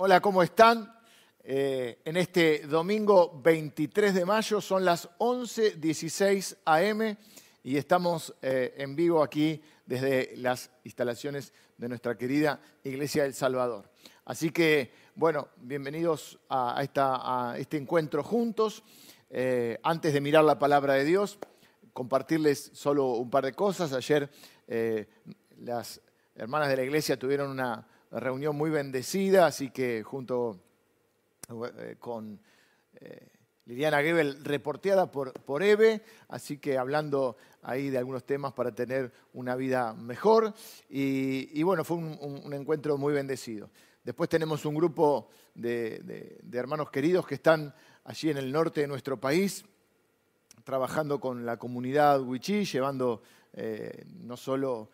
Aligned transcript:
Hola, 0.00 0.20
¿cómo 0.20 0.44
están? 0.44 0.94
Eh, 1.42 1.98
en 2.04 2.16
este 2.16 2.60
domingo 2.68 3.40
23 3.42 4.14
de 4.14 4.24
mayo 4.24 4.60
son 4.60 4.84
las 4.84 5.08
11.16 5.18 6.58
am 6.66 7.16
y 7.64 7.76
estamos 7.76 8.32
eh, 8.40 8.74
en 8.76 8.94
vivo 8.94 9.24
aquí 9.24 9.60
desde 9.84 10.36
las 10.36 10.70
instalaciones 10.84 11.52
de 11.76 11.88
nuestra 11.88 12.16
querida 12.16 12.60
Iglesia 12.84 13.24
del 13.24 13.34
Salvador. 13.34 13.90
Así 14.24 14.50
que, 14.50 14.92
bueno, 15.16 15.48
bienvenidos 15.56 16.38
a, 16.48 16.80
este 17.58 17.76
encuentro 17.76 18.22
juntos. 18.22 18.84
Eh, 19.30 19.80
antes 19.82 20.12
de 20.12 20.20
mirar 20.20 20.44
la 20.44 20.60
palabra 20.60 20.94
de 20.94 21.06
Dios, 21.06 21.40
compartirles 21.92 22.70
solo 22.72 23.14
un 23.14 23.30
par 23.30 23.46
de 23.46 23.52
cosas. 23.52 23.92
Ayer 23.92 24.30
las 25.58 26.00
hermanas 26.36 26.68
de 26.68 26.76
la 26.76 26.84
iglesia 26.84 27.18
tuvieron 27.18 27.50
una 27.50 27.84
reunión 28.10 28.56
muy 28.56 28.70
bendecida, 28.70 29.46
así 29.46 29.70
que 29.70 30.02
junto 30.02 30.58
eh, 31.50 31.96
con 31.98 32.40
eh, 33.00 33.28
Liliana 33.66 34.02
Gebel, 34.02 34.44
reporteada 34.44 35.10
por, 35.10 35.32
por 35.32 35.62
Eve, 35.62 36.02
así 36.28 36.58
que 36.58 36.78
hablando 36.78 37.36
ahí 37.62 37.90
de 37.90 37.98
algunos 37.98 38.24
temas 38.24 38.54
para 38.54 38.72
tener 38.72 39.12
una 39.34 39.56
vida 39.56 39.92
mejor. 39.92 40.54
Y, 40.88 41.62
bueno, 41.62 41.84
fue 41.84 41.98
un, 41.98 42.52
encuentro 42.54 42.96
muy 42.96 43.12
bendecido. 43.12 43.68
Después 44.02 44.30
tenemos 44.30 44.64
un 44.64 44.74
grupo 44.74 45.28
de, 45.54 46.38
hermanos 46.50 46.90
queridos 46.90 47.26
que 47.26 47.34
están 47.34 47.74
allí 48.04 48.30
en 48.30 48.38
el 48.38 48.50
norte 48.50 48.80
de 48.80 48.86
nuestro 48.86 49.20
país, 49.20 49.66
trabajando 50.64 51.20
con 51.20 51.44
la 51.44 51.58
comunidad 51.58 52.22
Wichí, 52.22 52.64
llevando 52.64 53.22
eh, 53.52 54.04
no 54.22 54.38
solo 54.38 54.88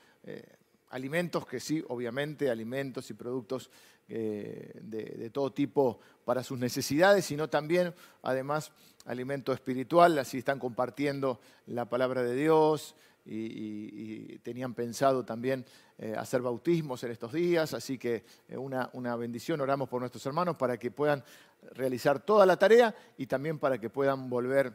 alimentos, 0.95 1.45
que 1.45 1.59
sí, 1.59 1.85
obviamente, 1.89 2.49
alimentos 2.49 3.11
y 3.11 3.15
productos 3.15 3.69
eh, 4.09 4.71
de, 4.81 5.29
todo 5.31 5.53
tipo 5.53 5.99
para 6.25 6.45
sus 6.45 6.57
necesidades, 6.57 7.25
sino 7.25 7.49
también, 7.51 7.93
además, 8.23 8.71
alimento 9.05 9.53
espiritual, 9.53 10.17
así 10.21 10.39
están 10.39 10.61
compartiendo 10.61 11.41
la 11.67 11.87
palabra 11.87 12.23
de 12.23 12.37
Dios 12.37 12.95
y, 13.27 14.39
tenían 14.45 14.75
pensado 14.75 15.25
también 15.25 15.65
eh, 15.99 16.15
hacer 16.17 16.43
bautismos 16.43 17.03
en 17.03 17.11
estos 17.11 17.33
días, 17.33 17.75
así 17.75 17.99
que 17.99 18.25
eh, 18.49 18.57
una, 18.57 19.17
bendición, 19.17 19.61
oramos 19.61 19.89
por 19.89 20.01
nuestros 20.01 20.25
hermanos 20.27 20.55
para 20.57 20.77
que 20.79 20.93
puedan 20.93 21.25
realizar 21.73 22.21
toda 22.21 22.47
la 22.47 22.57
tarea 22.57 22.95
y 23.19 23.27
también 23.27 23.59
para 23.59 23.79
que 23.79 23.91
puedan 23.91 24.31
volver 24.31 24.73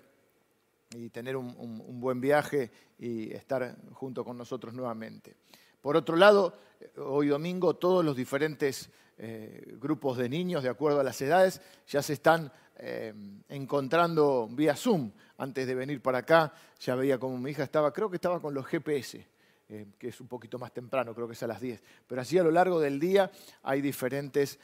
y 0.97 1.09
tener 1.11 1.37
un 1.37 2.01
buen 2.01 2.19
viaje 2.19 2.71
y 2.97 3.31
estar 3.31 3.77
junto 3.93 4.25
con 4.25 4.37
nosotros 4.37 4.73
nuevamente. 4.73 5.37
Por 5.81 5.95
otro 5.95 6.15
lado, 6.15 6.53
hoy 6.97 7.27
domingo 7.27 7.75
todos 7.75 8.03
los 8.03 8.15
diferentes 8.15 8.89
eh, 9.17 9.75
grupos 9.79 10.17
de 10.17 10.29
niños, 10.29 10.63
de 10.63 10.69
acuerdo 10.69 10.99
a 10.99 11.03
las 11.03 11.21
edades, 11.21 11.61
ya 11.87 12.01
se 12.01 12.13
están 12.13 12.51
eh, 12.77 13.13
encontrando 13.49 14.47
vía 14.49 14.75
Zoom. 14.75 15.11
Antes 15.37 15.67
de 15.67 15.75
venir 15.75 16.01
para 16.01 16.19
acá, 16.19 16.53
ya 16.79 16.95
veía 16.95 17.17
como 17.17 17.37
mi 17.37 17.51
hija 17.51 17.63
estaba, 17.63 17.93
creo 17.93 18.09
que 18.09 18.17
estaba 18.17 18.41
con 18.41 18.53
los 18.53 18.65
GPS, 18.65 19.25
eh, 19.69 19.87
que 19.97 20.09
es 20.09 20.19
un 20.19 20.27
poquito 20.27 20.57
más 20.59 20.73
temprano, 20.73 21.13
creo 21.13 21.27
que 21.27 21.33
es 21.33 21.43
a 21.43 21.47
las 21.47 21.61
10. 21.61 21.81
Pero 22.07 22.21
así 22.21 22.37
a 22.37 22.43
lo 22.43 22.51
largo 22.51 22.79
del 22.79 22.99
día 22.99 23.31
hay 23.63 23.81
diferentes 23.81 24.59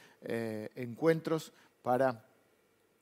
encuentros 0.74 1.52
para 1.82 2.24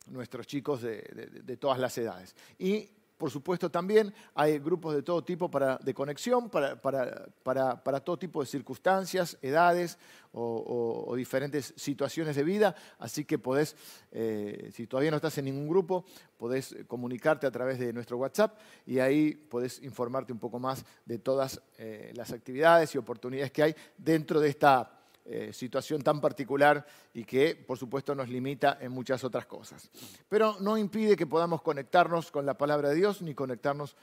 nuestros 0.08 0.46
chicos 0.46 0.82
de, 0.82 1.02
de, 1.42 1.56
todas 1.56 1.78
las 1.78 1.96
edades. 1.96 2.36
Y 2.58 2.90
por 3.24 3.30
supuesto, 3.30 3.70
también 3.70 4.12
hay 4.34 4.58
grupos 4.58 4.94
de 4.94 5.02
todo 5.02 5.24
tipo 5.24 5.50
de 5.82 5.94
conexión 5.94 6.50
para, 6.50 8.00
todo 8.04 8.18
tipo 8.18 8.42
de 8.42 8.46
circunstancias, 8.46 9.38
edades 9.40 9.96
o, 10.34 11.14
diferentes 11.16 11.72
situaciones 11.74 12.36
de 12.36 12.44
vida. 12.44 12.76
Así 12.98 13.24
que 13.24 13.38
podés, 13.38 13.76
eh, 14.12 14.70
si 14.74 14.86
todavía 14.86 15.10
no 15.10 15.16
estás 15.16 15.38
en 15.38 15.46
ningún 15.46 15.66
grupo, 15.66 16.04
podés 16.36 16.76
comunicarte 16.86 17.46
a 17.46 17.50
través 17.50 17.78
de 17.78 17.94
nuestro 17.94 18.18
WhatsApp 18.18 18.58
y 18.84 18.98
ahí 18.98 19.34
podés 19.34 19.82
informarte 19.82 20.30
un 20.30 20.38
poco 20.38 20.58
más 20.58 20.84
de 21.06 21.18
todas 21.18 21.62
eh, 21.78 22.12
las 22.14 22.30
actividades 22.30 22.94
y 22.94 22.98
oportunidades 22.98 23.52
que 23.52 23.62
hay 23.62 23.74
dentro 23.96 24.38
de 24.38 24.50
esta 24.50 25.03
eh, 25.26 25.52
situación 25.52 26.02
tan 26.02 26.20
particular 26.20 26.86
y 27.14 27.24
que, 27.24 27.56
por 27.56 27.78
supuesto, 27.78 28.14
nos 28.14 28.28
limita 28.28 28.78
en 28.80 28.92
muchas 28.92 29.24
otras 29.24 29.46
cosas. 29.46 29.90
Pero 30.28 30.56
no 30.60 30.76
impide 30.76 31.16
que 31.16 31.26
podamos 31.26 31.62
conectarnos 31.62 32.30
con 32.30 32.44
la 32.44 32.58
palabra 32.58 32.90
de 32.90 32.96
Dios 32.96 33.22
ni 33.22 33.34
conectarnos 33.34 33.96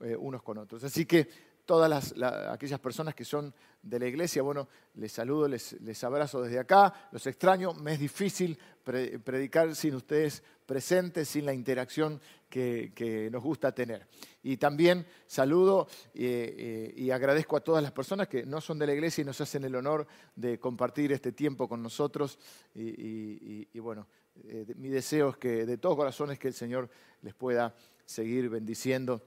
eh, 0.00 0.14
unos 0.16 0.42
con 0.42 0.58
otros. 0.58 0.84
Así 0.84 1.04
que 1.06 1.28
todas 1.68 2.14
aquellas 2.50 2.80
personas 2.80 3.14
que 3.14 3.26
son 3.26 3.52
de 3.82 3.98
la 3.98 4.06
iglesia, 4.06 4.40
bueno, 4.40 4.68
les 4.94 5.12
saludo, 5.12 5.46
les, 5.46 6.02
abrazo 6.02 6.40
desde 6.40 6.58
acá, 6.58 7.10
los 7.12 7.26
extraño, 7.26 7.74
me 7.74 7.92
es 7.92 8.00
difícil 8.00 8.58
predicar 8.82 9.76
sin 9.76 9.94
ustedes 9.94 10.42
presentes, 10.64 11.28
sin 11.28 11.44
la 11.44 11.52
interacción 11.52 12.22
que, 12.48 13.28
nos 13.30 13.42
gusta 13.42 13.72
tener. 13.72 14.06
Y 14.42 14.56
también 14.56 15.04
saludo 15.26 15.88
eh, 16.14 16.94
y 16.96 17.10
agradezco 17.10 17.58
a 17.58 17.60
todas 17.60 17.82
las 17.82 17.92
personas 17.92 18.28
que 18.28 18.46
no 18.46 18.62
son 18.62 18.78
de 18.78 18.86
la 18.86 18.94
iglesia 18.94 19.20
y 19.20 19.26
nos 19.26 19.38
hacen 19.42 19.62
el 19.64 19.74
honor 19.74 20.06
de 20.34 20.58
compartir 20.58 21.12
este 21.12 21.32
tiempo 21.32 21.68
con 21.68 21.82
nosotros. 21.82 22.38
Y, 22.74 23.78
bueno, 23.78 24.06
eh, 24.42 24.64
mi 24.74 24.88
deseo 24.88 25.28
es 25.28 25.36
que 25.36 25.66
de 25.66 25.76
todo 25.76 25.96
corazón 25.96 26.30
es 26.30 26.38
que 26.38 26.48
el 26.48 26.54
Señor 26.54 26.88
les 27.20 27.34
pueda 27.34 27.74
seguir 28.06 28.48
bendiciendo 28.48 29.22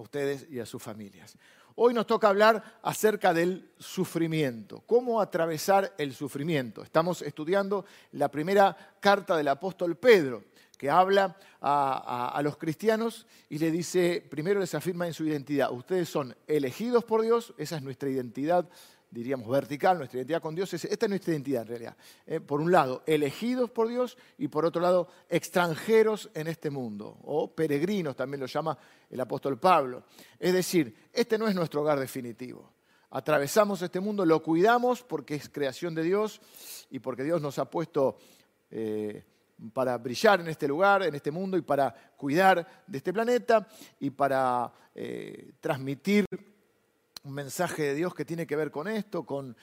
a 0.00 0.02
ustedes 0.02 0.46
y 0.50 0.58
a 0.58 0.66
sus 0.66 0.82
familias. 0.82 1.36
Hoy 1.76 1.94
nos 1.94 2.06
toca 2.06 2.28
hablar 2.28 2.80
acerca 2.82 3.32
del 3.32 3.70
sufrimiento, 3.78 4.82
cómo 4.86 5.20
atravesar 5.20 5.94
el 5.98 6.14
sufrimiento. 6.14 6.82
Estamos 6.82 7.22
estudiando 7.22 7.84
la 8.12 8.30
primera 8.30 8.76
carta 9.00 9.36
del 9.36 9.48
apóstol 9.48 9.96
Pedro 9.96 10.44
que 10.76 10.88
habla 10.88 11.36
a, 11.60 12.40
los 12.42 12.56
cristianos 12.56 13.26
y 13.50 13.58
le 13.58 13.70
dice, 13.70 14.26
primero 14.30 14.60
les 14.60 14.74
afirma 14.74 15.06
en 15.06 15.12
su 15.12 15.26
identidad, 15.26 15.70
ustedes 15.70 16.08
son 16.08 16.34
elegidos 16.46 17.04
por 17.04 17.20
Dios, 17.20 17.52
esa 17.58 17.76
es 17.76 17.82
nuestra 17.82 18.08
identidad, 18.08 18.66
diríamos 19.10 19.48
vertical, 19.48 19.98
nuestra 19.98 20.18
identidad 20.18 20.40
con 20.40 20.54
Dios, 20.54 20.72
esta 20.72 21.06
es 21.06 21.08
nuestra 21.08 21.32
identidad 21.32 21.62
en 21.62 21.68
realidad. 21.68 21.96
Eh, 22.26 22.40
por 22.40 22.60
un 22.60 22.70
lado, 22.70 23.02
elegidos 23.06 23.70
por 23.70 23.88
Dios 23.88 24.16
y 24.38 24.48
por 24.48 24.64
otro 24.64 24.80
lado, 24.80 25.08
extranjeros 25.28 26.30
en 26.34 26.46
este 26.46 26.70
mundo, 26.70 27.18
o 27.22 27.54
peregrinos 27.54 28.16
también 28.16 28.40
lo 28.40 28.46
llama 28.46 28.78
el 29.08 29.20
apóstol 29.20 29.58
Pablo. 29.58 30.04
Es 30.38 30.52
decir, 30.52 30.94
este 31.12 31.38
no 31.38 31.48
es 31.48 31.54
nuestro 31.54 31.82
hogar 31.82 31.98
definitivo. 31.98 32.72
Atravesamos 33.10 33.82
este 33.82 33.98
mundo, 33.98 34.24
lo 34.24 34.42
cuidamos 34.42 35.02
porque 35.02 35.34
es 35.34 35.48
creación 35.48 35.94
de 35.94 36.04
Dios 36.04 36.40
y 36.90 37.00
porque 37.00 37.24
Dios 37.24 37.40
nos 37.40 37.58
ha 37.58 37.68
puesto... 37.68 38.16
Eh, 38.70 39.24
para 39.74 39.98
brillar 39.98 40.40
en 40.40 40.48
este 40.48 40.66
lugar, 40.66 41.02
en 41.02 41.14
este 41.14 41.30
mundo 41.30 41.58
y 41.58 41.60
para 41.60 41.94
cuidar 42.16 42.84
de 42.86 42.96
este 42.96 43.12
planeta 43.12 43.68
y 43.98 44.08
para 44.08 44.72
eh, 44.94 45.52
transmitir 45.60 46.24
un 47.22 47.34
mensaje 47.34 47.82
de 47.82 47.94
Dios 47.94 48.14
que 48.14 48.24
tiene 48.24 48.46
que 48.46 48.56
ver 48.56 48.70
con 48.70 48.88
esto, 48.88 49.24
con, 49.24 49.54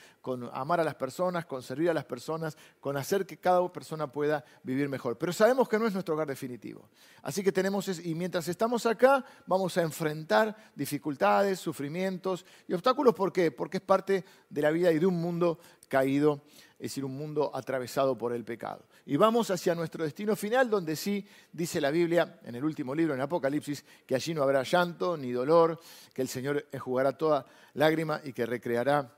amar 0.53 0.79
a 0.79 0.83
las 0.83 0.95
personas, 0.95 1.45
con 1.45 1.63
servir 1.63 1.89
a 1.89 1.93
las 1.93 2.05
personas, 2.05 2.55
con 2.79 2.97
hacer 2.97 3.25
que 3.25 3.37
cada 3.37 3.71
persona 3.71 4.11
pueda 4.11 4.43
vivir 4.63 4.87
mejor. 4.89 5.17
Pero 5.17 5.33
sabemos 5.33 5.67
que 5.67 5.79
no 5.79 5.87
es 5.87 5.93
nuestro 5.93 6.13
hogar 6.13 6.27
definitivo. 6.27 6.87
Así 7.23 7.43
que 7.43 7.51
tenemos, 7.51 7.87
y 7.99 8.13
mientras 8.13 8.47
estamos 8.47 8.85
acá, 8.85 9.25
vamos 9.47 9.75
a 9.77 9.81
enfrentar 9.81 10.55
dificultades, 10.75 11.59
sufrimientos 11.59 12.45
y 12.67 12.73
obstáculos. 12.73 13.15
¿Por 13.15 13.33
qué? 13.33 13.51
Porque 13.51 13.77
es 13.77 13.83
parte 13.83 14.23
de 14.49 14.61
la 14.61 14.69
vida 14.69 14.91
y 14.91 14.99
de 14.99 15.05
un 15.05 15.19
mundo 15.19 15.59
caído 15.87 16.43
es 16.79 16.91
decir, 16.91 17.03
un 17.03 17.17
mundo 17.17 17.49
atravesado 17.55 18.15
por 18.15 18.33
el 18.33 18.45
pecado. 18.45 18.85
Y 19.09 19.15
vamos 19.15 19.49
hacia 19.51 19.73
nuestro 19.73 20.03
destino 20.03 20.35
final, 20.35 20.69
donde 20.69 20.97
sí 20.97 21.25
dice 21.53 21.79
la 21.79 21.91
Biblia, 21.91 22.41
en 22.43 22.55
el 22.55 22.63
último 22.65 22.93
libro, 22.93 23.13
en 23.13 23.21
Apocalipsis, 23.21 23.85
que 24.05 24.15
allí 24.15 24.33
no 24.33 24.43
habrá 24.43 24.63
llanto 24.63 25.15
ni 25.15 25.31
dolor, 25.31 25.79
que 26.13 26.21
el 26.21 26.27
Señor 26.27 26.67
enjugará 26.73 27.17
toda 27.17 27.45
lágrima 27.75 28.19
y 28.25 28.33
que 28.33 28.45
recreará 28.45 29.09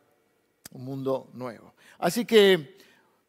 un 0.73 0.85
mundo 0.85 1.31
nuevo. 1.33 1.73
Así 1.97 2.23
que, 2.23 2.77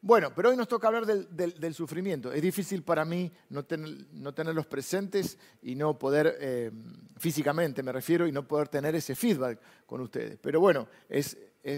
bueno, 0.03 0.35
pero 0.37 0.51
hoy 0.51 0.57
nos 0.59 0.69
toca 0.69 0.89
hablar 0.89 1.07
del, 1.07 1.75
sufrimiento. 1.75 2.31
Es 2.31 2.43
difícil 2.43 2.83
para 2.83 3.07
mí 3.07 3.33
no, 3.49 3.65
tenerlos 3.65 4.67
presentes 4.67 5.39
y 5.63 5.75
no 5.75 5.99
poder, 5.99 6.37
eh, 6.41 6.71
físicamente 7.17 7.83
me 7.83 7.91
refiero, 7.91 8.27
y 8.27 8.33
no 8.33 8.47
poder 8.47 8.69
tener 8.69 8.95
ese 8.95 9.15
feedback 9.15 9.59
con 9.87 10.03
ustedes. 10.03 10.39
Pero 10.39 10.61
bueno, 10.61 10.89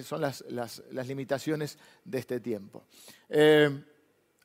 son 0.02 0.20
las, 0.20 0.42
limitaciones 1.06 1.78
de 2.04 2.18
este 2.18 2.40
tiempo. 2.40 2.86
Eh, 3.28 3.84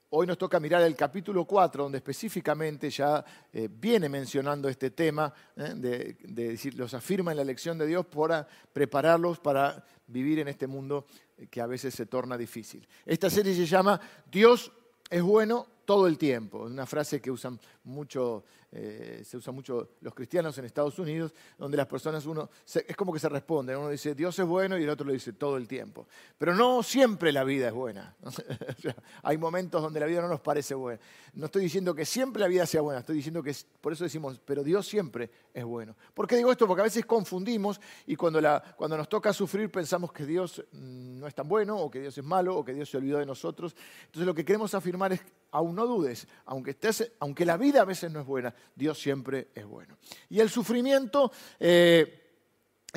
hoy 0.10 0.28
nos 0.28 0.38
toca 0.38 0.60
mirar 0.60 0.82
el 0.84 0.96
capítulo 0.96 1.46
4, 1.46 1.84
donde 1.84 1.98
específicamente 1.98 2.90
ya 2.90 3.24
eh, 3.52 3.68
viene 3.72 4.10
mencionando 4.10 4.70
este 4.70 4.92
tema, 4.92 5.34
de, 5.56 6.18
decir, 6.24 6.76
los 6.76 6.94
afirma 6.94 7.32
en 7.32 7.38
la 7.38 7.44
elección 7.44 7.78
de 7.78 7.88
Dios 7.88 8.06
para 8.06 8.48
prepararlos 8.72 9.40
para 9.40 9.84
vivir 10.08 10.40
en 10.40 10.48
este 10.48 10.68
mundo 10.68 11.06
que 11.50 11.62
a 11.62 11.68
veces 11.68 11.94
se 11.94 12.06
torna 12.06 12.38
difícil. 12.38 12.88
Esta 13.06 13.30
serie 13.30 13.54
se 13.54 13.66
llama 13.66 14.00
Dios 14.32 14.72
es 15.10 15.22
bueno 15.22 15.68
todo 15.86 16.08
el 16.08 16.18
tiempo, 16.18 16.64
una 16.64 16.86
frase 16.86 17.22
que 17.22 17.32
usan 17.32 17.60
mucho 17.88 18.44
eh, 18.70 19.24
se 19.26 19.38
usa 19.38 19.54
mucho 19.54 19.92
los 20.02 20.14
cristianos 20.14 20.58
en 20.58 20.66
Estados 20.66 21.00
Unidos, 21.00 21.34
donde 21.58 21.78
las 21.78 21.88
personas, 21.88 22.26
uno, 22.26 22.50
es 22.66 22.96
como 22.98 23.14
que 23.14 23.20
se 23.20 23.30
responden, 23.30 23.78
uno 23.78 23.90
dice 23.90 24.14
Dios 24.14 24.38
es 24.38 24.46
bueno 24.46 24.78
y 24.78 24.84
el 24.84 24.90
otro 24.90 25.08
lo 25.08 25.14
dice 25.14 25.34
todo 25.34 25.56
el 25.56 25.68
tiempo. 25.68 26.06
Pero 26.38 26.54
no 26.54 26.84
siempre 26.84 27.32
la 27.32 27.46
vida 27.46 27.68
es 27.68 27.74
buena. 27.74 28.16
hay 29.24 29.38
momentos 29.38 29.82
donde 29.82 30.02
la 30.02 30.06
vida 30.06 30.22
no 30.22 30.28
nos 30.28 30.42
parece 30.42 30.76
buena. 30.76 31.00
No 31.34 31.46
estoy 31.46 31.64
diciendo 31.64 31.96
que 31.96 32.04
siempre 32.04 32.42
la 32.42 32.50
vida 32.50 32.66
sea 32.66 32.82
buena, 32.82 33.00
estoy 33.00 33.16
diciendo 33.16 33.42
que, 33.42 33.56
por 33.80 33.94
eso 33.94 34.04
decimos, 34.04 34.40
pero 34.44 34.64
Dios 34.64 34.86
siempre 34.86 35.32
es 35.54 35.64
bueno. 35.64 35.96
¿Por 36.14 36.28
qué 36.28 36.36
digo 36.36 36.52
esto? 36.52 36.68
Porque 36.68 36.82
a 36.82 36.86
veces 36.86 37.06
confundimos 37.06 37.80
y 38.06 38.18
cuando, 38.18 38.42
la, 38.42 38.62
cuando 38.76 38.98
nos 38.98 39.08
toca 39.08 39.32
sufrir 39.32 39.72
pensamos 39.72 40.12
que 40.12 40.26
Dios 40.26 40.62
mm, 40.74 41.20
no 41.20 41.28
es 41.28 41.34
tan 41.34 41.48
bueno 41.48 41.78
o 41.78 41.90
que 41.90 42.02
Dios 42.02 42.18
es 42.18 42.24
malo 42.24 42.58
o 42.58 42.66
que 42.66 42.74
Dios 42.74 42.90
se 42.90 42.98
olvidó 42.98 43.20
de 43.20 43.26
nosotros. 43.26 43.76
Entonces 44.08 44.28
lo 44.28 44.36
que 44.36 44.44
queremos 44.44 44.74
afirmar 44.74 45.14
es, 45.14 45.22
aún 45.52 45.76
no 45.76 45.88
dudes, 45.88 46.28
aunque, 46.46 46.72
estés, 46.72 47.12
aunque 47.20 47.46
la 47.46 47.56
vida 47.56 47.77
a 47.78 47.86
veces 47.86 48.12
no 48.12 48.20
es 48.20 48.26
buena, 48.26 48.54
Dios 48.76 49.00
siempre 49.00 49.50
es 49.54 49.66
bueno. 49.66 49.98
Y 50.30 50.40
el 50.40 50.50
sufrimiento 50.50 51.32
eh, 51.60 52.27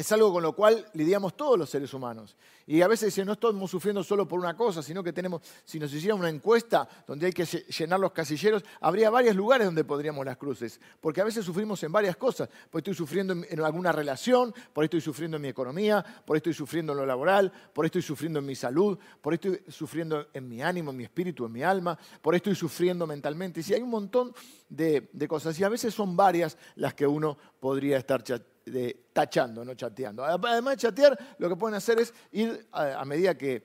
es 0.00 0.10
algo 0.12 0.32
con 0.32 0.42
lo 0.42 0.54
cual 0.54 0.86
lidiamos 0.94 1.36
todos 1.36 1.58
los 1.58 1.68
seres 1.68 1.92
humanos. 1.92 2.34
Y 2.66 2.80
a 2.80 2.88
veces 2.88 3.18
no 3.26 3.32
estamos 3.32 3.70
sufriendo 3.70 4.02
solo 4.02 4.26
por 4.26 4.40
una 4.40 4.56
cosa, 4.56 4.82
sino 4.82 5.04
que 5.04 5.12
tenemos, 5.12 5.42
si 5.62 5.78
nos 5.78 5.92
hiciera 5.92 6.14
una 6.14 6.30
encuesta 6.30 6.88
donde 7.06 7.26
hay 7.26 7.32
que 7.32 7.44
llenar 7.44 8.00
los 8.00 8.12
casilleros, 8.12 8.64
habría 8.80 9.10
varios 9.10 9.36
lugares 9.36 9.66
donde 9.66 9.84
podríamos 9.84 10.24
las 10.24 10.38
cruces. 10.38 10.80
Porque 11.02 11.20
a 11.20 11.24
veces 11.24 11.44
sufrimos 11.44 11.82
en 11.82 11.92
varias 11.92 12.16
cosas. 12.16 12.48
Por 12.70 12.78
estoy 12.78 12.94
sufriendo 12.94 13.34
en 13.34 13.60
alguna 13.60 13.92
relación, 13.92 14.54
por 14.72 14.84
estoy 14.84 15.02
sufriendo 15.02 15.36
en 15.36 15.42
mi 15.42 15.48
economía, 15.48 16.02
por 16.24 16.38
estoy 16.38 16.54
sufriendo 16.54 16.92
en 16.92 17.00
lo 17.00 17.04
laboral, 17.04 17.52
por 17.74 17.84
estoy 17.84 18.00
sufriendo 18.00 18.38
en 18.38 18.46
mi 18.46 18.54
salud, 18.54 18.98
por 19.20 19.34
estoy 19.34 19.62
sufriendo 19.68 20.28
en 20.32 20.48
mi 20.48 20.62
ánimo, 20.62 20.92
en 20.92 20.96
mi 20.96 21.04
espíritu, 21.04 21.44
en 21.44 21.52
mi 21.52 21.62
alma, 21.62 21.98
por 22.22 22.34
estoy 22.34 22.54
sufriendo 22.54 23.06
mentalmente. 23.06 23.60
Y 23.60 23.62
si 23.64 23.74
hay 23.74 23.82
un 23.82 23.90
montón 23.90 24.32
de, 24.70 25.10
de 25.12 25.28
cosas, 25.28 25.60
y 25.60 25.64
a 25.64 25.68
veces 25.68 25.92
son 25.92 26.16
varias 26.16 26.56
las 26.76 26.94
que 26.94 27.06
uno 27.06 27.36
podría 27.60 27.98
estar 27.98 28.24
de, 28.70 29.06
tachando, 29.12 29.64
no 29.64 29.74
chateando. 29.74 30.24
Además 30.24 30.76
de 30.76 30.76
chatear, 30.76 31.18
lo 31.38 31.48
que 31.48 31.56
pueden 31.56 31.76
hacer 31.76 31.98
es 31.98 32.14
ir 32.32 32.66
a, 32.72 33.04
medida 33.04 33.36
que, 33.36 33.64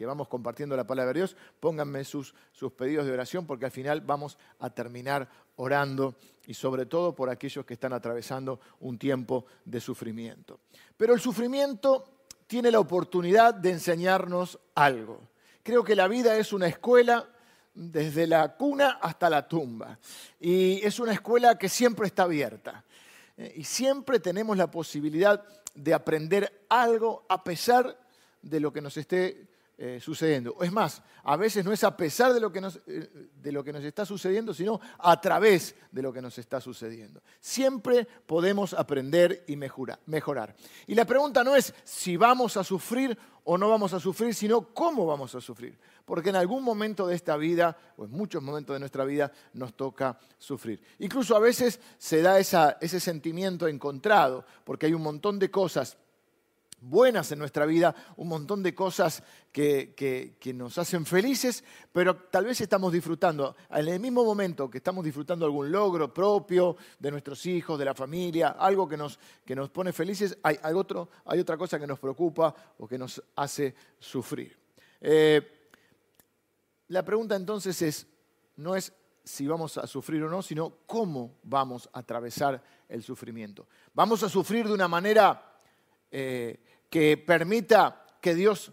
vamos 0.00 0.28
compartiendo 0.28 0.76
la 0.76 0.86
palabra 0.86 1.12
de 1.12 1.20
Dios, 1.20 1.36
pónganme 1.60 2.04
sus, 2.04 2.34
sus 2.52 2.72
pedidos 2.72 3.06
de 3.06 3.12
oración 3.12 3.46
porque 3.46 3.64
al 3.64 3.70
final 3.70 4.00
vamos 4.00 4.38
a 4.58 4.70
terminar 4.70 5.28
orando 5.56 6.14
y 6.46 6.54
sobre 6.54 6.86
todo 6.86 7.14
por 7.14 7.28
aquellos 7.28 7.64
que 7.64 7.74
están 7.74 7.92
atravesando 7.92 8.60
un 8.80 8.98
tiempo 8.98 9.46
de 9.64 9.80
sufrimiento. 9.80 10.60
Pero 10.96 11.14
el 11.14 11.20
sufrimiento 11.20 12.04
tiene 12.46 12.70
la 12.70 12.80
oportunidad 12.80 13.54
de 13.54 13.70
enseñarnos 13.70 14.58
algo. 14.74 15.20
Creo 15.62 15.84
que 15.84 15.94
la 15.94 16.08
vida 16.08 16.36
es 16.36 16.52
una 16.52 16.66
escuela 16.66 17.28
desde 17.78 18.26
la 18.26 18.56
cuna 18.56 18.98
hasta 19.00 19.30
la 19.30 19.46
tumba. 19.46 19.98
Y 20.40 20.80
es 20.84 20.98
una 20.98 21.12
escuela 21.12 21.56
que 21.56 21.68
siempre 21.68 22.06
está 22.06 22.24
abierta. 22.24 22.84
Eh, 23.38 23.54
y 23.56 23.64
siempre 23.64 24.20
tenemos 24.20 24.56
la 24.56 24.70
posibilidad 24.70 25.42
de 25.74 25.94
aprender 25.94 26.66
algo 26.68 27.24
a 27.28 27.44
pesar 27.44 27.98
de 28.42 28.60
lo 28.60 28.72
que 28.72 28.82
nos 28.82 28.96
esté 28.96 29.48
eh, 29.80 30.00
sucediendo. 30.02 30.56
Es 30.60 30.72
más, 30.72 31.00
a 31.22 31.36
veces 31.36 31.64
no 31.64 31.72
es 31.72 31.84
a 31.84 31.96
pesar 31.96 32.34
de 32.34 32.40
lo, 32.40 32.50
que 32.50 32.60
nos, 32.60 32.80
eh, 32.88 33.30
de 33.40 33.52
lo 33.52 33.62
que 33.62 33.72
nos 33.72 33.84
está 33.84 34.04
sucediendo, 34.04 34.52
sino 34.52 34.80
a 34.98 35.20
través 35.20 35.76
de 35.92 36.02
lo 36.02 36.12
que 36.12 36.20
nos 36.20 36.36
está 36.36 36.60
sucediendo. 36.60 37.22
Siempre 37.38 38.04
podemos 38.26 38.74
aprender 38.74 39.44
y 39.46 39.54
mejorar. 39.54 40.56
Y 40.88 40.96
la 40.96 41.04
pregunta 41.04 41.44
no 41.44 41.54
es 41.54 41.72
si 41.84 42.16
vamos 42.16 42.56
a 42.56 42.64
sufrir 42.64 43.16
o 43.44 43.56
no 43.56 43.68
vamos 43.68 43.92
a 43.92 44.00
sufrir, 44.00 44.34
sino 44.34 44.74
cómo 44.74 45.06
vamos 45.06 45.36
a 45.36 45.40
sufrir. 45.40 45.78
Porque 46.04 46.30
en 46.30 46.36
algún 46.36 46.64
momento 46.64 47.06
de 47.06 47.14
esta 47.14 47.36
vida, 47.36 47.78
o 47.96 48.04
en 48.04 48.10
muchos 48.10 48.42
momentos 48.42 48.74
de 48.74 48.80
nuestra 48.80 49.04
vida, 49.04 49.30
nos 49.52 49.74
toca 49.74 50.18
sufrir. 50.38 50.82
Incluso 50.98 51.36
a 51.36 51.38
veces 51.38 51.78
se 51.98 52.20
da 52.20 52.40
ese 52.40 52.98
sentimiento 52.98 53.68
encontrado, 53.68 54.44
porque 54.64 54.86
hay 54.86 54.94
un 54.94 55.02
montón 55.02 55.38
de 55.38 55.52
cosas 55.52 55.98
buenas 56.80 57.30
en 57.32 57.38
nuestra 57.38 57.66
vida, 57.66 57.94
un 58.16 58.28
montón 58.28 58.62
de 58.62 58.74
cosas 58.74 59.22
que, 59.52 60.36
nos 60.54 60.78
hacen 60.78 61.04
felices, 61.04 61.64
pero 61.92 62.16
tal 62.16 62.44
vez 62.44 62.60
estamos 62.60 62.92
disfrutando, 62.92 63.56
en 63.70 63.88
el 63.88 64.00
mismo 64.00 64.24
momento 64.24 64.70
que 64.70 64.78
estamos 64.78 65.04
disfrutando 65.04 65.44
algún 65.44 65.70
logro 65.70 66.12
propio 66.12 66.76
de 66.98 67.10
nuestros 67.10 67.44
hijos, 67.46 67.78
de 67.78 67.84
la 67.84 67.94
familia, 67.94 68.56
algo 68.58 68.88
que 68.88 68.96
nos, 68.96 69.18
que 69.44 69.54
nos 69.54 69.70
pone 69.70 69.92
felices, 69.92 70.36
hay, 70.42 70.58
otro, 70.74 71.08
hay 71.24 71.40
otra 71.40 71.56
cosa 71.56 71.78
que 71.78 71.86
nos 71.86 71.98
preocupa 71.98 72.54
o 72.78 72.86
que 72.86 72.98
nos 72.98 73.22
hace 73.36 73.74
sufrir. 73.98 74.56
Eh, 75.00 75.70
la 76.88 77.04
pregunta 77.04 77.36
entonces 77.36 77.82
es, 77.82 78.06
no 78.56 78.74
es 78.74 78.92
si 79.28 79.46
vamos 79.46 79.76
a 79.76 79.86
sufrir 79.86 80.22
o 80.22 80.30
no, 80.30 80.40
sino 80.40 80.78
cómo 80.86 81.36
vamos 81.42 81.90
a 81.92 81.98
atravesar 81.98 82.62
el 82.88 83.02
sufrimiento. 83.02 83.68
¿Vamos 83.92 84.22
a 84.22 84.28
sufrir 84.28 84.66
de 84.66 84.72
una 84.72 84.88
manera 84.88 85.60
eh, 86.10 86.58
que 86.90 87.16
permita 87.16 88.06
que 88.20 88.34
Dios 88.34 88.72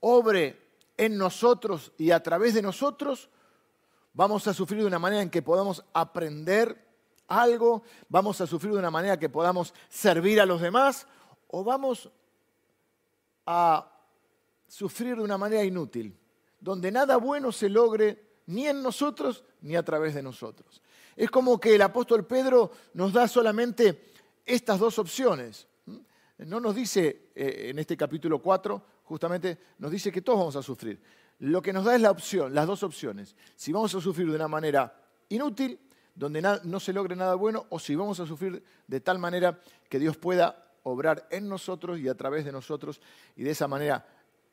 obre 0.00 0.60
en 0.96 1.16
nosotros 1.16 1.92
y 1.98 2.10
a 2.10 2.22
través 2.22 2.54
de 2.54 2.62
nosotros, 2.62 3.28
vamos 4.14 4.46
a 4.46 4.54
sufrir 4.54 4.80
de 4.80 4.86
una 4.86 4.98
manera 4.98 5.22
en 5.22 5.30
que 5.30 5.42
podamos 5.42 5.84
aprender 5.92 6.92
algo, 7.28 7.82
vamos 8.08 8.40
a 8.40 8.46
sufrir 8.46 8.72
de 8.72 8.78
una 8.78 8.90
manera 8.90 9.18
que 9.18 9.28
podamos 9.28 9.74
servir 9.88 10.40
a 10.40 10.46
los 10.46 10.60
demás, 10.60 11.06
o 11.48 11.64
vamos 11.64 12.10
a 13.46 13.90
sufrir 14.68 15.16
de 15.16 15.22
una 15.22 15.38
manera 15.38 15.64
inútil, 15.64 16.18
donde 16.60 16.90
nada 16.90 17.16
bueno 17.16 17.52
se 17.52 17.68
logre 17.68 18.40
ni 18.46 18.66
en 18.66 18.82
nosotros 18.82 19.44
ni 19.60 19.76
a 19.76 19.84
través 19.84 20.14
de 20.14 20.22
nosotros. 20.22 20.82
Es 21.16 21.30
como 21.30 21.60
que 21.60 21.74
el 21.74 21.82
apóstol 21.82 22.26
Pedro 22.26 22.70
nos 22.94 23.12
da 23.12 23.28
solamente 23.28 24.12
estas 24.44 24.78
dos 24.78 24.98
opciones 24.98 25.66
no 26.46 26.60
nos 26.60 26.74
dice 26.74 27.30
eh, 27.34 27.70
en 27.70 27.78
este 27.78 27.96
capítulo 27.96 28.40
4, 28.40 28.84
justamente 29.04 29.58
nos 29.78 29.90
dice 29.90 30.10
que 30.10 30.22
todos 30.22 30.38
vamos 30.38 30.56
a 30.56 30.62
sufrir. 30.62 31.00
Lo 31.40 31.60
que 31.60 31.72
nos 31.72 31.84
da 31.84 31.94
es 31.94 32.00
la 32.00 32.10
opción, 32.10 32.54
las 32.54 32.66
dos 32.66 32.82
opciones. 32.82 33.34
Si 33.56 33.72
vamos 33.72 33.94
a 33.94 34.00
sufrir 34.00 34.28
de 34.28 34.36
una 34.36 34.48
manera 34.48 34.94
inútil, 35.28 35.78
donde 36.14 36.42
no 36.42 36.80
se 36.80 36.92
logre 36.92 37.16
nada 37.16 37.34
bueno, 37.34 37.66
o 37.70 37.78
si 37.78 37.94
vamos 37.94 38.20
a 38.20 38.26
sufrir 38.26 38.62
de 38.86 39.00
tal 39.00 39.18
manera 39.18 39.60
que 39.88 39.98
Dios 39.98 40.16
pueda 40.16 40.72
obrar 40.84 41.26
en 41.30 41.48
nosotros 41.48 41.98
y 41.98 42.08
a 42.08 42.14
través 42.14 42.44
de 42.44 42.52
nosotros 42.52 43.00
y 43.36 43.42
de 43.42 43.50
esa 43.50 43.66
manera 43.66 44.06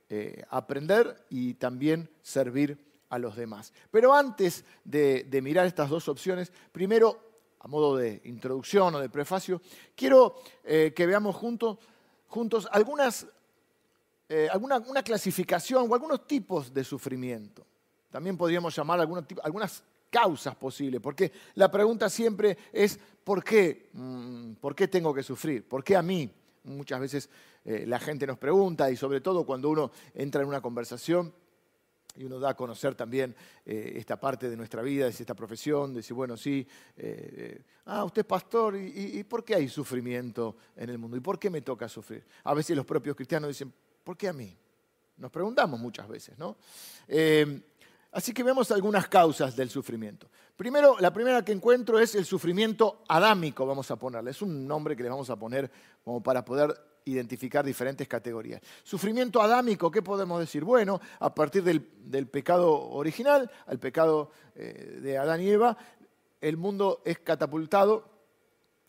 eh, 0.10 0.44
aprender 0.50 1.26
y 1.30 1.56
también 1.56 2.10
servir 2.22 2.78
a 3.10 3.20
los 3.20 3.36
demás. 3.36 3.74
Pero 3.92 4.14
antes 4.14 4.64
de, 4.84 5.24
de 5.24 5.42
mirar 5.42 5.66
estas 5.66 5.90
dos 5.90 6.08
opciones, 6.08 6.52
primero 6.72 7.29
a 7.60 7.68
modo 7.68 7.98
de 7.98 8.22
introducción 8.26 8.96
o 8.96 9.00
de 9.00 9.10
prefacio, 9.10 9.62
quiero 9.96 10.36
eh, 10.64 10.94
que 10.96 11.06
veamos 11.06 11.36
juntos, 11.36 11.78
juntos 12.28 12.68
algunas, 12.72 13.28
eh, 14.30 14.48
alguna, 14.52 14.78
una 14.80 15.04
clasificación 15.04 15.90
o 15.90 15.94
algunos 15.94 16.26
tipos 16.26 16.74
de 16.74 16.84
sufrimiento. 16.84 17.66
También 18.10 18.38
podríamos 18.38 18.76
llamar 18.76 19.00
algunas 19.00 19.84
causas 20.10 20.56
posibles, 20.56 21.00
porque 21.02 21.32
la 21.56 21.70
pregunta 21.70 22.10
siempre 22.10 22.58
es 22.74 23.00
¿por 23.24 23.44
qué? 23.44 23.90
Mm, 23.94 24.54
¿Por 24.54 24.76
qué 24.76 24.88
tengo 24.88 25.14
que 25.14 25.24
sufrir? 25.24 25.68
¿Por 25.68 25.84
qué 25.84 25.96
a 25.96 26.02
mí? 26.02 26.30
Muchas 26.64 27.00
veces 27.00 27.30
eh, 27.66 27.86
la 27.88 28.00
gente 28.00 28.26
nos 28.26 28.38
pregunta 28.38 28.90
y 28.90 28.96
sobre 28.96 29.22
todo 29.22 29.46
cuando 29.46 29.70
uno 29.70 29.92
entra 30.14 30.42
en 30.42 30.48
una 30.48 30.62
conversación 30.62 31.34
y 32.16 32.26
uno 32.26 32.40
da 32.40 32.50
a 32.50 32.54
conocer 32.56 32.96
también 32.96 33.36
eh, 33.66 33.94
esta 33.96 34.20
parte 34.20 34.50
de 34.50 34.58
nuestra 34.58 34.82
vida, 34.82 35.06
de 35.06 35.12
esta 35.12 35.36
profesión, 35.36 35.94
de 35.94 36.00
decir, 36.00 36.14
bueno, 36.14 36.36
sí, 36.36 36.68
eh, 36.98 37.34
eh, 37.38 37.62
ah, 37.86 38.04
usted 38.04 38.22
es 38.22 38.26
pastor, 38.26 38.76
¿y, 38.76 39.24
por 39.24 39.44
qué 39.44 39.56
hay 39.56 39.70
sufrimiento 39.70 40.58
en 40.76 40.90
el 40.90 40.98
mundo? 40.98 41.18
¿Y 41.18 41.22
por 41.22 41.40
qué 41.40 41.50
me 41.50 41.62
toca 41.62 41.88
sufrir? 41.88 42.26
A 42.44 42.54
veces 42.54 42.76
los 42.76 42.86
propios 42.86 43.16
cristianos 43.16 43.50
dicen, 43.50 43.74
¿por 44.04 44.18
qué 44.18 44.28
a 44.28 44.34
mí? 44.34 44.56
Nos 45.18 45.32
preguntamos 45.32 45.80
muchas 45.80 46.08
veces, 46.08 46.38
¿no? 46.38 46.58
así 48.12 48.34
que 48.34 48.42
vemos 48.42 48.72
algunas 48.72 49.08
causas 49.08 49.56
del 49.56 49.70
sufrimiento. 49.70 50.28
Primero, 50.56 50.98
la 51.00 51.14
primera 51.14 51.44
que 51.46 51.52
encuentro 51.52 52.00
es 52.00 52.16
el 52.16 52.26
sufrimiento 52.26 53.04
adámico, 53.08 53.66
vamos 53.66 53.92
a 53.92 53.96
ponerle. 53.98 54.32
Es 54.32 54.42
un 54.42 54.68
nombre 54.68 54.96
que 54.96 55.04
le 55.04 55.10
vamos 55.10 55.30
a 55.30 55.36
poner 55.38 55.70
como 56.04 56.22
para 56.24 56.44
poder 56.44 56.89
identificar 57.06 57.66
diferentes 57.66 58.08
categorías. 58.08 58.62
Sufrimiento 58.84 59.42
adámico, 59.42 59.92
¿qué 59.92 60.02
podemos 60.02 60.40
decir? 60.40 60.64
Bueno, 60.64 61.00
a 61.20 61.34
partir 61.34 61.64
del, 61.64 62.28
pecado 62.28 62.90
original, 62.90 63.50
al 63.68 63.80
pecado 63.80 64.32
eh, 64.56 65.00
de 65.02 65.18
Adán 65.18 65.42
y 65.42 65.50
Eva, 65.50 65.78
el 66.42 66.58
mundo 66.58 67.02
es 67.06 67.20
catapultado 67.20 68.10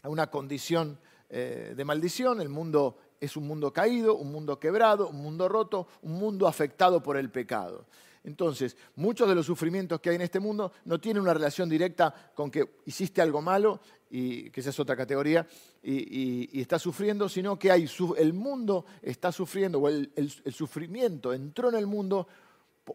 a 0.02 0.08
una 0.08 0.30
condición 0.30 0.98
eh, 1.28 1.74
de 1.76 1.84
maldición, 1.84 2.40
el 2.40 2.48
mundo 2.48 2.98
es 3.20 3.36
un 3.36 3.46
mundo 3.46 3.72
caído, 3.72 4.16
un 4.16 4.32
mundo 4.32 4.58
quebrado, 4.58 5.08
un 5.08 5.22
mundo 5.22 5.48
roto, 5.48 5.86
un 6.02 6.12
mundo 6.12 6.46
afectado 6.46 7.02
por 7.02 7.16
el 7.16 7.30
pecado. 7.30 7.86
Entonces, 8.24 8.76
muchos 8.96 9.28
de 9.28 9.34
los 9.34 9.46
sufrimientos 9.46 10.00
que 10.00 10.10
hay 10.10 10.16
en 10.16 10.22
este 10.22 10.40
mundo 10.40 10.72
no 10.84 11.00
tienen 11.00 11.22
una 11.22 11.34
relación 11.34 11.68
directa 11.68 12.32
con 12.34 12.50
que 12.50 12.80
hiciste 12.84 13.22
algo 13.22 13.40
malo, 13.40 13.80
y 14.10 14.50
que 14.50 14.60
esa 14.60 14.70
es 14.70 14.80
otra 14.80 14.96
categoría, 14.96 15.46
y, 15.82 16.60
está 16.60 16.78
sufriendo, 16.78 17.28
sino 17.28 17.58
que 17.58 17.70
hay, 17.70 17.88
el 18.18 18.32
mundo 18.32 18.84
está 19.00 19.30
sufriendo, 19.30 19.78
o 19.78 19.88
el, 19.88 20.30
sufrimiento 20.52 21.32
entró 21.32 21.68
en 21.68 21.76
el 21.76 21.86
mundo 21.86 22.26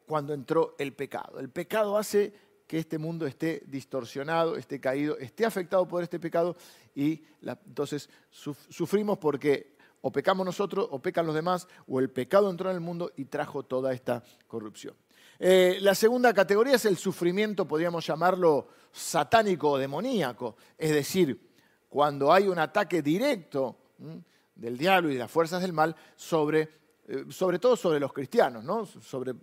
cuando 0.05 0.33
entró 0.33 0.75
el 0.77 0.93
pecado. 0.93 1.39
El 1.39 1.49
pecado 1.49 1.97
hace 1.97 2.33
que 2.67 2.79
este 2.79 2.97
mundo 2.97 3.25
esté 3.25 3.63
distorsionado, 3.67 4.57
esté 4.57 4.79
caído, 4.79 5.17
esté 5.17 5.45
afectado 5.45 5.87
por 5.87 6.03
este 6.03 6.19
pecado 6.19 6.57
y 6.93 7.23
entonces 7.41 8.09
sufrimos 8.31 9.17
porque 9.19 9.75
o 10.01 10.11
pecamos 10.11 10.45
nosotros 10.45 10.87
o 10.91 10.99
pecan 10.99 11.25
los 11.25 11.35
demás 11.35 11.67
o 11.87 11.99
el 11.99 12.09
pecado 12.09 12.49
entró 12.49 12.69
en 12.69 12.75
el 12.75 12.81
mundo 12.81 13.11
y 13.15 13.25
trajo 13.25 13.63
toda 13.63 13.93
esta 13.93 14.23
corrupción. 14.47 14.95
Eh, 15.39 15.79
la 15.81 15.95
segunda 15.95 16.33
categoría 16.33 16.75
es 16.75 16.85
el 16.85 16.97
sufrimiento, 16.97 17.67
podríamos 17.67 18.05
llamarlo 18.05 18.67
satánico 18.91 19.71
o 19.71 19.77
demoníaco, 19.77 20.55
es 20.77 20.91
decir, 20.91 21.39
cuando 21.89 22.31
hay 22.31 22.47
un 22.47 22.59
ataque 22.59 23.01
directo 23.01 23.77
del 24.55 24.77
diablo 24.77 25.09
y 25.09 25.13
de 25.13 25.19
las 25.19 25.31
fuerzas 25.31 25.61
del 25.61 25.73
mal 25.73 25.95
sobre, 26.15 26.69
eh, 27.07 27.25
sobre 27.29 27.59
todo 27.59 27.75
sobre 27.75 27.99
los 27.99 28.13
cristianos, 28.13 28.63
¿no? 28.63 28.85
sobre 28.85 29.33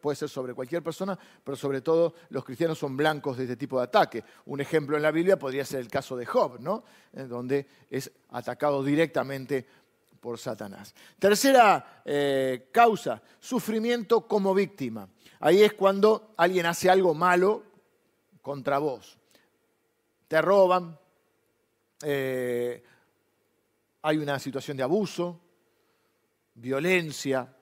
puede 0.00 0.16
ser 0.16 0.28
sobre 0.28 0.54
cualquier 0.54 0.82
persona, 0.82 1.18
pero 1.44 1.54
sobre 1.54 1.82
todo 1.82 2.14
los 2.30 2.44
cristianos 2.44 2.78
son 2.78 2.96
blancos 2.96 3.36
de 3.36 3.42
este 3.44 3.56
tipo 3.56 3.76
de 3.76 3.84
ataque. 3.84 4.24
Un 4.46 4.60
ejemplo 4.60 4.96
en 4.96 5.02
la 5.02 5.10
Biblia 5.10 5.38
podría 5.38 5.66
ser 5.66 5.80
el 5.80 5.88
caso 5.88 6.16
de 6.16 6.24
Job, 6.24 6.60
¿no? 6.60 6.82
donde 7.12 7.66
es 7.90 8.10
atacado 8.30 8.82
directamente 8.82 9.66
por 10.20 10.38
Satanás. 10.38 10.94
Tercera 11.18 12.02
eh, 12.04 12.68
causa, 12.72 13.22
sufrimiento 13.38 14.26
como 14.26 14.54
víctima. 14.54 15.08
Ahí 15.40 15.62
es 15.62 15.72
cuando 15.72 16.34
alguien 16.36 16.66
hace 16.66 16.90
algo 16.90 17.14
malo 17.14 17.64
contra 18.42 18.78
vos. 18.78 19.18
Te 20.28 20.40
roban, 20.40 20.98
eh, 22.02 22.82
hay 24.02 24.16
una 24.18 24.38
situación 24.38 24.76
de 24.76 24.82
abuso, 24.82 25.40
violencia, 26.54 27.54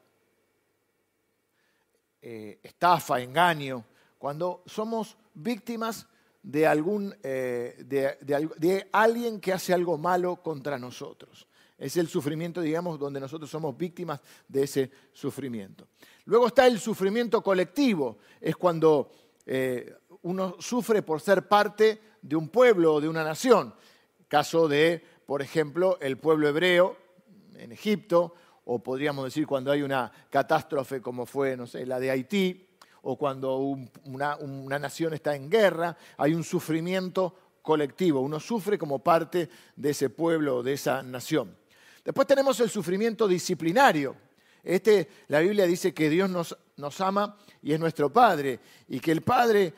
eh, 2.21 2.59
estafa, 2.63 3.21
engaño, 3.21 3.85
cuando 4.19 4.63
somos 4.67 5.17
víctimas 5.35 6.07
de, 6.43 6.67
algún, 6.67 7.15
eh, 7.23 7.77
de, 7.87 8.89
alguien 8.93 9.41
que 9.41 9.53
hace 9.53 9.73
algo 9.73 9.99
malo 9.99 10.37
contra 10.43 10.79
nosotros. 10.79 11.48
Es 11.79 11.97
el 11.97 12.09
sufrimiento, 12.09 12.61
digamos, 12.61 12.99
donde 12.99 13.21
nosotros 13.21 13.49
somos 13.49 13.77
víctimas 13.77 14.21
de 14.49 14.65
ese 14.65 14.91
sufrimiento. 15.13 15.87
Luego 16.25 16.49
está 16.49 16.67
el 16.67 16.81
sufrimiento 16.81 17.43
colectivo, 17.43 18.19
es 18.41 18.57
cuando 18.57 19.11
eh, 19.47 19.95
uno 20.23 20.57
sufre 20.59 21.03
por 21.03 21.21
ser 21.21 21.47
parte 21.47 22.01
de 22.21 22.37
un 22.37 22.49
pueblo 22.49 22.95
o 22.95 23.01
de 23.01 23.09
una 23.09 23.25
nación. 23.25 23.75
Caso 24.27 24.69
de, 24.69 25.03
por 25.25 25.41
ejemplo, 25.41 25.99
el 26.01 26.19
pueblo 26.19 26.49
hebreo 26.49 26.97
en 27.57 27.73
Egipto, 27.73 28.35
o 28.65 28.83
podríamos 28.83 29.25
decir 29.25 29.47
cuando 29.47 29.73
hay 29.73 29.83
una 29.83 30.13
catástrofe 30.29 31.01
como 31.01 31.25
fue, 31.25 31.57
no 31.57 31.67
sé, 31.67 31.87
la 31.87 31.99
de 31.99 32.11
Haití, 32.11 32.69
o 33.03 33.17
cuando 33.17 33.57
una, 33.57 34.79
nación 34.79 35.15
está 35.15 35.35
en 35.35 35.49
guerra, 35.49 35.97
hay 36.19 36.35
un 36.35 36.45
sufrimiento 36.45 37.35
colectivo, 37.63 38.21
uno 38.21 38.41
sufre 38.41 38.79
como 38.79 38.99
parte 38.99 39.49
de 39.77 39.91
ese 39.91 40.11
pueblo 40.11 40.59
o 40.59 40.63
de 40.63 40.75
esa 40.75 41.03
nación. 41.03 41.57
Después 42.09 42.27
tenemos 42.27 42.59
el 42.61 42.71
sufrimiento 42.71 43.29
disciplinario. 43.29 44.17
Este, 44.63 45.11
la 45.27 45.41
Biblia 45.41 45.67
dice 45.67 45.93
que 45.93 46.09
Dios 46.09 46.31
nos, 46.31 47.01
ama 47.03 47.37
y 47.61 47.75
es 47.75 47.79
nuestro 47.79 48.11
Padre, 48.11 48.61
y 48.89 48.99
que 48.99 49.13
el 49.13 49.21
Padre 49.21 49.75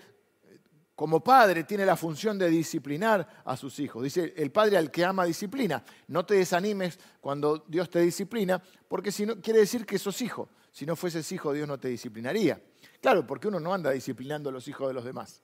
como 0.95 1.25
padre 1.25 1.65
tiene 1.65 1.85
la 1.85 1.97
función 1.97 2.39
de 2.39 2.49
disciplinar 2.49 3.43
a 3.45 3.57
sus 3.57 3.81
hijos. 3.81 4.05
Dice, 4.05 4.33
el 4.37 4.53
padre 4.53 4.77
al 4.77 4.93
que 4.93 5.05
ama 5.05 5.25
disciplina. 5.25 5.83
No 6.07 6.25
te 6.25 6.35
desanimes 6.35 7.01
cuando 7.21 7.65
Dios 7.67 7.91
te 7.91 7.99
disciplina, 8.01 8.63
porque 8.87 9.11
si 9.11 9.27
no, 9.27 9.41
quiere 9.41 9.59
decir 9.59 9.85
que 9.85 9.99
sos 9.99 10.23
hijo. 10.23 10.51
Si 10.71 10.87
no 10.87 10.95
fueses 10.95 11.33
hijo, 11.33 11.53
Dios 11.53 11.67
no 11.67 11.81
te 11.81 11.89
disciplinaría. 11.89 12.63
Claro, 13.01 13.27
porque 13.27 13.49
uno 13.49 13.59
no 13.59 13.75
anda 13.75 13.91
disciplinando 13.91 14.51
a 14.51 14.53
los 14.53 14.69
hijos 14.69 14.87
de 14.87 14.95
los 14.95 15.05
demás. 15.05 15.43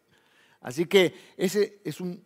Así 0.61 0.87
que 0.87 1.33
ese 1.37 1.81
es 1.83 2.01
un 2.01 2.25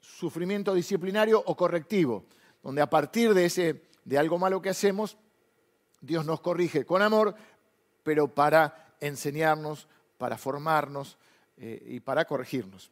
sufrimiento 0.00 0.74
disciplinario 0.74 1.42
o 1.46 1.56
correctivo, 1.56 2.26
donde 2.62 2.82
a 2.82 2.90
partir 2.90 3.32
de, 3.32 3.46
ese, 3.46 3.91
de 4.04 4.18
algo 4.18 4.38
malo 4.38 4.62
que 4.62 4.70
hacemos, 4.70 5.16
Dios 6.00 6.24
nos 6.24 6.40
corrige 6.40 6.84
con 6.84 7.02
amor, 7.02 7.34
pero 8.02 8.28
para 8.28 8.94
enseñarnos, 9.00 9.88
para 10.18 10.36
formarnos, 10.36 11.16
eh, 11.64 11.80
y 11.86 12.00
para 12.00 12.24
corregirnos. 12.24 12.90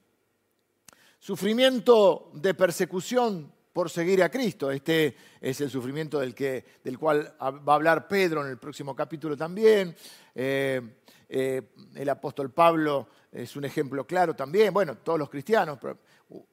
Sufrimiento 1.19 2.31
de 2.35 2.55
persecución 2.55 3.53
por 3.73 3.91
seguir 3.91 4.23
a 4.23 4.29
Cristo. 4.29 4.71
Este 4.71 5.17
es 5.41 5.61
el 5.61 5.71
sufrimiento 5.71 6.21
del, 6.21 6.35
que, 6.35 6.65
del 6.85 6.99
cual 6.99 7.35
va 7.41 7.73
a 7.73 7.75
hablar 7.75 8.07
Pedro 8.07 8.45
en 8.45 8.51
el 8.51 8.59
próximo 8.59 8.95
capítulo 8.95 9.37
también. 9.37 9.97
Eh, 10.35 10.81
eh, 11.29 11.63
el 11.95 12.09
apóstol 12.09 12.51
Pablo 12.51 13.09
es 13.33 13.57
un 13.57 13.65
ejemplo 13.65 14.07
claro 14.07 14.35
también. 14.35 14.73
Bueno, 14.73 14.99
todos 14.99 15.19
los 15.19 15.31
cristianos, 15.31 15.79
pero 15.81 15.99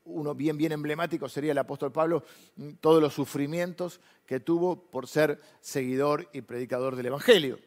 uno 0.05 0.35
bien, 0.35 0.57
bien 0.57 0.71
emblemático 0.71 1.29
sería 1.29 1.51
el 1.51 1.57
apóstol 1.57 1.91
Pablo, 1.91 2.23
todos 2.81 3.01
los 3.01 3.13
sufrimientos 3.13 3.99
que 4.25 4.39
tuvo 4.39 4.89
por 4.89 5.07
ser 5.07 5.39
seguidor 5.61 6.27
y 6.33 6.41
predicador 6.41 6.95
del 6.95 7.07
Evangelio. 7.07 7.59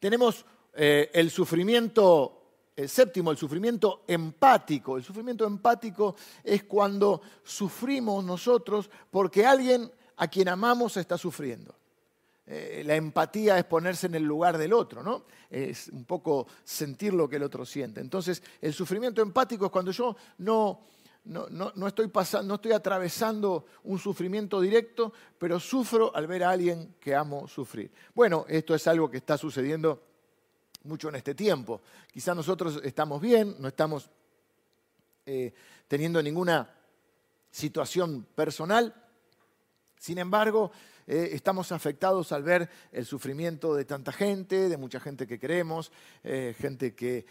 Tenemos 0.00 0.44
el 0.74 1.30
sufrimiento 1.30 2.38
el 2.78 2.88
séptimo, 2.88 3.32
el 3.32 3.36
sufrimiento 3.36 4.04
empático. 4.06 4.96
El 4.96 5.02
sufrimiento 5.02 5.44
empático 5.44 6.14
es 6.44 6.62
cuando 6.62 7.20
sufrimos 7.42 8.24
nosotros 8.24 8.88
porque 9.10 9.44
alguien 9.44 9.90
a 10.16 10.28
quien 10.28 10.48
amamos 10.48 10.96
está 10.96 11.18
sufriendo. 11.18 11.74
Eh, 12.50 12.82
la 12.82 12.96
empatía 12.96 13.58
es 13.58 13.64
ponerse 13.66 14.06
en 14.06 14.14
el 14.14 14.22
lugar 14.22 14.56
del 14.56 14.72
otro, 14.72 15.02
¿no? 15.02 15.26
Es 15.50 15.88
un 15.88 16.06
poco 16.06 16.46
sentir 16.64 17.12
lo 17.12 17.28
que 17.28 17.36
el 17.36 17.42
otro 17.42 17.66
siente. 17.66 18.00
Entonces, 18.00 18.42
el 18.62 18.72
sufrimiento 18.72 19.20
empático 19.20 19.66
es 19.66 19.70
cuando 19.70 19.90
yo 19.90 20.16
no, 20.38 20.80
no, 21.24 21.86
estoy 21.86 22.08
pasando, 22.08 22.48
no 22.48 22.54
estoy 22.54 22.72
atravesando 22.72 23.66
un 23.84 23.98
sufrimiento 23.98 24.62
directo, 24.62 25.12
pero 25.36 25.60
sufro 25.60 26.10
al 26.16 26.26
ver 26.26 26.42
a 26.42 26.50
alguien 26.50 26.94
que 26.98 27.14
amo 27.14 27.46
sufrir. 27.46 27.92
Bueno, 28.14 28.46
esto 28.48 28.74
es 28.74 28.86
algo 28.86 29.10
que 29.10 29.18
está 29.18 29.36
sucediendo 29.36 30.02
mucho 30.84 31.10
en 31.10 31.16
este 31.16 31.34
tiempo. 31.34 31.82
Quizá 32.10 32.34
nosotros 32.34 32.80
estamos 32.82 33.20
bien, 33.20 33.56
no 33.58 33.68
estamos 33.68 34.08
eh, 35.26 35.52
teniendo 35.86 36.22
ninguna 36.22 36.74
situación 37.50 38.26
personal, 38.34 38.94
sin 39.98 40.16
embargo, 40.16 40.70
eh, 41.08 41.30
estamos 41.32 41.72
afectados 41.72 42.30
al 42.30 42.44
ver 42.44 42.68
el 42.92 43.04
sufrimiento 43.04 43.74
de 43.74 43.84
tanta 43.84 44.12
gente, 44.12 44.68
de 44.68 44.76
mucha 44.76 45.00
gente 45.00 45.26
que 45.26 45.38
queremos, 45.38 45.90
eh, 46.22 46.54
gente 46.56 46.94
que, 46.94 47.26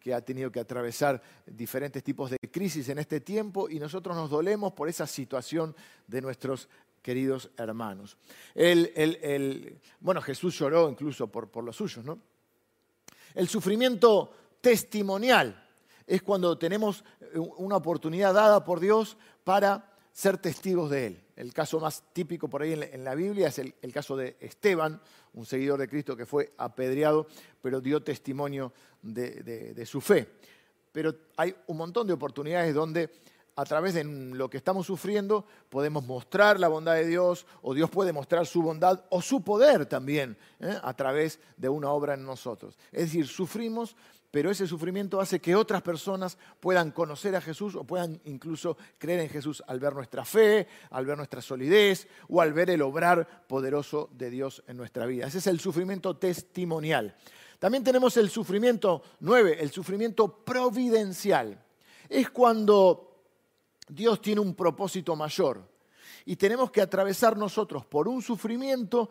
que, 0.00 0.14
ha 0.14 0.20
tenido 0.20 0.52
que 0.52 0.60
atravesar 0.60 1.20
diferentes 1.46 2.04
tipos 2.04 2.30
de 2.30 2.38
crisis 2.50 2.88
en 2.90 2.98
este 2.98 3.20
tiempo 3.20 3.68
y 3.68 3.80
nosotros 3.80 4.14
nos 4.14 4.30
dolemos 4.30 4.72
por 4.74 4.88
esa 4.88 5.06
situación 5.06 5.74
de 6.06 6.20
nuestros 6.20 6.68
queridos 7.02 7.50
hermanos. 7.56 8.16
El, 8.54 9.80
bueno, 10.00 10.20
Jesús 10.20 10.58
lloró 10.58 10.88
incluso 10.90 11.26
por, 11.26 11.48
por 11.48 11.64
los 11.64 11.76
suyos, 11.76 12.04
¿no? 12.04 12.20
El 13.34 13.48
sufrimiento 13.48 14.32
testimonial 14.60 15.62
es 16.06 16.22
cuando 16.22 16.56
tenemos 16.56 17.04
eh, 17.20 17.38
una 17.38 17.76
oportunidad 17.76 18.34
dada 18.34 18.64
por 18.64 18.80
Dios 18.80 19.16
para 19.44 19.94
ser 20.12 20.38
testigos 20.38 20.90
de 20.90 21.06
Él. 21.06 21.25
El 21.36 21.52
caso 21.52 21.78
más 21.78 22.02
típico 22.12 22.48
por 22.48 22.62
ahí 22.62 22.72
en 22.72 23.04
la 23.04 23.14
Biblia 23.14 23.48
es 23.48 23.58
el, 23.58 23.92
caso 23.92 24.16
de 24.16 24.36
Esteban, 24.40 25.00
un 25.34 25.44
seguidor 25.44 25.78
de 25.78 25.88
Cristo 25.88 26.16
que 26.16 26.26
fue 26.26 26.52
apedreado, 26.56 27.26
pero 27.60 27.80
dio 27.80 28.02
testimonio 28.02 28.72
de 29.02 29.86
su 29.86 30.00
fe. 30.00 30.26
Pero 30.92 31.14
hay 31.36 31.54
un 31.66 31.76
montón 31.76 32.06
de 32.06 32.14
oportunidades 32.14 32.74
donde 32.74 33.10
a 33.56 33.64
través 33.64 33.94
de 33.94 34.04
lo 34.04 34.50
que 34.50 34.58
estamos 34.58 34.86
sufriendo 34.86 35.46
podemos 35.70 36.04
mostrar 36.04 36.60
la 36.60 36.68
bondad 36.68 36.94
de 36.94 37.06
Dios 37.06 37.46
o 37.62 37.72
Dios 37.72 37.88
puede 37.88 38.12
mostrar 38.12 38.46
su 38.46 38.62
bondad 38.62 39.04
o 39.08 39.22
su 39.22 39.42
poder 39.42 39.86
también 39.86 40.36
¿eh? 40.60 40.78
a 40.82 40.94
través 40.94 41.40
de 41.56 41.70
una 41.70 41.90
obra 41.90 42.14
en 42.14 42.24
nosotros. 42.24 42.78
Es 42.92 43.04
decir, 43.04 43.26
sufrimos, 43.26 43.96
pero 44.30 44.50
ese 44.50 44.66
sufrimiento 44.66 45.20
hace 45.20 45.40
que 45.40 45.54
otras 45.54 45.82
personas 45.82 46.36
puedan 46.60 46.90
conocer 46.90 47.34
a 47.36 47.40
Jesús 47.40 47.74
o 47.74 47.84
puedan 47.84 48.20
incluso 48.24 48.76
creer 48.98 49.20
en 49.20 49.28
Jesús 49.28 49.62
al 49.66 49.80
ver 49.80 49.94
nuestra 49.94 50.24
fe, 50.24 50.66
al 50.90 51.06
ver 51.06 51.16
nuestra 51.16 51.40
solidez 51.40 52.08
o 52.28 52.40
al 52.40 52.52
ver 52.52 52.70
el 52.70 52.82
obrar 52.82 53.46
poderoso 53.46 54.10
de 54.12 54.30
Dios 54.30 54.62
en 54.66 54.76
nuestra 54.76 55.06
vida. 55.06 55.26
Ese 55.26 55.38
es 55.38 55.46
el 55.46 55.60
sufrimiento 55.60 56.16
testimonial. 56.16 57.16
También 57.58 57.84
tenemos 57.84 58.16
el 58.16 58.28
sufrimiento 58.28 59.02
nueve, 59.20 59.56
el 59.60 59.70
sufrimiento 59.70 60.44
providencial. 60.44 61.62
Es 62.08 62.30
cuando 62.30 63.24
Dios 63.88 64.20
tiene 64.20 64.40
un 64.40 64.54
propósito 64.54 65.16
mayor 65.16 65.66
y 66.24 66.36
tenemos 66.36 66.70
que 66.70 66.82
atravesar 66.82 67.36
nosotros 67.36 67.86
por 67.86 68.08
un 68.08 68.20
sufrimiento 68.20 69.08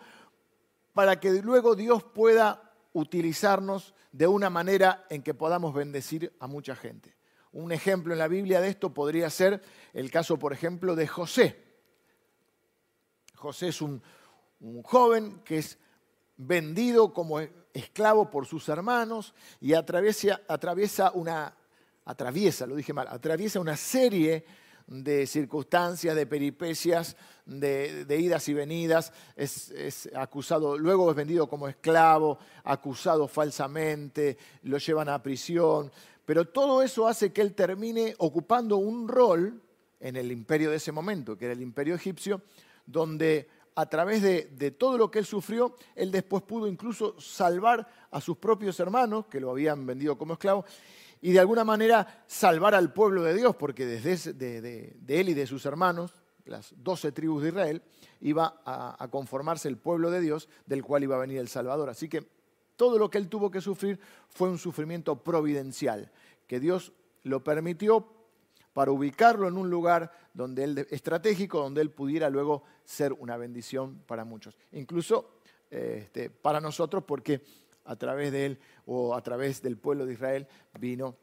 para 0.93 1.19
que 1.19 1.31
luego 1.41 1.75
Dios 1.75 2.03
pueda 2.03 2.64
utilizarnos 2.95 3.93
de 4.13 4.25
una 4.25 4.49
manera 4.49 5.05
en 5.09 5.21
que 5.21 5.33
podamos 5.33 5.73
bendecir 5.73 6.33
a 6.39 6.47
mucha 6.47 6.77
gente. 6.77 7.13
Un 7.51 7.73
ejemplo 7.73 8.13
en 8.13 8.19
la 8.19 8.29
Biblia 8.29 8.61
de 8.61 8.69
esto 8.69 8.93
podría 8.93 9.29
ser 9.29 9.61
el 9.93 10.09
caso, 10.09 10.39
por 10.39 10.53
ejemplo, 10.53 10.95
de 10.95 11.05
José. 11.05 11.61
José 13.35 13.67
es 13.67 13.81
un, 13.81 14.01
joven 14.83 15.41
que 15.43 15.57
es 15.57 15.77
vendido 16.37 17.13
como 17.13 17.41
esclavo 17.73 18.29
por 18.29 18.45
sus 18.45 18.69
hermanos 18.69 19.35
y 19.59 19.73
atraviesa, 19.73 20.41
atraviesa 20.47 21.11
una, 21.11 21.53
atraviesa, 22.05 22.65
lo 22.65 22.75
dije 22.75 22.93
mal, 22.93 23.09
atraviesa 23.09 23.59
una 23.59 23.75
serie 23.75 24.45
de 24.87 25.25
circunstancias, 25.25 26.15
de 26.15 26.25
peripecias, 26.25 27.15
de, 27.45 28.05
idas 28.19 28.47
y 28.49 28.53
venidas, 28.53 29.13
es, 29.35 30.09
acusado, 30.15 30.77
luego 30.77 31.09
es 31.09 31.15
vendido 31.15 31.47
como 31.47 31.67
esclavo, 31.67 32.37
acusado 32.63 33.27
falsamente, 33.27 34.37
lo 34.63 34.77
llevan 34.77 35.09
a 35.09 35.21
prisión, 35.21 35.91
pero 36.25 36.45
todo 36.45 36.81
eso 36.81 37.07
hace 37.07 37.31
que 37.31 37.41
él 37.41 37.53
termine 37.53 38.15
ocupando 38.17 38.77
un 38.77 39.07
rol 39.07 39.61
en 39.99 40.15
el 40.15 40.31
imperio 40.31 40.71
de 40.71 40.77
ese 40.77 40.91
momento, 40.91 41.37
que 41.37 41.45
era 41.45 41.53
el 41.53 41.61
imperio 41.61 41.95
egipcio, 41.95 42.41
donde 42.85 43.47
a 43.75 43.87
través 43.87 44.21
de, 44.21 44.45
de, 44.51 44.71
todo 44.71 44.97
lo 44.97 45.11
que 45.11 45.19
él 45.19 45.25
sufrió, 45.25 45.75
él 45.95 46.11
después 46.11 46.43
pudo 46.43 46.67
incluso 46.67 47.19
salvar 47.19 47.87
a 48.09 48.21
sus 48.21 48.37
propios 48.37 48.79
hermanos, 48.79 49.25
que 49.25 49.39
lo 49.39 49.51
habían 49.51 49.85
vendido 49.85 50.17
como 50.17 50.33
esclavo, 50.33 50.65
y 51.21 51.31
de 51.31 51.39
alguna 51.39 51.63
manera 51.63 52.23
salvar 52.27 52.75
al 52.75 52.93
pueblo 52.93 53.23
de 53.23 53.33
Dios, 53.33 53.55
porque 53.55 53.85
desde 53.85 54.33
de, 54.33 54.95
él 55.07 55.29
y 55.29 55.33
de 55.33 55.47
sus 55.47 55.65
hermanos, 55.65 56.13
las 56.45 56.73
doce 56.77 57.11
tribus 57.11 57.43
de 57.43 57.49
Israel, 57.49 57.81
iba 58.21 58.61
a, 58.65 59.07
conformarse 59.09 59.67
el 59.67 59.77
pueblo 59.77 60.11
de 60.11 60.21
Dios 60.21 60.49
del 60.65 60.83
cual 60.83 61.03
iba 61.03 61.15
a 61.15 61.19
venir 61.19 61.39
el 61.39 61.47
Salvador. 61.47 61.89
Así 61.89 62.07
que 62.07 62.25
todo 62.75 62.99
lo 62.99 63.09
que 63.09 63.17
él 63.17 63.29
tuvo 63.29 63.49
que 63.49 63.61
sufrir 63.61 63.99
fue 64.29 64.49
un 64.49 64.57
sufrimiento 64.57 65.23
providencial, 65.23 66.11
que 66.47 66.59
Dios 66.59 66.93
lo 67.23 67.43
permitió 67.43 68.07
para 68.73 68.91
ubicarlo 68.91 69.47
en 69.47 69.57
un 69.57 69.69
lugar 69.69 70.11
donde 70.33 70.63
él, 70.65 70.87
estratégico, 70.91 71.59
donde 71.59 71.81
él 71.81 71.89
pudiera 71.89 72.29
luego 72.29 72.63
ser 72.83 73.13
una 73.13 73.37
bendición 73.37 74.03
para 74.05 74.25
muchos. 74.25 74.57
Incluso 74.73 75.35
este, 75.69 76.29
para 76.29 76.59
nosotros, 76.59 77.03
porque 77.05 77.41
a 77.85 77.95
través 77.95 78.31
de 78.31 78.45
él 78.45 78.59
o 78.85 79.15
a 79.15 79.21
través 79.21 79.61
del 79.61 79.77
pueblo 79.77 80.05
de 80.05 80.13
Israel 80.13 80.47
vino 80.79 81.15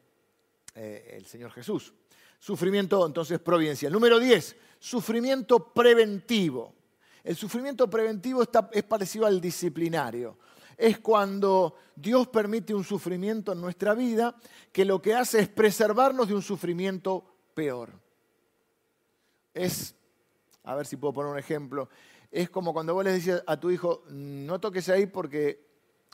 eh, 0.75 1.17
el 1.17 1.27
Señor 1.27 1.51
Jesús. 1.53 1.93
Sufrimiento 2.39 3.05
entonces 3.07 3.39
providencial. 3.39 3.93
Número 3.93 4.19
10, 4.19 4.57
sufrimiento 4.79 5.73
preventivo. 5.73 6.75
El 7.23 7.37
sufrimiento 7.37 7.89
preventivo 7.89 8.43
es 8.73 8.83
parecido 8.83 9.27
al 9.27 9.41
disciplinario. 9.41 10.39
Es 10.77 10.99
cuando 10.99 11.77
Dios 11.95 12.27
permite 12.29 12.75
un 12.75 12.83
sufrimiento 12.83 13.53
en 13.53 13.61
nuestra 13.61 13.95
vida 13.95 14.35
que 14.73 14.85
lo 14.85 15.01
que 15.01 15.15
hace 15.15 15.41
es 15.41 15.49
preservarnos 15.49 16.27
de 16.27 16.35
un 16.35 16.43
sufrimiento 16.43 17.25
peor. 17.55 17.93
Es, 19.55 19.95
a 20.65 20.75
ver 20.75 20.87
si 20.87 20.97
puedo 20.97 21.13
poner 21.13 21.31
un 21.31 21.39
ejemplo, 21.39 21.89
es 22.31 22.49
como 22.51 22.73
cuando 22.73 22.95
vos 22.95 23.05
le 23.05 23.13
decís 23.13 23.35
a 23.47 23.61
tu 23.61 23.71
hijo, 23.71 24.03
no 24.09 24.59
toques 24.59 24.89
ahí 24.89 25.07
porque 25.07 25.72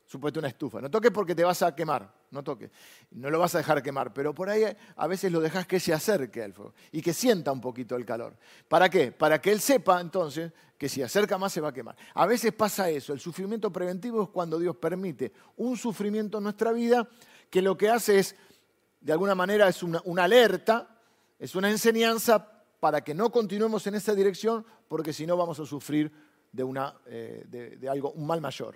supuesto 0.08 0.40
una 0.40 0.48
estufa. 0.48 0.80
No 0.80 0.90
toques 0.90 1.10
porque 1.10 1.34
te 1.34 1.44
vas 1.44 1.62
a 1.62 1.76
quemar, 1.76 2.10
no 2.30 2.42
toques. 2.42 2.70
No 3.10 3.28
lo 3.28 3.38
vas 3.38 3.54
a 3.54 3.58
dejar 3.58 3.82
quemar, 3.82 4.14
pero 4.14 4.34
por 4.34 4.48
ahí 4.48 4.64
a 4.96 5.06
veces 5.06 5.30
lo 5.30 5.38
dejas 5.38 5.66
que 5.66 5.78
se 5.78 5.92
acerque 5.92 6.42
al 6.42 6.54
fuego 6.54 6.72
y 6.90 7.02
que 7.02 7.12
sienta 7.12 7.52
un 7.52 7.60
poquito 7.60 7.94
el 7.94 8.06
calor. 8.06 8.34
¿Para 8.68 8.88
qué? 8.88 9.12
Para 9.12 9.38
que 9.38 9.52
él 9.52 9.60
sepa 9.60 10.00
entonces 10.00 10.50
que 10.78 10.88
si 10.88 11.02
acerca 11.02 11.36
más 11.36 11.52
se 11.52 11.60
va 11.60 11.68
a 11.68 11.72
quemar. 11.72 11.94
A 12.14 12.24
veces 12.24 12.54
pasa 12.54 12.88
eso, 12.88 13.12
el 13.12 13.20
sufrimiento 13.20 13.70
preventivo 13.70 14.22
es 14.22 14.28
cuando 14.30 14.58
Dios 14.58 14.76
permite 14.76 15.30
un 15.58 15.76
sufrimiento 15.76 16.38
en 16.38 16.44
nuestra 16.44 16.72
vida 16.72 17.06
que 17.50 17.60
lo 17.60 17.76
que 17.76 17.90
hace 17.90 18.18
es, 18.18 18.34
de 19.00 19.12
alguna 19.12 19.34
manera, 19.34 19.68
es 19.68 19.82
una, 19.82 20.00
alerta, 20.24 20.88
es 21.38 21.54
una 21.54 21.70
enseñanza 21.70 22.64
para 22.80 23.02
que 23.02 23.12
no 23.12 23.30
continuemos 23.30 23.86
en 23.86 23.96
esa 23.96 24.14
dirección, 24.14 24.64
porque 24.88 25.12
si 25.12 25.26
no 25.26 25.36
vamos 25.36 25.60
a 25.60 25.66
sufrir 25.66 26.10
de, 26.50 26.64
una, 26.64 26.94
eh, 27.06 27.44
de 27.46 27.88
algo, 27.90 28.12
un 28.12 28.26
mal 28.26 28.40
mayor. 28.40 28.74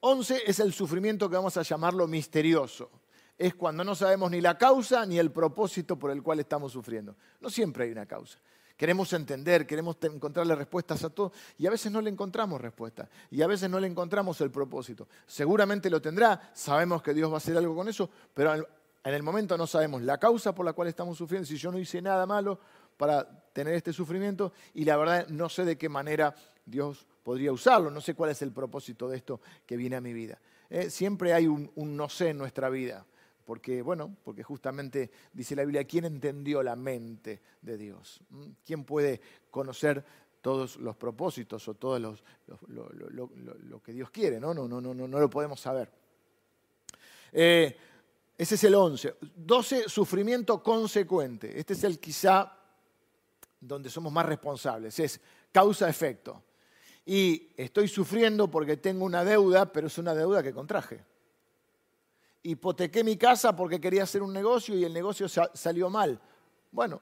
11 0.00 0.42
es 0.46 0.58
el 0.60 0.72
sufrimiento 0.72 1.28
que 1.28 1.36
vamos 1.36 1.56
a 1.56 1.62
llamarlo 1.62 2.06
misterioso. 2.06 2.90
Es 3.36 3.54
cuando 3.54 3.84
no 3.84 3.94
sabemos 3.94 4.30
ni 4.30 4.40
la 4.40 4.56
causa 4.56 5.04
ni 5.06 5.18
el 5.18 5.30
propósito 5.30 5.98
por 5.98 6.10
el 6.10 6.22
cual 6.22 6.40
estamos 6.40 6.72
sufriendo. 6.72 7.16
No 7.40 7.50
siempre 7.50 7.84
hay 7.84 7.90
una 7.90 8.06
causa. 8.06 8.38
Queremos 8.76 9.12
entender, 9.12 9.66
queremos 9.66 9.96
encontrarle 10.02 10.54
respuestas 10.56 11.04
a 11.04 11.10
todo 11.10 11.32
y 11.58 11.66
a 11.66 11.70
veces 11.70 11.92
no 11.92 12.00
le 12.00 12.10
encontramos 12.10 12.60
respuesta 12.60 13.08
y 13.30 13.40
a 13.42 13.46
veces 13.46 13.70
no 13.70 13.78
le 13.78 13.86
encontramos 13.86 14.40
el 14.40 14.50
propósito. 14.50 15.06
Seguramente 15.26 15.88
lo 15.88 16.02
tendrá, 16.02 16.50
sabemos 16.52 17.00
que 17.00 17.14
Dios 17.14 17.30
va 17.30 17.34
a 17.34 17.38
hacer 17.38 17.56
algo 17.56 17.76
con 17.76 17.88
eso, 17.88 18.10
pero 18.32 18.52
en 18.52 19.14
el 19.14 19.22
momento 19.22 19.56
no 19.56 19.68
sabemos 19.68 20.02
la 20.02 20.18
causa 20.18 20.52
por 20.52 20.66
la 20.66 20.72
cual 20.72 20.88
estamos 20.88 21.16
sufriendo, 21.16 21.46
si 21.46 21.56
yo 21.56 21.70
no 21.70 21.78
hice 21.78 22.02
nada 22.02 22.26
malo 22.26 22.58
para 22.96 23.28
tener 23.52 23.74
este 23.74 23.92
sufrimiento 23.92 24.52
y 24.74 24.84
la 24.84 24.96
verdad 24.96 25.28
no 25.28 25.48
sé 25.48 25.64
de 25.64 25.78
qué 25.78 25.88
manera 25.88 26.34
Dios 26.66 27.06
podría 27.24 27.50
usarlo, 27.52 27.90
no 27.90 28.00
sé 28.00 28.14
cuál 28.14 28.30
es 28.30 28.42
el 28.42 28.52
propósito 28.52 29.08
de 29.08 29.16
esto 29.16 29.40
que 29.66 29.76
viene 29.76 29.96
a 29.96 30.00
mi 30.00 30.12
vida. 30.12 30.38
Eh, 30.68 30.90
siempre 30.90 31.32
hay 31.32 31.46
un, 31.46 31.72
no 31.74 32.08
sé 32.08 32.28
en 32.28 32.38
nuestra 32.38 32.68
vida, 32.68 33.04
porque, 33.44 33.82
bueno, 33.82 34.14
porque 34.22 34.42
justamente 34.42 35.10
dice 35.32 35.56
la 35.56 35.64
Biblia, 35.64 35.84
¿quién 35.84 36.04
entendió 36.04 36.62
la 36.62 36.76
mente 36.76 37.40
de 37.62 37.76
Dios? 37.78 38.20
¿Mm? 38.30 38.44
¿Quién 38.64 38.84
puede 38.84 39.20
conocer 39.50 40.04
todos 40.40 40.76
los 40.76 40.96
propósitos 40.96 41.66
o 41.66 41.74
todo 41.74 41.98
los, 41.98 42.22
lo, 42.68 43.82
que 43.82 43.92
Dios 43.92 44.10
quiere? 44.10 44.38
No, 44.38 44.52
no, 44.52 44.68
no, 44.68 44.80
no, 44.80 44.94
no, 44.94 45.18
lo 45.18 45.30
podemos 45.30 45.58
saber. 45.58 45.90
Eh, 47.32 47.76
ese 48.36 48.54
es 48.54 48.64
el 48.64 48.74
11. 48.74 49.16
12, 49.34 49.88
sufrimiento 49.88 50.62
consecuente. 50.62 51.58
Este 51.58 51.72
es 51.72 51.84
el 51.84 51.98
quizá 51.98 52.54
donde 53.60 53.88
somos 53.88 54.12
más 54.12 54.26
responsables. 54.26 54.98
Es 54.98 55.20
causa-efecto 55.50 56.42
y 57.06 57.52
estoy 57.56 57.88
sufriendo 57.88 58.50
porque 58.50 58.76
tengo 58.76 59.04
una 59.04 59.24
deuda, 59.24 59.70
pero 59.72 59.88
es 59.88 59.98
una 59.98 60.14
deuda 60.14 60.42
que 60.42 60.52
contraje. 60.52 61.04
Hipotequé 62.42 63.04
mi 63.04 63.16
casa 63.16 63.54
porque 63.54 63.80
quería 63.80 64.04
hacer 64.04 64.22
un 64.22 64.32
negocio 64.32 64.76
y 64.76 64.84
el 64.84 64.92
negocio 64.92 65.26
salió 65.28 65.90
mal. 65.90 66.20
Bueno, 66.70 67.00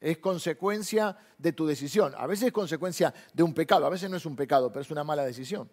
es 0.00 0.18
consecuencia 0.18 1.16
de 1.36 1.52
tu 1.52 1.66
decisión. 1.66 2.14
A 2.16 2.26
veces 2.26 2.46
es 2.46 2.52
consecuencia 2.52 3.12
de 3.32 3.42
un 3.42 3.52
pecado, 3.52 3.86
a 3.86 3.90
veces 3.90 4.08
no 4.08 4.16
es 4.16 4.26
un 4.26 4.36
pecado, 4.36 4.70
pero 4.72 4.82
es 4.82 4.90
una 4.90 5.04
mala 5.04 5.24
decisión. 5.24 5.70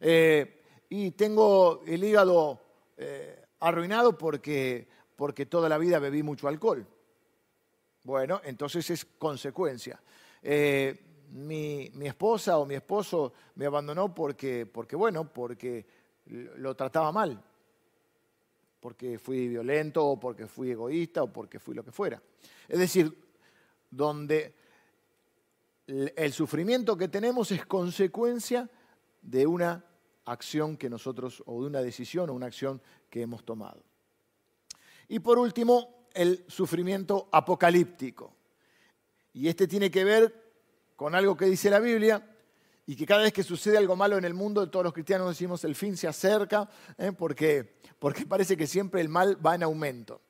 Eh, 0.00 0.62
y 0.88 1.10
tengo 1.12 1.82
el 1.86 2.02
hígado 2.02 2.60
eh, 2.96 3.44
arruinado 3.60 4.16
porque, 4.16 4.88
porque 5.16 5.46
toda 5.46 5.68
la 5.68 5.78
vida 5.78 5.98
bebí 5.98 6.22
mucho 6.22 6.48
alcohol. 6.48 6.86
Bueno, 8.04 8.40
entonces 8.44 8.88
es 8.90 9.04
consecuencia. 9.04 10.00
Eh, 10.42 11.07
mi, 11.30 11.90
esposa 12.02 12.58
o 12.58 12.66
mi 12.66 12.74
esposo 12.74 13.32
me 13.56 13.66
abandonó 13.66 14.14
porque, 14.14 14.66
porque, 14.66 14.96
bueno, 14.96 15.32
porque 15.32 15.86
lo 16.26 16.74
trataba 16.74 17.12
mal, 17.12 17.42
porque 18.80 19.18
fui 19.18 19.48
violento 19.48 20.04
o 20.04 20.20
porque 20.20 20.46
fui 20.46 20.70
egoísta 20.70 21.22
o 21.22 21.32
porque 21.32 21.58
fui 21.58 21.74
lo 21.74 21.84
que 21.84 21.92
fuera. 21.92 22.22
Es 22.68 22.78
decir, 22.78 23.12
donde 23.90 24.54
el 25.86 26.32
sufrimiento 26.32 26.96
que 26.96 27.08
tenemos 27.08 27.50
es 27.50 27.64
consecuencia 27.64 28.68
de 29.22 29.46
una 29.46 29.84
acción 30.26 30.76
que 30.76 30.90
nosotros, 30.90 31.42
o 31.46 31.62
de 31.62 31.68
una 31.68 31.80
decisión 31.80 32.28
o 32.30 32.34
una 32.34 32.46
acción 32.46 32.80
que 33.08 33.22
hemos 33.22 33.44
tomado. 33.44 33.82
Y 35.08 35.20
por 35.20 35.38
último, 35.38 36.06
el 36.12 36.44
sufrimiento 36.48 37.28
apocalíptico. 37.32 38.34
Y 39.32 39.48
este 39.48 39.66
tiene 39.66 39.90
que 39.90 40.04
ver 40.04 40.47
con 40.98 41.14
algo 41.14 41.36
que 41.36 41.44
dice 41.44 41.70
la 41.70 41.78
Biblia 41.78 42.20
y 42.84 42.96
que 42.96 43.06
cada 43.06 43.22
vez 43.22 43.32
que 43.32 43.44
sucede 43.44 43.78
algo 43.78 43.94
malo 43.94 44.18
en 44.18 44.24
el 44.24 44.34
mundo, 44.34 44.68
todos 44.68 44.82
los 44.82 44.92
cristianos 44.92 45.28
decimos 45.28 45.62
el 45.62 45.76
fin 45.76 45.96
se 45.96 46.08
acerca, 46.08 46.68
¿eh? 46.98 47.12
porque, 47.16 47.76
porque 48.00 48.26
parece 48.26 48.56
que 48.56 48.66
siempre 48.66 49.00
el 49.00 49.08
mal 49.08 49.38
va 49.46 49.54
en 49.54 49.62
aumento. 49.62 50.22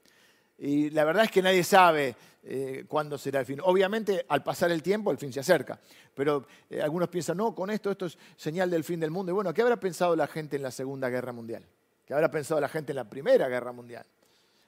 Y 0.59 0.90
la 0.90 1.04
verdad 1.04 1.24
es 1.24 1.31
que 1.31 1.40
nadie 1.40 1.64
sabe 1.64 2.14
eh, 2.42 2.85
cuándo 2.87 3.16
será 3.16 3.40
el 3.40 3.46
fin. 3.46 3.61
Obviamente, 3.64 4.26
al 4.28 4.42
pasar 4.42 4.70
el 4.70 4.83
tiempo, 4.83 5.11
el 5.11 5.16
fin 5.16 5.33
se 5.33 5.40
acerca. 5.40 5.81
Pero 6.12 6.46
eh, 6.68 6.83
algunos 6.83 7.09
piensan, 7.09 7.38
no, 7.38 7.54
con 7.54 7.70
esto, 7.70 7.90
esto 7.90 8.04
es 8.04 8.18
señal 8.37 8.68
del 8.68 8.85
fin 8.85 9.00
del 9.00 9.11
mundo. 9.11 9.33
Y 9.33 9.37
bueno, 9.37 9.54
¿qué 9.54 9.62
habrá 9.62 9.81
pensado 9.81 10.14
la 10.14 10.26
gente 10.26 10.57
en 10.57 10.62
la 10.62 10.70
Segunda 10.70 11.09
Guerra 11.09 11.33
Mundial? 11.33 11.64
¿Qué 12.04 12.12
habrá 12.12 12.31
pensado 12.31 12.61
la 12.61 12.68
gente 12.68 12.92
en 12.92 12.96
la 12.96 13.09
Primera 13.09 13.48
Guerra 13.48 13.72
Mundial? 13.72 14.04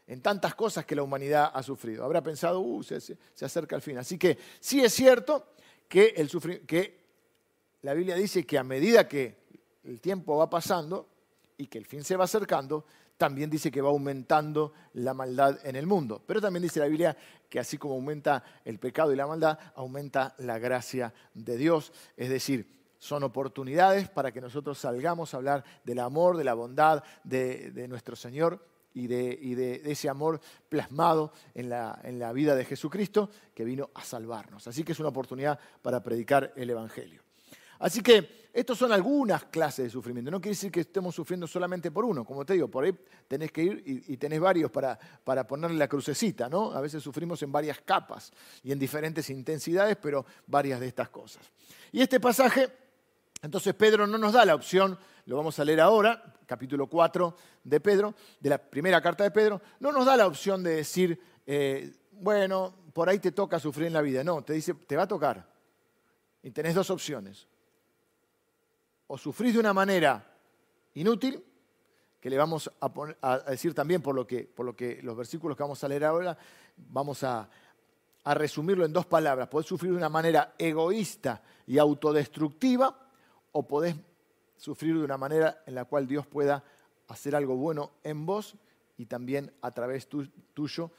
En 0.06 0.22
tantas 0.22 0.54
cosas 0.54 0.86
que 0.86 0.96
la 0.96 1.02
humanidad 1.02 1.50
ha 1.52 1.62
sufrido. 1.62 2.06
Habrá 2.06 2.22
pensado, 2.22 2.60
uh, 2.60 2.82
se, 2.82 3.00
se 3.02 3.44
acerca 3.44 3.76
el 3.76 3.82
fin. 3.82 3.98
Así 3.98 4.16
que 4.16 4.38
sí 4.60 4.82
es 4.82 4.94
cierto 4.94 5.50
que, 5.90 7.00
la 7.82 7.94
Biblia 7.94 8.14
dice 8.14 8.46
que 8.46 8.56
a 8.56 8.62
medida 8.62 9.08
que 9.08 9.36
el 9.82 10.00
tiempo 10.00 10.36
va 10.36 10.48
pasando 10.48 11.08
y 11.58 11.66
que 11.66 11.78
el 11.78 11.84
fin 11.84 12.04
se 12.04 12.16
va 12.16 12.24
acercando, 12.24 12.84
también 13.16 13.50
dice 13.50 13.70
que 13.70 13.82
va 13.82 13.90
aumentando 13.90 14.72
la 14.94 15.12
maldad 15.12 15.58
en 15.64 15.76
el 15.76 15.86
mundo. 15.86 16.22
Pero 16.24 16.40
también 16.40 16.62
dice 16.62 16.78
la 16.78 16.86
Biblia 16.86 17.16
que 17.48 17.58
así 17.58 17.76
como 17.76 17.94
aumenta 17.94 18.44
el 18.64 18.78
pecado 18.78 19.12
y 19.12 19.16
la 19.16 19.26
maldad, 19.26 19.58
aumenta 19.74 20.34
la 20.38 20.58
gracia 20.58 21.12
de 21.34 21.56
Dios. 21.56 21.92
Es 22.16 22.30
decir, 22.30 22.66
son 22.98 23.24
oportunidades 23.24 24.08
para 24.08 24.30
que 24.30 24.40
nosotros 24.40 24.78
salgamos 24.78 25.34
a 25.34 25.38
hablar 25.38 25.64
del 25.84 25.98
amor, 25.98 26.36
de 26.36 26.44
la 26.44 26.54
bondad 26.54 27.02
de 27.24 27.86
nuestro 27.88 28.14
Señor 28.14 28.69
y, 28.94 29.06
de, 29.06 29.82
ese 29.84 30.08
amor 30.08 30.40
plasmado 30.68 31.32
en 31.54 31.68
la, 31.68 32.32
vida 32.32 32.54
de 32.54 32.64
Jesucristo 32.64 33.30
que 33.54 33.64
vino 33.64 33.90
a 33.94 34.04
salvarnos. 34.04 34.66
Así 34.66 34.84
que 34.84 34.92
es 34.92 35.00
una 35.00 35.10
oportunidad 35.10 35.58
para 35.82 36.02
predicar 36.02 36.52
el 36.56 36.70
Evangelio. 36.70 37.22
Así 37.78 38.02
que 38.02 38.48
estos 38.52 38.76
son 38.78 38.92
algunas 38.92 39.44
clases 39.44 39.84
de 39.84 39.90
sufrimiento. 39.90 40.30
No 40.30 40.40
quiere 40.40 40.54
decir 40.54 40.72
que 40.72 40.80
estemos 40.80 41.14
sufriendo 41.14 41.46
solamente 41.46 41.90
por 41.90 42.04
uno. 42.04 42.24
Como 42.24 42.44
te 42.44 42.54
digo, 42.54 42.68
por 42.68 42.84
ahí 42.84 42.94
tenés 43.28 43.52
que 43.52 43.62
ir 43.62 43.82
y, 43.86 44.16
tenés 44.16 44.40
varios 44.40 44.70
para, 44.70 44.98
para 45.24 45.46
ponerle 45.46 45.78
la 45.78 45.88
crucecita, 45.88 46.48
¿no? 46.48 46.72
A 46.72 46.80
veces 46.80 47.02
sufrimos 47.02 47.42
en 47.42 47.52
varias 47.52 47.80
capas 47.80 48.32
y 48.62 48.72
en 48.72 48.78
diferentes 48.78 49.30
intensidades, 49.30 49.96
pero 49.96 50.26
varias 50.46 50.80
de 50.80 50.88
estas 50.88 51.08
cosas. 51.10 51.42
Y 51.92 52.02
este 52.02 52.18
pasaje, 52.18 52.68
entonces 53.40 53.72
Pedro 53.74 54.06
no 54.06 54.18
nos 54.18 54.32
da 54.32 54.44
la 54.44 54.56
opción, 54.56 54.98
lo 55.26 55.36
vamos 55.36 55.58
a 55.58 55.64
leer 55.64 55.80
ahora, 55.80 56.34
capítulo 56.46 56.86
4 56.86 57.36
de 57.64 57.80
Pedro, 57.80 58.14
de 58.38 58.50
la 58.50 58.58
primera 58.58 59.00
carta 59.00 59.24
de 59.24 59.30
Pedro, 59.30 59.60
no 59.80 59.92
nos 59.92 60.06
da 60.06 60.16
la 60.16 60.26
opción 60.26 60.62
de 60.62 60.76
decir, 60.76 61.20
eh, 61.46 61.92
bueno, 62.12 62.74
por 62.92 63.08
ahí 63.08 63.18
te 63.18 63.32
toca 63.32 63.58
sufrir 63.58 63.86
en 63.86 63.92
la 63.92 64.02
vida. 64.02 64.24
No, 64.24 64.42
te 64.42 64.52
dice, 64.52 64.74
te 64.74 64.96
va 64.96 65.04
a 65.04 65.08
tocar. 65.08 65.46
Y 66.42 66.50
tenés 66.50 66.74
dos 66.74 66.90
opciones. 66.90 67.46
O 69.06 69.18
sufrís 69.18 69.54
de 69.54 69.60
una 69.60 69.72
manera 69.72 70.26
inútil, 70.94 71.44
que 72.20 72.28
le 72.28 72.36
vamos 72.36 72.70
a, 72.80 73.38
decir 73.50 73.74
también 73.74 74.02
por 74.02 74.14
lo, 74.14 74.26
que, 74.26 74.44
por 74.44 74.66
lo 74.66 74.76
que 74.76 75.00
los 75.02 75.16
versículos 75.16 75.56
que 75.56 75.62
vamos 75.62 75.82
a 75.82 75.88
leer 75.88 76.04
ahora, 76.04 76.36
vamos 76.76 77.24
a, 77.24 77.48
a 78.24 78.34
resumirlo 78.34 78.84
en 78.84 78.92
dos 78.92 79.06
palabras. 79.06 79.48
Podés 79.48 79.66
sufrir 79.66 79.92
de 79.92 79.96
una 79.96 80.08
manera 80.08 80.54
egoísta 80.58 81.42
y 81.66 81.78
autodestructiva, 81.78 83.08
o 83.52 83.66
podés 83.66 83.96
sufrir 84.60 84.98
de 84.98 85.04
una 85.04 85.16
manera 85.16 85.62
en 85.66 85.74
la 85.74 85.86
cual 85.86 86.06
Dios 86.06 86.26
pueda 86.26 86.62
hacer 87.08 87.34
algo 87.34 87.56
bueno 87.56 87.92
en 88.04 88.26
vos 88.26 88.56
y 88.98 89.06
también 89.06 89.50
a 89.62 89.70
través 89.70 90.06
tuyo 90.06 90.90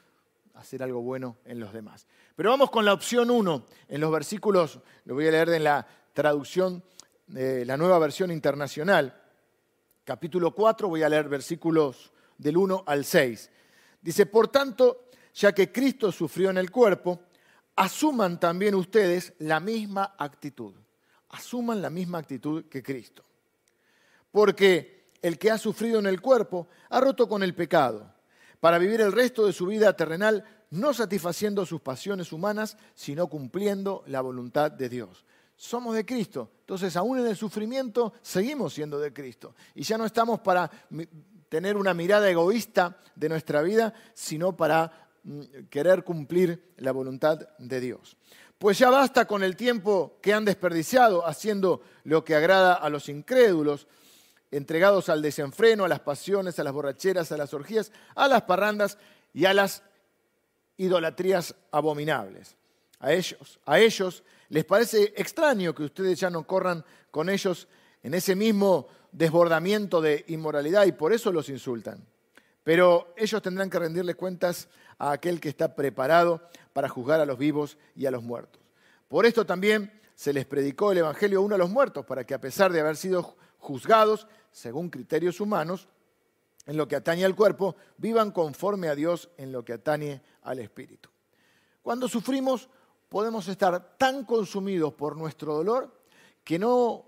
hacer 0.55 0.81
algo 0.81 1.01
bueno 1.03 1.37
en 1.45 1.59
los 1.59 1.71
demás. 1.71 2.07
Pero 2.35 2.49
vamos 2.49 2.71
con 2.71 2.83
la 2.83 2.93
opción 2.93 3.29
1 3.29 3.65
en 3.87 4.01
los 4.01 4.11
versículos, 4.11 4.79
lo 5.05 5.13
voy 5.13 5.27
a 5.27 5.31
leer 5.31 5.49
en 5.49 5.63
la 5.63 5.87
traducción 6.11 6.83
de 7.27 7.63
la 7.63 7.77
nueva 7.77 7.99
versión 7.99 8.31
internacional, 8.31 9.15
capítulo 10.03 10.55
4, 10.55 10.89
voy 10.89 11.03
a 11.03 11.09
leer 11.09 11.29
versículos 11.29 12.11
del 12.39 12.57
1 12.57 12.83
al 12.87 13.05
6. 13.05 13.51
Dice, 14.01 14.25
por 14.25 14.47
tanto, 14.47 15.09
ya 15.35 15.53
que 15.53 15.71
Cristo 15.71 16.11
sufrió 16.11 16.49
en 16.49 16.57
el 16.57 16.71
cuerpo, 16.71 17.21
asuman 17.75 18.39
también 18.39 18.73
ustedes 18.73 19.35
la 19.37 19.59
misma 19.59 20.15
actitud. 20.17 20.73
Asuman 21.29 21.79
la 21.79 21.91
misma 21.91 22.17
actitud 22.17 22.65
que 22.65 22.81
Cristo. 22.81 23.23
Porque 24.31 25.11
el 25.21 25.37
que 25.37 25.51
ha 25.51 25.57
sufrido 25.57 25.99
en 25.99 26.07
el 26.07 26.21
cuerpo 26.21 26.67
ha 26.89 26.99
roto 26.99 27.27
con 27.27 27.43
el 27.43 27.53
pecado 27.53 28.13
para 28.59 28.77
vivir 28.77 29.01
el 29.01 29.11
resto 29.11 29.45
de 29.45 29.53
su 29.53 29.65
vida 29.65 29.95
terrenal 29.95 30.45
no 30.71 30.93
satisfaciendo 30.93 31.65
sus 31.65 31.81
pasiones 31.81 32.31
humanas, 32.31 32.77
sino 32.95 33.27
cumpliendo 33.27 34.03
la 34.07 34.21
voluntad 34.21 34.71
de 34.71 34.89
Dios. 34.89 35.25
Somos 35.55 35.93
de 35.95 36.05
Cristo, 36.05 36.49
entonces 36.61 36.95
aún 36.95 37.19
en 37.19 37.27
el 37.27 37.35
sufrimiento 37.35 38.13
seguimos 38.21 38.73
siendo 38.73 38.97
de 38.99 39.13
Cristo. 39.13 39.53
Y 39.75 39.83
ya 39.83 39.97
no 39.97 40.05
estamos 40.05 40.39
para 40.39 40.71
tener 41.49 41.75
una 41.75 41.93
mirada 41.93 42.29
egoísta 42.29 42.97
de 43.15 43.29
nuestra 43.29 43.61
vida, 43.61 43.93
sino 44.13 44.55
para 44.55 45.09
mm, 45.23 45.41
querer 45.69 46.03
cumplir 46.03 46.73
la 46.77 46.93
voluntad 46.93 47.47
de 47.59 47.79
Dios. 47.79 48.17
Pues 48.57 48.79
ya 48.79 48.89
basta 48.89 49.25
con 49.25 49.43
el 49.43 49.55
tiempo 49.55 50.17
que 50.21 50.33
han 50.33 50.45
desperdiciado 50.45 51.27
haciendo 51.27 51.81
lo 52.05 52.23
que 52.23 52.35
agrada 52.35 52.73
a 52.73 52.89
los 52.89 53.09
incrédulos, 53.09 53.87
entregados 54.51 55.09
al 55.09 55.21
desenfreno, 55.21 55.85
a 55.85 55.89
las 55.89 56.01
pasiones, 56.01 56.59
a 56.59 56.63
las 56.63 56.73
borracheras, 56.73 57.31
a 57.31 57.37
las 57.37 57.53
orgías, 57.53 57.91
a 58.15 58.27
las 58.27 58.43
parrandas 58.43 58.97
y 59.33 59.45
a 59.45 59.53
las 59.53 59.83
idolatrías 60.77 61.55
abominables. 61.71 62.57
A 62.99 63.13
ellos, 63.13 63.59
a 63.65 63.79
ellos 63.79 64.23
les 64.49 64.65
parece 64.65 65.13
extraño 65.15 65.73
que 65.73 65.83
ustedes 65.83 66.19
ya 66.19 66.29
no 66.29 66.45
corran 66.45 66.83
con 67.09 67.29
ellos 67.29 67.67
en 68.03 68.13
ese 68.13 68.35
mismo 68.35 68.87
desbordamiento 69.11 70.01
de 70.01 70.25
inmoralidad 70.27 70.85
y 70.85 70.91
por 70.91 71.13
eso 71.13 71.31
los 71.31 71.49
insultan. 71.49 72.05
Pero 72.63 73.13
ellos 73.17 73.41
tendrán 73.41 73.69
que 73.69 73.79
rendirle 73.79 74.15
cuentas 74.15 74.67
a 74.97 75.11
aquel 75.13 75.39
que 75.39 75.49
está 75.49 75.75
preparado 75.75 76.41
para 76.73 76.89
juzgar 76.89 77.19
a 77.19 77.25
los 77.25 77.37
vivos 77.37 77.77
y 77.95 78.05
a 78.05 78.11
los 78.11 78.23
muertos. 78.23 78.61
Por 79.07 79.25
esto 79.25 79.45
también 79.45 79.99
se 80.15 80.33
les 80.33 80.45
predicó 80.45 80.91
el 80.91 80.99
Evangelio 80.99 81.41
uno 81.41 81.55
a 81.55 81.57
los 81.57 81.69
muertos, 81.69 82.05
para 82.05 82.23
que 82.23 82.33
a 82.33 82.41
pesar 82.41 82.71
de 82.71 82.79
haber 82.79 82.95
sido 82.95 83.35
juzgados 83.61 84.27
según 84.51 84.89
criterios 84.89 85.39
humanos, 85.39 85.87
en 86.65 86.77
lo 86.77 86.87
que 86.87 86.95
atañe 86.95 87.23
al 87.23 87.35
cuerpo, 87.35 87.75
vivan 87.97 88.31
conforme 88.31 88.89
a 88.89 88.95
Dios 88.95 89.29
en 89.37 89.51
lo 89.51 89.63
que 89.63 89.73
atañe 89.73 90.21
al 90.43 90.59
espíritu. 90.59 91.09
Cuando 91.81 92.07
sufrimos 92.07 92.69
podemos 93.09 93.47
estar 93.47 93.97
tan 93.97 94.25
consumidos 94.25 94.93
por 94.93 95.17
nuestro 95.17 95.53
dolor 95.53 95.91
que 96.43 96.59
no 96.59 97.05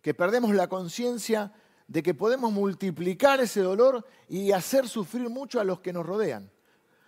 que 0.00 0.14
perdemos 0.14 0.52
la 0.54 0.68
conciencia 0.68 1.52
de 1.86 2.02
que 2.02 2.14
podemos 2.14 2.52
multiplicar 2.52 3.40
ese 3.40 3.60
dolor 3.60 4.04
y 4.28 4.50
hacer 4.50 4.88
sufrir 4.88 5.28
mucho 5.28 5.60
a 5.60 5.64
los 5.64 5.80
que 5.80 5.92
nos 5.92 6.04
rodean, 6.04 6.50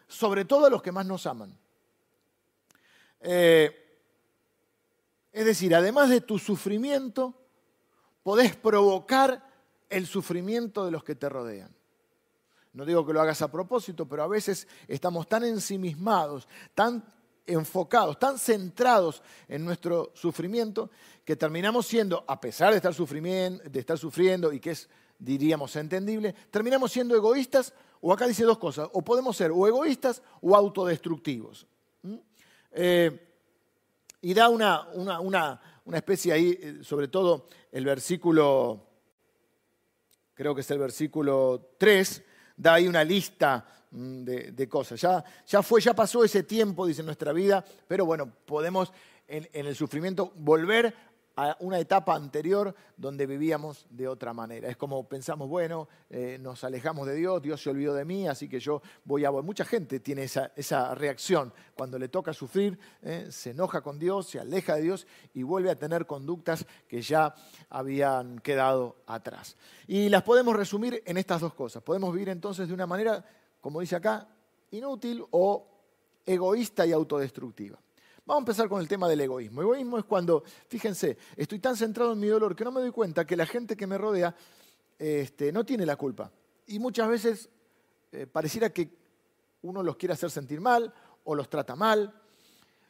sobre 0.07 0.45
todo 0.45 0.67
a 0.67 0.71
los 0.71 0.83
que 0.83 0.93
más 0.93 1.05
nos 1.05 1.27
aman. 1.27 1.59
Eh, 3.21 3.99
es 5.33 5.45
decir, 5.45 5.75
además 5.75 6.11
de 6.11 6.21
tu 6.21 6.38
sufrimiento, 6.38 7.35
podés 8.25 8.57
provocar 8.57 9.49
el 9.89 10.09
sufrimiento 10.09 10.85
de 10.85 10.91
los 10.91 11.05
que 11.05 11.15
te 11.15 11.29
rodean. 11.29 11.73
No 12.73 12.85
digo 12.85 13.07
que 13.07 13.13
lo 13.13 13.21
hagas 13.21 13.41
a 13.43 13.53
propósito, 13.53 14.09
pero 14.09 14.25
a 14.25 14.27
veces 14.27 14.67
estamos 14.89 15.29
tan 15.29 15.45
ensimismados, 15.45 16.49
tan 16.75 17.05
enfocados, 17.47 18.19
tan 18.19 18.39
centrados 18.39 19.23
en 19.47 19.65
nuestro 19.65 20.11
sufrimiento, 20.15 20.91
que 21.25 21.37
terminamos 21.37 21.87
siendo, 21.87 22.25
a 22.27 22.41
pesar 22.41 22.71
de 22.71 22.79
estar, 22.79 22.95
sufriendo, 22.95 24.53
y 24.53 24.59
que 24.59 24.71
es, 24.73 24.89
diríamos, 25.19 25.77
entendible, 25.77 26.35
terminamos 26.51 26.91
siendo 26.91 27.15
egoístas, 27.15 27.73
o 28.01 28.13
acá 28.13 28.27
dice 28.27 28.43
dos 28.43 28.59
cosas, 28.59 28.89
o 28.93 29.03
podemos 29.03 29.37
ser 29.37 29.53
o 29.53 29.69
egoístas 29.69 30.23
o 30.41 30.57
autodestructivos. 30.57 31.67
¿Mm? 32.03 32.17
Eh, 32.73 33.31
y 34.23 34.33
da 34.33 34.49
una 34.49 34.89
una 34.95 35.61
especie 35.92 36.33
ahí, 36.33 36.59
eh, 36.61 36.79
sobre 36.83 37.09
todo 37.09 37.49
el 37.70 37.85
versículo, 37.85 38.87
creo 40.35 40.55
que 40.55 40.62
es 40.62 40.70
el 40.70 40.79
versículo 40.79 41.75
3, 41.79 42.23
da 42.57 42.75
ahí 42.75 42.88
una 42.88 43.05
lista 43.05 43.66
mm, 43.90 44.25
de, 44.25 44.68
cosas. 44.68 45.01
Ya, 45.01 45.25
ya 45.47 45.62
fue, 45.62 45.81
ya 45.81 45.94
pasó 45.94 46.25
ese 46.25 46.42
tiempo, 46.42 46.87
dice 46.87 47.03
nuestra 47.03 47.33
vida, 47.33 47.64
pero 47.87 48.07
bueno, 48.07 48.33
podemos 48.47 48.92
en, 49.27 49.49
en 49.53 49.66
el 49.66 49.77
sufrimiento 49.77 50.33
volver 50.37 50.94
a 51.37 51.57
una 51.61 51.79
etapa 51.79 52.14
anterior 52.14 52.75
donde 52.97 53.27
vivíamos 53.27 53.87
de 53.90 54.07
otra 54.07 54.33
manera. 54.33 54.68
Es 54.68 54.77
como 54.77 55.09
pensamos, 55.09 55.49
bueno, 55.49 55.88
eh, 56.09 56.38
nos 56.40 56.62
alejamos 56.64 57.07
de 57.07 57.14
Dios, 57.16 57.42
Dios 57.42 57.62
se 57.62 57.70
olvidó 57.70 57.94
de 57.94 58.05
mí, 58.05 58.29
así 58.29 58.49
que 58.49 58.61
yo 58.61 58.83
voy 59.05 59.25
a... 59.25 59.31
Mucha 59.31 59.64
gente 59.64 60.01
tiene 60.01 60.25
esa, 60.25 60.94
reacción. 60.94 61.53
Cuando 61.75 61.99
le 61.99 62.09
toca 62.09 62.33
sufrir, 62.33 62.79
eh, 63.03 63.29
se 63.31 63.51
enoja 63.51 63.81
con 63.81 63.99
Dios, 63.99 64.29
se 64.29 64.38
aleja 64.38 64.77
de 64.77 64.83
Dios 64.83 65.07
y 65.35 65.42
vuelve 65.42 65.70
a 65.70 65.79
tener 65.79 66.07
conductas 66.07 66.66
que 66.88 67.03
ya 67.03 67.35
habían 67.68 68.38
quedado 68.38 68.97
atrás. 69.07 69.57
Y 69.87 70.09
las 70.09 70.23
podemos 70.23 70.55
resumir 70.55 71.03
en 71.05 71.16
estas 71.16 71.40
dos 71.40 71.55
cosas. 71.55 71.83
Podemos 71.83 72.12
vivir 72.12 72.29
entonces 72.29 72.68
de 72.68 72.75
una 72.75 72.87
manera, 72.87 73.25
como 73.61 73.81
dice 73.81 73.97
acá, 73.97 74.29
inútil 74.70 75.25
o 75.31 75.66
egoísta 76.25 76.87
y 76.87 76.92
autodestructiva. 76.92 77.79
Vamos 78.27 78.41
a 78.41 78.45
empezar 78.45 78.69
con 78.71 78.81
el 78.81 78.89
tema 78.89 79.07
del 79.07 79.21
egoísmo. 79.21 79.61
Egoísmo 79.61 79.99
es 79.99 80.05
cuando, 80.05 80.45
fíjense, 80.69 81.19
estoy 81.37 81.59
tan 81.59 81.77
centrado 81.77 82.15
en 82.15 82.21
mi 82.21 82.29
dolor 82.29 82.57
que 82.57 82.65
no 82.65 82.73
me 82.73 82.81
doy 82.81 82.91
cuenta 82.91 83.27
que 83.27 83.37
la 83.37 83.45
gente 83.45 83.77
que 83.77 83.87
me 83.87 83.99
rodea 83.99 84.35
este, 84.99 85.53
no 85.53 85.63
tiene 85.65 85.85
la 85.85 85.97
culpa. 85.97 86.33
Y 86.67 86.79
muchas 86.79 87.07
veces 87.07 87.51
eh, 88.13 88.27
pareciera 88.27 88.71
que 88.71 88.89
uno 89.61 89.83
los 89.83 89.97
quiere 89.97 90.15
hacer 90.15 90.31
sentir 90.31 90.59
mal 90.59 90.95
o 91.25 91.35
los 91.35 91.51
trata 91.51 91.77
mal, 91.77 92.19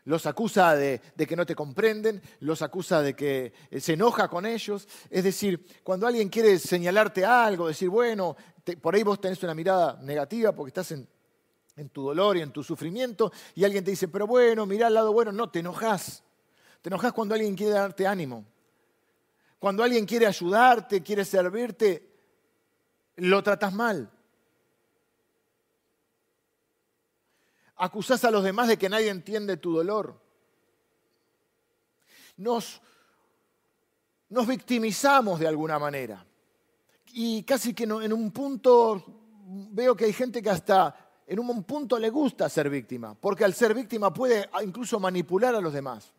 los 0.04 0.24
acusa 0.26 0.76
de, 0.76 1.00
que 1.16 1.34
no 1.34 1.44
te 1.44 1.56
comprenden, 1.56 2.22
los 2.38 2.62
acusa 2.62 3.02
de 3.02 3.16
que 3.16 3.52
eh, 3.70 3.80
se 3.80 3.94
enoja 3.94 4.28
con 4.28 4.46
ellos. 4.46 4.86
Es 5.10 5.24
decir, 5.24 5.66
cuando 5.82 6.06
alguien 6.06 6.28
quiere 6.28 6.60
señalarte 6.60 7.24
algo, 7.24 7.66
decir, 7.66 7.88
bueno, 7.88 8.36
por 8.80 8.94
ahí 8.94 9.02
vos 9.02 9.20
tenés 9.20 9.42
una 9.42 9.54
mirada 9.54 9.98
negativa 10.00 10.52
porque 10.52 10.68
estás 10.68 10.92
en, 10.92 11.08
en 11.76 11.88
tu 11.88 12.02
dolor 12.02 12.36
y 12.36 12.40
en 12.40 12.52
tu 12.52 12.62
sufrimiento, 12.62 13.32
y 13.54 13.64
alguien 13.64 13.84
te 13.84 13.90
dice, 13.90 14.08
pero 14.08 14.26
bueno, 14.26 14.66
mira 14.66 14.86
al 14.86 14.94
lado 14.94 15.12
bueno, 15.12 15.32
no, 15.32 15.50
te 15.50 15.60
enojas. 15.60 16.22
Te 16.80 16.88
enojas 16.88 17.12
cuando 17.12 17.34
alguien 17.34 17.56
quiere 17.56 17.72
darte 17.72 18.06
ánimo. 18.06 18.44
Cuando 19.58 19.82
alguien 19.82 20.04
quiere 20.04 20.26
ayudarte, 20.26 21.02
quiere 21.02 21.24
servirte, 21.24 22.10
lo 23.16 23.42
tratas 23.42 23.72
mal. 23.72 24.10
Acusás 27.76 28.24
a 28.24 28.30
los 28.30 28.44
demás 28.44 28.68
de 28.68 28.76
que 28.76 28.88
nadie 28.88 29.08
entiende 29.08 29.56
tu 29.56 29.74
dolor. 29.74 30.20
Nos, 32.36 32.80
nos 34.28 34.46
victimizamos 34.46 35.40
de 35.40 35.48
alguna 35.48 35.78
manera. 35.78 36.24
Y 37.12 37.42
casi 37.44 37.74
que 37.74 37.84
en 37.84 38.12
un 38.12 38.30
punto 38.32 39.02
veo 39.46 39.96
que 39.96 40.04
hay 40.04 40.12
gente 40.12 40.42
que 40.42 40.50
hasta 40.50 41.03
en 41.26 41.38
un 41.38 41.64
punto 41.64 41.98
le 41.98 42.10
gusta 42.10 42.48
ser 42.48 42.68
víctima, 42.68 43.14
porque 43.14 43.44
al 43.44 43.54
ser 43.54 43.74
víctima 43.74 44.12
puede 44.12 44.48
incluso 44.62 45.00
manipular 45.00 45.54
a 45.54 45.60
los 45.60 45.72
demás. 45.72 46.12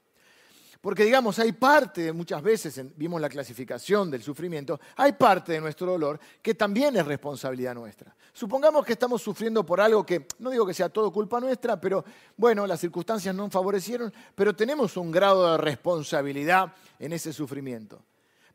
Porque 0.85 1.03
digamos, 1.03 1.39
hay 1.39 1.51
parte, 1.51 2.13
muchas 2.13 2.43
veces 2.43 2.79
vimos 2.95 3.19
la 3.19 3.27
clasificación 3.27 4.11
del 4.11 4.21
sufrimiento, 4.21 4.79
hay 4.97 5.13
parte 5.13 5.53
de 5.53 5.59
nuestro 5.59 5.87
dolor 5.87 6.19
que 6.43 6.53
también 6.53 6.95
es 6.95 7.05
responsabilidad 7.07 7.73
nuestra. 7.73 8.15
Supongamos 8.31 8.85
que 8.85 8.93
estamos 8.93 9.19
sufriendo 9.21 9.65
por 9.65 9.81
algo 9.81 10.05
que, 10.05 10.27
no 10.37 10.51
digo 10.51 10.63
que 10.63 10.75
sea 10.75 10.89
todo 10.89 11.11
culpa 11.11 11.39
nuestra, 11.39 11.81
pero 11.81 12.05
bueno, 12.37 12.67
las 12.67 12.79
circunstancias 12.79 13.33
no 13.33 13.49
favorecieron, 13.49 14.13
pero 14.35 14.55
tenemos 14.55 14.95
un 14.95 15.11
grado 15.11 15.53
de 15.53 15.57
responsabilidad 15.57 16.71
en 16.99 17.13
ese 17.13 17.33
sufrimiento. 17.33 18.03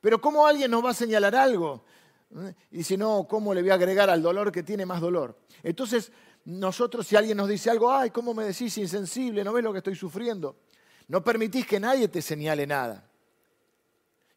Pero 0.00 0.20
¿cómo 0.20 0.46
alguien 0.46 0.70
nos 0.70 0.84
va 0.84 0.90
a 0.90 0.94
señalar 0.94 1.34
algo? 1.34 1.82
¿Eh? 2.36 2.54
Y 2.70 2.84
si 2.84 2.96
no, 2.96 3.26
¿cómo 3.28 3.52
le 3.54 3.62
voy 3.62 3.70
a 3.70 3.74
agregar 3.74 4.08
al 4.08 4.22
dolor 4.22 4.52
que 4.52 4.62
tiene 4.62 4.86
más 4.86 5.00
dolor? 5.00 5.36
Entonces, 5.64 6.12
nosotros 6.44 7.06
si 7.06 7.16
alguien 7.16 7.36
nos 7.36 7.48
dice 7.48 7.70
algo, 7.70 7.92
ay, 7.92 8.10
¿cómo 8.10 8.34
me 8.34 8.44
decís 8.44 8.76
insensible? 8.78 9.44
¿No 9.44 9.52
ves 9.52 9.64
lo 9.64 9.72
que 9.72 9.78
estoy 9.78 9.94
sufriendo? 9.94 10.56
No 11.08 11.22
permitís 11.22 11.66
que 11.66 11.80
nadie 11.80 12.08
te 12.08 12.22
señale 12.22 12.66
nada. 12.66 13.08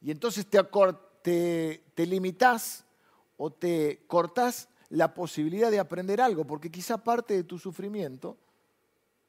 Y 0.01 0.11
entonces 0.11 0.45
te, 0.47 0.59
te, 1.21 1.83
te 1.93 2.05
limitás 2.05 2.85
o 3.37 3.51
te 3.51 4.03
cortás 4.07 4.69
la 4.89 5.13
posibilidad 5.13 5.71
de 5.71 5.79
aprender 5.79 6.21
algo, 6.21 6.45
porque 6.45 6.69
quizá 6.69 6.97
parte 6.97 7.33
de 7.33 7.43
tu 7.43 7.57
sufrimiento 7.57 8.37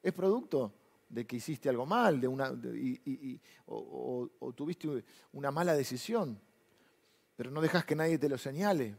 es 0.03 0.13
producto 0.13 0.73
de 1.09 1.27
que 1.27 1.37
hiciste 1.37 1.69
algo 1.69 1.87
mal, 1.87 2.21
de 2.21 2.29
una, 2.29 2.53
o, 3.67 4.29
tuviste 4.55 5.05
una 5.33 5.51
mala 5.51 5.75
decisión, 5.75 6.39
pero 7.37 7.51
no 7.51 7.61
dejas 7.61 7.85
que 7.85 7.95
nadie 7.95 8.19
te 8.19 8.29
lo 8.29 8.37
señale. 8.37 8.97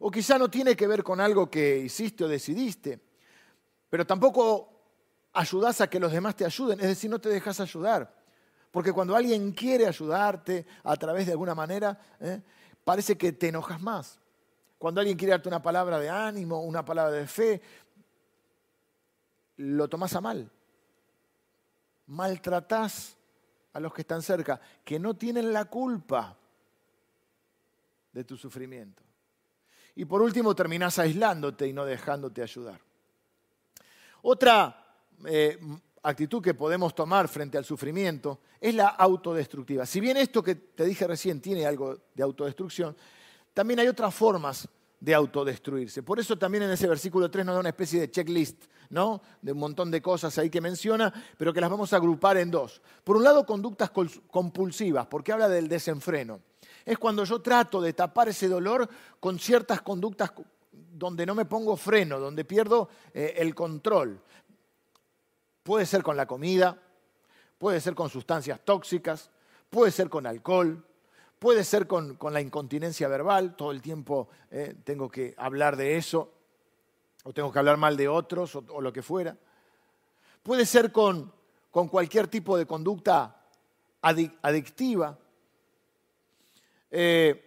O 0.00 0.10
quizá 0.10 0.38
no 0.38 0.48
tiene 0.48 0.74
que 0.74 0.86
ver 0.86 1.04
con 1.04 1.20
algo 1.20 1.50
que 1.50 1.78
hiciste 1.78 2.24
o 2.24 2.28
decidiste, 2.28 2.98
pero 3.90 4.06
tampoco 4.06 4.72
ayudás 5.34 5.82
a 5.82 5.90
que 5.90 6.00
los 6.00 6.10
demás 6.10 6.34
te 6.34 6.46
ayuden, 6.46 6.80
es 6.80 6.86
decir, 6.86 7.10
no 7.10 7.20
te 7.20 7.28
dejas 7.28 7.60
ayudar. 7.60 8.10
Porque 8.70 8.94
cuando 8.94 9.14
alguien 9.14 9.52
quiere 9.52 9.86
ayudarte 9.86 10.66
a 10.84 10.96
través 10.96 11.26
de 11.26 11.32
alguna 11.32 11.54
manera, 11.54 12.00
¿eh? 12.18 12.40
parece 12.82 13.18
que 13.18 13.32
te 13.32 13.48
enojas 13.48 13.80
más. 13.82 14.18
Cuando 14.78 15.02
alguien 15.02 15.18
quiere 15.18 15.32
darte 15.32 15.48
una 15.48 15.60
palabra 15.60 15.98
de 15.98 16.08
ánimo, 16.08 16.62
una 16.62 16.82
palabra 16.82 17.12
de 17.12 17.26
fe, 17.26 17.60
lo 19.56 19.86
tomás 19.86 20.14
a 20.14 20.22
mal. 20.22 20.50
Maltratás 22.06 23.18
a 23.74 23.80
los 23.80 23.92
que 23.92 24.00
están 24.00 24.22
cerca, 24.22 24.58
que 24.82 24.98
no 24.98 25.12
tienen 25.12 25.52
la 25.52 25.66
culpa 25.66 26.38
de 28.12 28.24
tu 28.24 28.38
sufrimiento. 28.38 29.09
Y 30.00 30.06
por 30.06 30.22
último 30.22 30.54
terminás 30.54 30.98
aislándote 30.98 31.68
y 31.68 31.74
no 31.74 31.84
dejándote 31.84 32.40
ayudar. 32.40 32.80
Otra 34.22 34.96
eh, 35.26 35.58
actitud 36.02 36.42
que 36.42 36.54
podemos 36.54 36.94
tomar 36.94 37.28
frente 37.28 37.58
al 37.58 37.66
sufrimiento 37.66 38.40
es 38.58 38.74
la 38.74 38.88
autodestructiva. 38.88 39.84
Si 39.84 40.00
bien 40.00 40.16
esto 40.16 40.42
que 40.42 40.54
te 40.54 40.86
dije 40.86 41.06
recién 41.06 41.42
tiene 41.42 41.66
algo 41.66 41.98
de 42.14 42.22
autodestrucción, 42.22 42.96
también 43.52 43.80
hay 43.80 43.88
otras 43.88 44.14
formas 44.14 44.66
de 44.98 45.12
autodestruirse. 45.12 46.02
Por 46.02 46.18
eso 46.18 46.34
también 46.38 46.62
en 46.62 46.70
ese 46.70 46.88
versículo 46.88 47.30
3 47.30 47.44
nos 47.44 47.56
da 47.56 47.60
una 47.60 47.68
especie 47.68 48.00
de 48.00 48.10
checklist, 48.10 48.64
¿no? 48.88 49.20
De 49.42 49.52
un 49.52 49.58
montón 49.58 49.90
de 49.90 50.00
cosas 50.00 50.38
ahí 50.38 50.48
que 50.48 50.62
menciona, 50.62 51.12
pero 51.36 51.52
que 51.52 51.60
las 51.60 51.68
vamos 51.68 51.92
a 51.92 51.96
agrupar 51.96 52.38
en 52.38 52.50
dos. 52.50 52.80
Por 53.04 53.18
un 53.18 53.24
lado, 53.24 53.44
conductas 53.44 53.90
compulsivas, 53.90 55.08
porque 55.08 55.32
habla 55.32 55.50
del 55.50 55.68
desenfreno. 55.68 56.40
Es 56.84 56.98
cuando 56.98 57.24
yo 57.24 57.40
trato 57.40 57.80
de 57.80 57.92
tapar 57.92 58.28
ese 58.28 58.48
dolor 58.48 58.88
con 59.18 59.38
ciertas 59.38 59.82
conductas 59.82 60.32
donde 60.72 61.26
no 61.26 61.34
me 61.34 61.44
pongo 61.44 61.76
freno, 61.76 62.18
donde 62.18 62.44
pierdo 62.44 62.88
eh, 63.14 63.34
el 63.36 63.54
control. 63.54 64.20
Puede 65.62 65.86
ser 65.86 66.02
con 66.02 66.16
la 66.16 66.26
comida, 66.26 66.80
puede 67.58 67.80
ser 67.80 67.94
con 67.94 68.08
sustancias 68.08 68.60
tóxicas, 68.64 69.30
puede 69.68 69.92
ser 69.92 70.08
con 70.08 70.26
alcohol, 70.26 70.84
puede 71.38 71.64
ser 71.64 71.86
con, 71.86 72.18
la 72.30 72.40
incontinencia 72.40 73.08
verbal, 73.08 73.56
todo 73.56 73.70
el 73.70 73.80
tiempo 73.80 74.28
eh, 74.50 74.74
tengo 74.84 75.08
que 75.10 75.34
hablar 75.38 75.76
de 75.76 75.96
eso, 75.96 76.32
o 77.24 77.32
tengo 77.32 77.52
que 77.52 77.58
hablar 77.58 77.76
mal 77.76 77.96
de 77.96 78.08
otros, 78.08 78.56
o, 78.56 78.80
lo 78.80 78.92
que 78.92 79.02
fuera. 79.02 79.36
Puede 80.42 80.66
ser 80.66 80.92
con, 80.92 81.32
cualquier 81.70 82.28
tipo 82.28 82.56
de 82.56 82.66
conducta 82.66 83.42
adictiva. 84.02 85.18
Eh, 86.90 87.46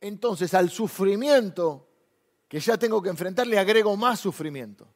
entonces 0.00 0.54
al 0.54 0.70
sufrimiento 0.70 1.88
que 2.48 2.60
ya 2.60 2.76
tengo 2.78 3.02
que 3.02 3.10
enfrentar 3.10 3.46
le 3.46 3.58
agrego 3.58 3.96
más 3.96 4.20
sufrimiento. 4.20 4.88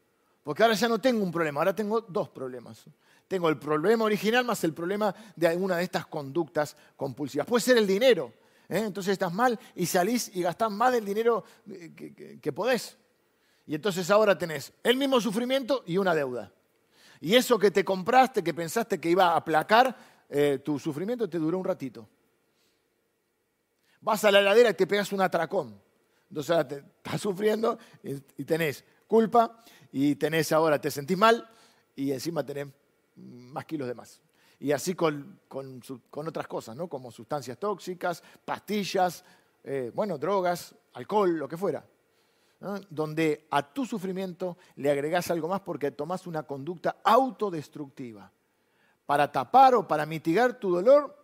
Porque 0.42 0.62
ahora 0.62 0.74
ya 0.74 0.88
no 0.88 1.00
tengo 1.00 1.22
un 1.22 1.30
problema, 1.30 1.60
ahora 1.60 1.74
tengo 1.74 2.00
dos 2.00 2.28
problemas. 2.30 2.84
Tengo 3.28 3.48
el 3.48 3.58
problema 3.58 4.04
original 4.04 4.44
más 4.44 4.64
el 4.64 4.74
problema 4.74 5.14
de 5.36 5.48
alguna 5.48 5.76
de 5.76 5.84
estas 5.84 6.06
conductas 6.06 6.76
compulsivas. 6.96 7.46
Puede 7.46 7.62
ser 7.62 7.78
el 7.78 7.86
dinero. 7.86 8.32
¿eh? 8.68 8.82
Entonces 8.84 9.12
estás 9.12 9.32
mal 9.32 9.58
y 9.74 9.86
salís 9.86 10.34
y 10.34 10.42
gastás 10.42 10.70
más 10.70 10.92
del 10.92 11.04
dinero 11.04 11.44
que, 11.96 12.52
podés. 12.52 12.98
Y 13.66 13.74
entonces 13.74 14.10
ahora 14.10 14.36
tenés 14.36 14.72
el 14.82 14.96
mismo 14.96 15.20
sufrimiento 15.20 15.84
y 15.86 15.96
una 15.96 16.14
deuda. 16.14 16.52
Y 17.20 17.36
eso 17.36 17.58
que 17.58 17.70
te 17.70 17.84
compraste, 17.84 18.42
que 18.42 18.52
pensaste 18.52 19.00
que 19.00 19.08
iba 19.08 19.28
a 19.28 19.36
aplacar 19.36 19.96
eh, 20.34 20.60
tu 20.64 20.78
sufrimiento, 20.78 21.28
te 21.28 21.38
duró 21.38 21.58
un 21.58 21.64
ratito. 21.64 22.08
Vas 24.00 24.24
a 24.24 24.30
la 24.30 24.40
heladera 24.40 24.70
y 24.70 24.74
te 24.74 24.86
pegas 24.86 25.12
un 25.12 25.20
atracón. 25.20 25.78
Entonces 26.30 26.50
ahora 26.50 26.66
te, 26.66 26.76
estás 26.76 27.20
sufriendo 27.20 27.78
y 28.02 28.44
tenés 28.44 28.82
culpa 29.06 29.62
y 29.92 30.14
tenés 30.16 30.50
ahora, 30.52 30.80
te 30.80 30.90
sentís 30.90 31.18
mal 31.18 31.46
y 31.94 32.12
encima 32.12 32.46
tenés 32.46 32.68
más 33.16 33.66
kilos 33.66 33.86
de 33.86 33.94
más. 33.94 34.22
Y 34.58 34.72
así 34.72 34.94
con, 34.94 35.38
otras 36.10 36.46
cosas, 36.46 36.76
¿no? 36.76 36.88
como 36.88 37.12
sustancias 37.12 37.58
tóxicas, 37.58 38.22
pastillas, 38.42 39.22
eh, 39.62 39.92
bueno, 39.94 40.16
drogas, 40.16 40.74
alcohol, 40.94 41.36
lo 41.36 41.46
que 41.46 41.58
fuera. 41.58 41.84
Donde 42.88 43.48
a 43.50 43.70
tu 43.70 43.84
sufrimiento 43.84 44.56
le 44.76 44.90
agregás 44.90 45.30
algo 45.30 45.48
más 45.48 45.60
porque 45.60 45.90
tomás 45.90 46.26
una 46.26 46.44
conducta 46.44 47.00
autodestructiva. 47.04 48.32
Para 49.12 49.30
tapar 49.30 49.74
o 49.74 49.86
para 49.86 50.06
mitigar 50.06 50.58
tu 50.58 50.72
dolor, 50.72 51.14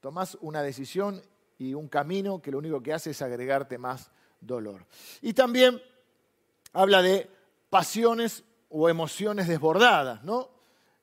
tomás 0.00 0.38
una 0.40 0.62
decisión 0.62 1.20
y 1.58 1.74
un 1.74 1.86
camino 1.86 2.40
que 2.40 2.50
lo 2.50 2.56
único 2.56 2.82
que 2.82 2.94
hace 2.94 3.10
es 3.10 3.20
agregarte 3.20 3.76
más 3.76 4.10
dolor. 4.40 4.86
Y 5.20 5.34
también 5.34 5.82
habla 6.72 7.02
de 7.02 7.28
pasiones 7.68 8.42
o 8.70 8.88
emociones 8.88 9.48
desbordadas, 9.48 10.24
¿no? 10.24 10.48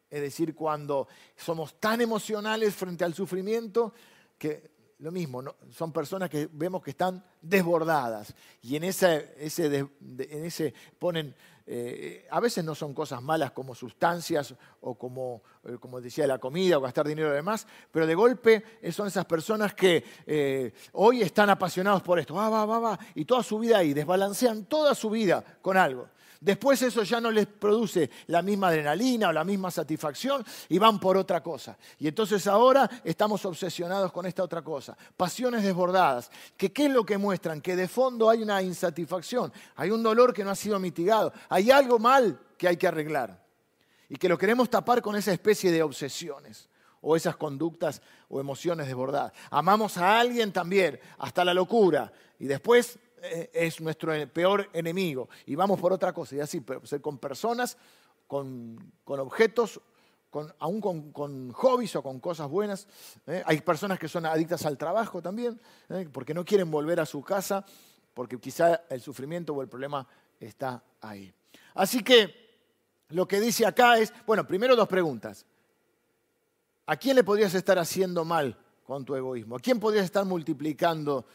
Es 0.10 0.22
decir, 0.22 0.56
cuando 0.56 1.08
somos 1.38 1.80
tan 1.80 2.02
emocionales 2.02 2.74
frente 2.74 3.04
al 3.04 3.14
sufrimiento 3.14 3.94
que 4.40 4.72
lo 4.98 5.12
mismo, 5.12 5.44
son 5.70 5.92
personas 5.92 6.32
que 6.32 6.50
vemos 6.52 6.82
que 6.82 6.92
están 6.92 7.24
desbordadas 7.42 8.34
y 8.64 8.76
en 8.76 8.86
ese, 8.86 9.36
en 9.38 10.46
ese 10.46 10.74
ponen, 10.98 11.36
eh, 11.66 12.28
a 12.30 12.40
veces 12.42 12.64
no 12.66 12.76
son 12.76 12.94
cosas 12.94 13.22
malas 13.22 13.52
como 13.52 13.74
sustancias 13.74 14.54
o 14.82 14.96
como, 14.96 15.44
eh, 15.64 15.78
como 15.80 16.02
decía, 16.02 16.28
la 16.28 16.38
comida 16.38 16.78
o 16.78 16.82
gastar 16.82 17.08
dinero 17.08 17.30
y 17.30 17.36
demás, 17.36 17.66
pero 17.92 18.06
de 18.06 18.16
golpe 18.16 18.64
son 18.92 19.08
esas 19.08 19.26
personas 19.26 19.74
que 19.74 20.04
eh, 20.26 20.74
hoy 20.94 21.22
están 21.22 21.50
apasionados 21.50 22.02
por 22.02 22.20
esto, 22.20 22.36
va, 22.36 22.50
va, 22.50 22.66
va, 22.66 22.80
va, 22.80 23.00
y 23.16 23.24
toda 23.24 23.44
su 23.44 23.60
vida 23.60 23.78
ahí, 23.78 23.94
desbalancean 23.94 24.66
toda 24.66 24.94
su 24.94 25.10
vida 25.10 25.44
con 25.62 25.78
algo. 25.78 26.10
Después 26.44 26.82
eso 26.82 27.04
ya 27.04 27.22
no 27.22 27.32
les 27.32 27.48
produce 27.48 28.10
la 28.28 28.42
misma 28.42 28.68
adrenalina 28.68 29.30
o 29.30 29.32
la 29.32 29.46
misma 29.46 29.72
satisfacción 29.72 30.44
y 30.68 30.78
van 30.78 31.00
por 31.00 31.16
otra 31.16 31.42
cosa. 31.42 31.78
Y 32.00 32.10
entonces 32.10 32.48
ahora 32.48 32.90
estamos 33.06 33.46
obsesionados 33.46 34.12
con 34.12 34.26
esta 34.26 34.44
otra 34.44 34.62
cosa. 34.62 34.98
Pasiones 35.16 35.64
desbordadas. 35.64 36.30
¿Qué 36.58 36.70
es 36.76 36.92
lo 36.92 37.06
que 37.06 37.18
muestran? 37.18 37.62
Que 37.62 37.78
de 37.78 37.88
fondo 37.88 38.30
hay 38.30 38.44
una 38.44 38.62
insatisfacción, 38.62 39.54
hay 39.78 39.92
un 39.92 40.04
dolor 40.04 40.34
que 40.34 40.44
no 40.44 40.50
ha 40.50 40.56
sido 40.56 40.78
mitigado, 40.80 41.32
hay 41.48 41.72
algo 41.72 41.98
mal 41.98 42.38
que 42.58 42.68
hay 42.68 42.76
que 42.76 42.88
arreglar. 42.88 43.42
Y 44.10 44.18
que 44.18 44.28
lo 44.28 44.38
queremos 44.38 44.70
tapar 44.70 45.02
con 45.02 45.16
esa 45.16 45.32
especie 45.32 45.72
de 45.72 45.82
obsesiones 45.82 46.68
o 47.00 47.16
esas 47.16 47.38
conductas 47.38 48.02
o 48.28 48.42
emociones 48.42 48.88
desbordadas. 48.88 49.32
Amamos 49.50 49.98
a 49.98 50.20
alguien 50.20 50.52
también, 50.52 51.00
hasta 51.20 51.46
la 51.46 51.54
locura. 51.54 52.12
Y 52.38 52.48
después 52.48 53.00
es 53.24 53.80
nuestro 53.80 54.12
peor 54.30 54.70
enemigo 54.74 55.30
y 55.46 55.56
vamos 55.56 55.80
por 55.80 55.94
otra 55.94 56.12
cosa. 56.14 56.36
Y 56.36 56.40
así, 56.42 56.62
con 57.02 57.18
personas, 57.18 57.78
con, 58.28 58.94
objetos, 59.06 59.80
con, 60.30 60.54
aún 60.60 60.82
con, 61.12 61.52
hobbies 61.54 61.96
o 61.96 62.04
con 62.04 62.20
cosas 62.20 62.50
buenas. 62.50 62.88
¿eh? 63.28 63.44
Hay 63.46 63.62
personas 63.62 64.00
que 64.00 64.08
son 64.10 64.26
adictas 64.26 64.66
al 64.66 64.78
trabajo 64.78 65.22
también, 65.22 65.60
¿eh? 65.90 66.08
porque 66.12 66.34
no 66.34 66.44
quieren 66.44 66.70
volver 66.70 67.00
a 67.00 67.06
su 67.06 67.22
casa, 67.22 67.66
porque 68.14 68.40
quizá 68.40 68.82
el 68.90 69.02
sufrimiento 69.02 69.54
o 69.54 69.62
el 69.62 69.70
problema 69.70 70.06
está 70.40 70.84
ahí. 71.02 71.34
Así 71.76 72.04
que 72.04 72.44
lo 73.10 73.28
que 73.28 73.40
dice 73.40 73.66
acá 73.66 73.98
es, 73.98 74.14
bueno, 74.26 74.46
primero 74.46 74.76
dos 74.76 74.88
preguntas. 74.88 75.46
¿A 76.86 76.98
quién 76.98 77.16
le 77.16 77.24
podrías 77.24 77.54
estar 77.54 77.80
haciendo 77.80 78.26
mal 78.26 78.58
con 78.84 79.06
tu 79.06 79.16
egoísmo? 79.16 79.56
¿A 79.56 79.60
quién 79.60 79.80
podrías 79.80 80.04
estar 80.04 80.26
multiplicando 80.26 81.26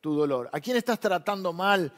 tu 0.00 0.14
dolor? 0.14 0.48
¿A 0.52 0.60
quién 0.60 0.76
estás 0.76 0.98
tratando 1.00 1.52
mal 1.52 1.92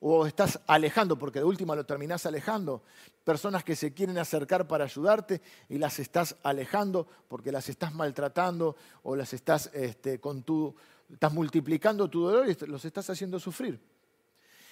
o 0.00 0.26
estás 0.26 0.60
alejando, 0.66 1.18
porque 1.18 1.40
de 1.40 1.44
última 1.44 1.74
lo 1.74 1.84
terminás 1.84 2.24
alejando, 2.26 2.82
personas 3.24 3.64
que 3.64 3.74
se 3.74 3.92
quieren 3.92 4.18
acercar 4.18 4.68
para 4.68 4.84
ayudarte 4.84 5.42
y 5.68 5.78
las 5.78 5.98
estás 5.98 6.36
alejando 6.42 7.06
porque 7.28 7.50
las 7.50 7.68
estás 7.68 7.92
maltratando 7.94 8.76
o 9.02 9.16
las 9.16 9.32
estás, 9.32 9.70
este, 9.74 10.20
con 10.20 10.42
tu, 10.42 10.74
estás 11.12 11.32
multiplicando 11.32 12.08
tu 12.08 12.22
dolor 12.22 12.48
y 12.48 12.54
los 12.66 12.84
estás 12.84 13.10
haciendo 13.10 13.40
sufrir. 13.40 13.80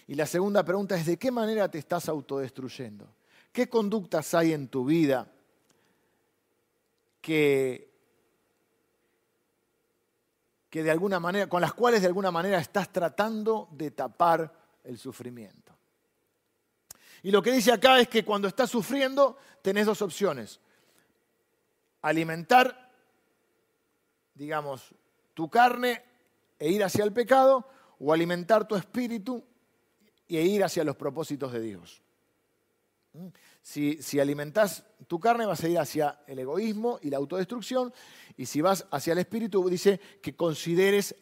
Y 0.07 0.15
la 0.15 0.27
segunda 0.27 0.65
pregunta 0.65 0.97
es, 0.97 1.07
¿de 1.07 1.17
qué 1.17 1.33
manera 1.33 1.69
te 1.69 1.79
estás 1.79 2.09
autodestruyendo? 2.09 3.09
¿Qué 3.53 3.69
conductas 3.69 4.35
hay 4.35 4.53
en 4.53 4.69
tu 4.69 4.85
vida 4.85 5.27
que, 7.21 7.96
que 10.71 10.83
de 10.83 10.91
alguna 10.91 11.21
manera, 11.21 11.49
con 11.49 11.61
las 11.61 11.73
cuales 11.73 12.01
de 12.01 12.09
alguna 12.09 12.31
manera 12.31 12.59
estás 12.59 12.93
tratando 12.93 13.69
de 13.73 13.91
tapar 13.91 14.53
el 14.85 14.99
sufrimiento? 14.99 15.75
Y 17.23 17.31
lo 17.31 17.43
que 17.43 17.53
dice 17.53 17.73
acá 17.73 17.99
es 17.99 18.09
que 18.09 18.25
cuando 18.25 18.47
estás 18.49 18.71
sufriendo 18.71 19.37
tenés 19.63 19.87
dos 19.87 20.03
opciones. 20.03 20.61
Alimentar, 22.03 22.93
digamos, 24.35 24.95
tu 25.35 25.51
carne 25.51 26.05
e 26.59 26.71
ir 26.71 26.85
hacia 26.85 27.05
el 27.05 27.13
pecado 27.13 27.69
o 27.99 28.13
alimentar 28.13 28.69
tu 28.69 28.77
espíritu 28.77 29.43
e 30.29 30.43
ir 30.43 30.63
hacia 30.63 30.85
los 30.85 30.97
propósitos 30.97 31.53
de 31.53 31.61
Dios. 31.61 32.03
Si, 33.63 34.03
si 34.03 34.21
alimentás 34.21 34.85
tu 35.07 35.19
carne 35.19 35.47
vas 35.47 35.63
a 35.65 35.69
ir 35.69 35.79
hacia 35.79 36.21
el 36.27 36.39
egoísmo 36.39 36.99
y 37.03 37.11
la 37.11 37.17
autodestrucción 37.17 37.93
y 38.37 38.47
si 38.47 38.61
vas 38.61 38.87
hacia 38.91 39.13
el 39.13 39.19
espíritu 39.19 39.69
dice 39.69 40.01
que 40.23 40.37
consideres 40.37 41.15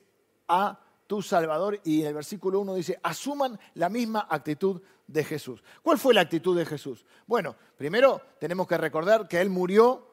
a 0.48 0.80
tu 1.06 1.22
Salvador 1.22 1.80
y 1.84 2.02
en 2.02 2.08
el 2.08 2.14
versículo 2.14 2.60
1 2.60 2.74
dice, 2.74 2.98
asuman 3.02 3.58
la 3.74 3.88
misma 3.88 4.26
actitud 4.28 4.80
de 5.06 5.24
Jesús. 5.24 5.62
¿Cuál 5.82 5.98
fue 5.98 6.14
la 6.14 6.22
actitud 6.22 6.56
de 6.56 6.64
Jesús? 6.64 7.04
Bueno, 7.26 7.56
primero 7.76 8.20
tenemos 8.38 8.66
que 8.66 8.78
recordar 8.78 9.28
que 9.28 9.40
Él 9.40 9.50
murió 9.50 10.06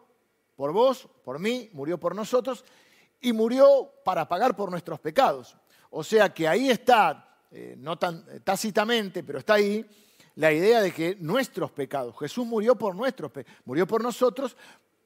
por 0.56 0.74
vos, 0.74 1.08
por 1.24 1.39
mí, 1.39 1.70
murió 1.74 2.00
por 2.00 2.15
nosotros 2.15 2.65
y 3.22 3.34
murió 3.34 3.91
para 4.04 4.28
pagar 4.28 4.56
por 4.56 4.70
nuestros 4.70 5.00
pecados. 5.00 5.58
O 5.89 6.04
sea 6.04 6.34
que 6.34 6.48
ahí 6.48 6.70
está, 6.70 7.39
eh, 7.52 7.76
no 7.78 7.98
tan 7.98 8.26
eh, 8.30 8.39
tácitamente, 8.41 9.24
pero 9.24 9.39
está 9.39 9.56
ahí, 9.56 9.86
la 10.41 10.51
idea 10.51 10.82
de 10.82 10.91
que 10.91 11.15
nuestros 11.19 11.69
pecados, 11.69 12.17
Jesús 12.17 12.47
murió 12.47 12.75
por 12.75 12.95
nuestros 12.95 13.32
pecados, 13.32 13.62
murió 13.63 13.86
por 13.86 14.01
nosotros 14.01 14.58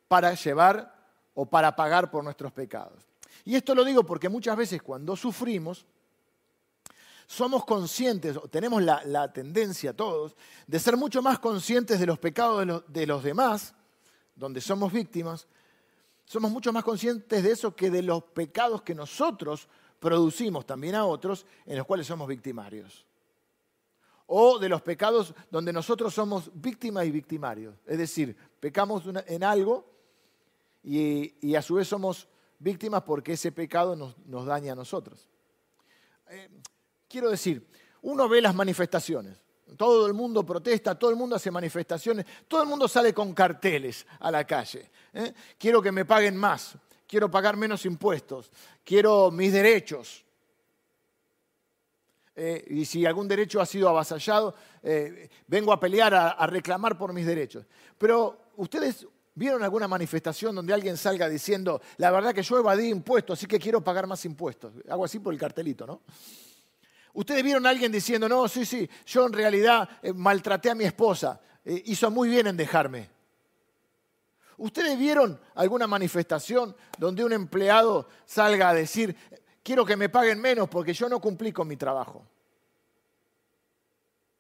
para 0.08 0.34
llevar 0.34 0.96
o 1.34 1.46
para 1.46 1.76
pagar 1.76 2.10
por 2.10 2.24
nuestros 2.24 2.54
pecados. 2.54 3.04
Y 3.44 3.56
esto 3.56 3.76
lo 3.76 3.84
digo 3.84 4.06
porque 4.06 4.30
muchas 4.30 4.56
veces 4.56 4.82
cuando 4.82 5.14
sufrimos, 5.18 5.86
somos 7.28 7.66
conscientes, 7.66 8.40
tenemos 8.50 8.82
la, 8.82 9.34
tendencia 9.34 9.92
todos, 9.92 10.38
de 10.68 10.80
ser 10.80 10.96
mucho 10.96 11.22
más 11.22 11.38
conscientes 11.40 12.00
de 12.00 12.06
los 12.06 12.18
pecados 12.18 12.86
de 12.88 13.06
los 13.06 13.22
demás, 13.22 13.74
donde 14.38 14.62
somos 14.62 14.94
víctimas, 14.94 15.48
somos 16.24 16.50
mucho 16.50 16.72
más 16.72 16.86
conscientes 16.86 17.44
de 17.44 17.52
eso 17.52 17.76
que 17.76 17.90
de 17.90 18.04
los 18.04 18.24
pecados 18.24 18.84
que 18.84 18.96
nosotros 18.96 19.68
producimos 20.00 20.66
también 20.66 20.96
a 20.96 21.04
otros 21.04 21.46
en 21.66 21.78
los 21.78 21.86
cuales 21.86 22.08
somos 22.08 22.26
victimarios. 22.26 23.06
O 24.28 24.58
de 24.60 24.70
los 24.70 24.82
pecados 24.82 25.34
donde 25.52 25.72
nosotros 25.72 26.14
somos 26.14 26.50
víctimas 26.54 27.06
y 27.06 27.12
victimarios. 27.12 27.76
Es 27.86 27.98
decir, 27.98 28.36
pecamos 28.60 29.04
en 29.28 29.44
algo 29.44 29.86
y, 30.84 31.56
a 31.56 31.62
su 31.62 31.76
vez 31.76 31.88
somos 31.88 32.28
víctimas 32.60 33.04
porque 33.04 33.34
ese 33.34 33.52
pecado 33.52 33.96
nos, 33.96 34.46
daña 34.46 34.74
a 34.74 34.76
nosotros. 34.76 35.28
Eh, 36.30 36.50
quiero 37.08 37.30
decir, 37.30 37.68
uno 38.04 38.30
ve 38.30 38.42
las 38.42 38.54
manifestaciones. 38.54 39.38
Todo 39.78 40.06
el 40.06 40.14
mundo 40.14 40.46
protesta, 40.46 40.98
todo 40.98 41.10
el 41.10 41.16
mundo 41.16 41.36
hace 41.36 41.50
manifestaciones, 41.50 42.26
todo 42.48 42.62
el 42.62 42.70
mundo 42.70 42.88
sale 42.88 43.14
con 43.14 43.34
carteles 43.34 44.06
a 44.20 44.30
la 44.30 44.46
calle. 44.46 44.92
¿eh? 45.12 45.34
Quiero 45.58 45.82
que 45.82 45.92
me 45.92 46.06
paguen 46.06 46.38
más, 46.38 46.78
quiero 47.08 47.32
pagar 47.32 47.58
menos 47.58 47.86
impuestos, 47.86 48.52
quiero 48.84 49.32
mis 49.32 49.52
derechos. 49.52 50.25
Eh, 52.38 52.66
y 52.70 52.86
si 52.86 53.06
algún 53.06 53.28
derecho 53.28 53.62
ha 53.62 53.66
sido 53.66 53.88
avasallado, 53.88 54.56
eh, 54.84 55.30
vengo 55.48 55.72
a 55.72 55.80
pelear, 55.80 56.14
a, 56.14 56.46
reclamar 56.48 56.98
por 56.98 57.14
mis 57.14 57.26
derechos. 57.26 57.66
Pero 57.98 58.52
ustedes 58.58 59.08
vieron 59.34 59.64
alguna 59.64 59.88
manifestación 59.88 60.54
donde 60.54 60.74
alguien 60.74 60.98
salga 60.98 61.30
diciendo, 61.30 61.82
la 61.98 62.12
verdad 62.12 62.34
que 62.34 62.44
yo 62.44 62.58
evadí 62.58 62.90
impuestos, 62.90 63.40
así 63.40 63.48
que 63.48 63.58
quiero 63.58 63.82
pagar 63.82 64.06
más 64.06 64.26
impuestos. 64.26 64.74
Hago 64.90 65.06
así 65.06 65.20
por 65.20 65.34
el 65.34 65.40
cartelito, 65.40 65.88
¿no? 65.88 66.02
Ustedes 67.14 67.44
vieron 67.44 67.66
a 67.66 67.70
alguien 67.70 67.94
diciendo, 67.94 68.28
no, 68.28 68.50
sí, 68.50 68.66
sí, 68.66 68.90
yo 69.06 69.26
en 69.26 69.32
realidad 69.32 69.88
eh, 70.02 70.12
maltraté 70.12 70.70
a 70.70 70.76
mi 70.76 70.84
esposa, 70.84 71.40
hizo 71.64 72.12
muy 72.12 72.30
bien 72.30 72.46
en 72.46 72.58
dejarme. 72.58 73.10
¿Ustedes 74.58 75.00
vieron 75.00 75.40
alguna 75.56 75.88
manifestación 75.88 76.76
donde 76.98 77.24
un 77.24 77.34
empleado 77.34 78.08
salga 78.26 78.70
a 78.70 78.74
decir, 78.74 79.16
quiero 79.66 79.84
que 79.84 79.98
me 79.98 80.10
paguen 80.10 80.40
menos 80.40 80.70
porque 80.70 80.94
yo 80.94 81.10
no 81.10 81.20
cumplí 81.20 81.52
con 81.52 81.68
mi 81.68 81.76
trabajo? 81.76 82.24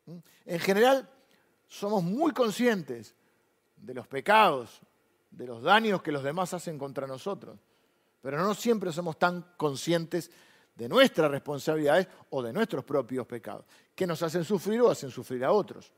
¿Mm? 0.05 0.17
En 0.45 0.59
general, 0.59 1.09
somos 1.67 2.03
muy 2.03 2.31
conscientes 2.31 3.15
de 3.75 3.95
los 3.95 4.07
pecados, 4.07 4.79
de 5.31 5.47
los 5.47 5.63
daños 5.63 6.03
que 6.03 6.11
los 6.11 6.23
demás 6.23 6.53
hacen 6.53 6.77
contra 6.77 7.07
nosotros, 7.07 7.59
pero 8.21 8.37
no 8.37 8.53
siempre 8.53 8.93
somos 8.93 9.17
tan 9.17 9.41
conscientes 9.57 10.29
de 10.75 10.87
nuestras 10.87 11.31
responsabilidades 11.31 12.07
o 12.29 12.43
de 12.43 12.53
nuestros 12.53 12.83
propios 12.85 13.25
pecados, 13.25 13.65
que 13.95 14.05
nos 14.05 14.21
hacen 14.21 14.43
sufrir 14.43 14.81
o 14.81 14.91
hacen 14.91 15.09
sufrir 15.09 15.43
a 15.43 15.51
otros. 15.51 15.91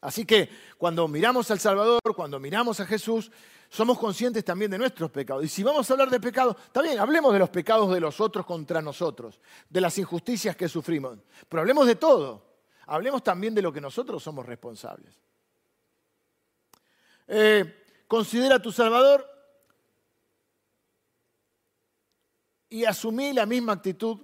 Así 0.00 0.24
que 0.24 0.48
cuando 0.78 1.08
miramos 1.08 1.50
al 1.50 1.58
Salvador, 1.58 2.00
cuando 2.14 2.38
miramos 2.38 2.80
a 2.80 2.86
Jesús, 2.86 3.30
somos 3.68 3.98
conscientes 3.98 4.44
también 4.44 4.70
de 4.70 4.78
nuestros 4.78 5.10
pecados. 5.10 5.44
Y 5.44 5.48
si 5.48 5.62
vamos 5.62 5.88
a 5.88 5.94
hablar 5.94 6.10
de 6.10 6.20
pecados, 6.20 6.56
también 6.72 6.98
hablemos 6.98 7.32
de 7.32 7.38
los 7.38 7.50
pecados 7.50 7.92
de 7.92 8.00
los 8.00 8.20
otros 8.20 8.46
contra 8.46 8.80
nosotros, 8.80 9.40
de 9.68 9.80
las 9.80 9.98
injusticias 9.98 10.56
que 10.56 10.68
sufrimos. 10.68 11.18
Pero 11.48 11.60
hablemos 11.62 11.86
de 11.86 11.96
todo. 11.96 12.46
Hablemos 12.86 13.22
también 13.24 13.54
de 13.54 13.62
lo 13.62 13.72
que 13.72 13.80
nosotros 13.80 14.22
somos 14.22 14.46
responsables. 14.46 15.14
Eh, 17.26 18.04
considera 18.06 18.56
a 18.56 18.62
tu 18.62 18.70
Salvador 18.70 19.26
y 22.68 22.84
asumí 22.84 23.32
la 23.32 23.46
misma 23.46 23.72
actitud 23.72 24.20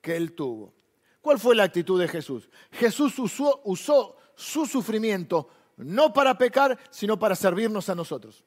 que 0.00 0.16
él 0.16 0.34
tuvo. 0.34 0.74
¿Cuál 1.20 1.38
fue 1.38 1.54
la 1.54 1.64
actitud 1.64 2.00
de 2.00 2.08
Jesús? 2.08 2.48
Jesús 2.72 3.14
usó 3.18 4.16
su 4.40 4.66
sufrimiento 4.66 5.48
no 5.76 6.12
para 6.12 6.36
pecar, 6.36 6.78
sino 6.90 7.18
para 7.18 7.34
servirnos 7.34 7.88
a 7.88 7.94
nosotros. 7.94 8.44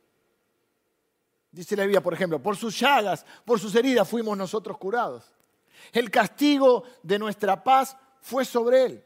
Dice 1.51 1.75
la 1.75 1.84
Biblia, 1.84 2.01
por 2.01 2.13
ejemplo, 2.13 2.41
por 2.41 2.58
sus 2.58 2.79
llagas, 2.79 3.25
por 3.45 3.60
sus 3.60 3.75
heridas 3.75 4.08
fuimos 4.08 4.38
nosotros 4.38 4.77
curados. 4.77 5.34
El 5.91 6.10
castigo 6.10 6.84
de 7.03 7.19
nuestra 7.19 7.63
paz 7.63 7.95
fue 8.21 8.45
sobre 8.45 8.86
él. 8.86 9.03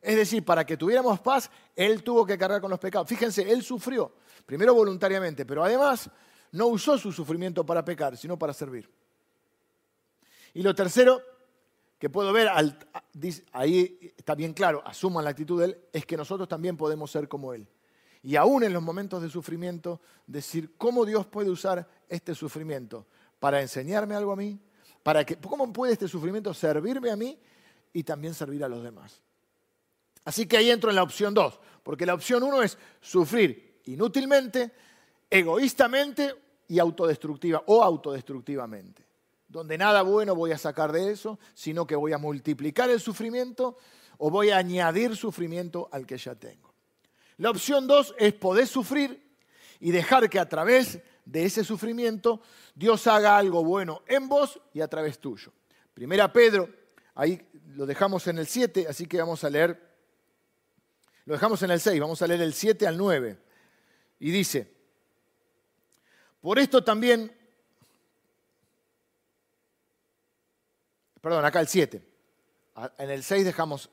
Es 0.00 0.16
decir, 0.16 0.44
para 0.44 0.64
que 0.64 0.76
tuviéramos 0.76 1.18
paz, 1.20 1.50
él 1.74 2.02
tuvo 2.04 2.24
que 2.24 2.38
cargar 2.38 2.60
con 2.60 2.70
los 2.70 2.78
pecados. 2.78 3.08
Fíjense, 3.08 3.50
él 3.50 3.62
sufrió, 3.62 4.12
primero 4.44 4.74
voluntariamente, 4.74 5.44
pero 5.44 5.64
además 5.64 6.08
no 6.52 6.68
usó 6.68 6.96
su 6.98 7.12
sufrimiento 7.12 7.66
para 7.66 7.84
pecar, 7.84 8.16
sino 8.16 8.38
para 8.38 8.52
servir. 8.52 8.88
Y 10.54 10.62
lo 10.62 10.74
tercero 10.74 11.20
que 11.98 12.10
puedo 12.10 12.32
ver, 12.32 12.48
ahí 13.52 14.12
está 14.16 14.34
bien 14.34 14.52
claro, 14.52 14.82
asuman 14.84 15.24
la 15.24 15.30
actitud 15.30 15.60
de 15.60 15.66
Él, 15.66 15.78
es 15.92 16.04
que 16.04 16.16
nosotros 16.16 16.48
también 16.48 16.76
podemos 16.76 17.10
ser 17.10 17.28
como 17.28 17.54
Él. 17.54 17.66
Y 18.22 18.36
aún 18.36 18.64
en 18.64 18.72
los 18.72 18.82
momentos 18.82 19.22
de 19.22 19.30
sufrimiento, 19.30 20.00
decir 20.26 20.74
cómo 20.76 21.06
Dios 21.06 21.26
puede 21.26 21.48
usar 21.48 21.88
este 22.08 22.34
sufrimiento 22.34 23.06
para 23.38 23.62
enseñarme 23.62 24.14
algo 24.14 24.32
a 24.32 24.36
mí, 24.36 24.58
para 25.02 25.24
que, 25.24 25.36
cómo 25.36 25.72
puede 25.72 25.92
este 25.94 26.08
sufrimiento 26.08 26.52
servirme 26.52 27.10
a 27.10 27.16
mí 27.16 27.38
y 27.92 28.02
también 28.02 28.34
servir 28.34 28.62
a 28.64 28.68
los 28.68 28.82
demás. 28.82 29.22
Así 30.24 30.46
que 30.46 30.56
ahí 30.56 30.70
entro 30.70 30.90
en 30.90 30.96
la 30.96 31.02
opción 31.02 31.32
2, 31.32 31.60
porque 31.82 32.04
la 32.04 32.14
opción 32.14 32.42
1 32.42 32.62
es 32.62 32.76
sufrir 33.00 33.80
inútilmente, 33.84 34.72
egoístamente 35.30 36.34
y 36.68 36.78
autodestructiva 36.78 37.62
o 37.66 37.82
autodestructivamente 37.82 39.05
donde 39.48 39.78
nada 39.78 40.02
bueno 40.02 40.34
voy 40.34 40.52
a 40.52 40.58
sacar 40.58 40.92
de 40.92 41.10
eso, 41.10 41.38
sino 41.54 41.86
que 41.86 41.96
voy 41.96 42.12
a 42.12 42.18
multiplicar 42.18 42.90
el 42.90 43.00
sufrimiento 43.00 43.76
o 44.18 44.30
voy 44.30 44.50
a 44.50 44.58
añadir 44.58 45.16
sufrimiento 45.16 45.88
al 45.92 46.06
que 46.06 46.18
ya 46.18 46.34
tengo. 46.34 46.74
La 47.38 47.50
opción 47.50 47.86
dos 47.86 48.14
es 48.18 48.32
poder 48.32 48.66
sufrir 48.66 49.22
y 49.78 49.90
dejar 49.90 50.28
que 50.30 50.38
a 50.38 50.48
través 50.48 51.00
de 51.24 51.44
ese 51.44 51.64
sufrimiento 51.64 52.40
Dios 52.74 53.06
haga 53.06 53.36
algo 53.36 53.62
bueno 53.64 54.02
en 54.06 54.28
vos 54.28 54.60
y 54.72 54.80
a 54.80 54.88
través 54.88 55.18
tuyo. 55.18 55.52
Primera 55.92 56.32
Pedro, 56.32 56.68
ahí 57.14 57.40
lo 57.74 57.86
dejamos 57.86 58.26
en 58.26 58.38
el 58.38 58.46
7, 58.46 58.86
así 58.88 59.06
que 59.06 59.18
vamos 59.18 59.44
a 59.44 59.50
leer, 59.50 59.80
lo 61.24 61.34
dejamos 61.34 61.62
en 61.62 61.70
el 61.70 61.80
6, 61.80 62.00
vamos 62.00 62.22
a 62.22 62.26
leer 62.26 62.40
el 62.40 62.54
7 62.54 62.86
al 62.86 62.96
9. 62.96 63.38
Y 64.20 64.30
dice, 64.30 64.72
por 66.40 66.58
esto 66.58 66.82
también 66.82 67.36
perdón, 71.26 71.44
acá 71.44 71.58
el 71.58 71.66
7. 71.66 72.00
En 72.98 73.10
el 73.10 73.24
6 73.24 73.44
dejamos 73.44 73.90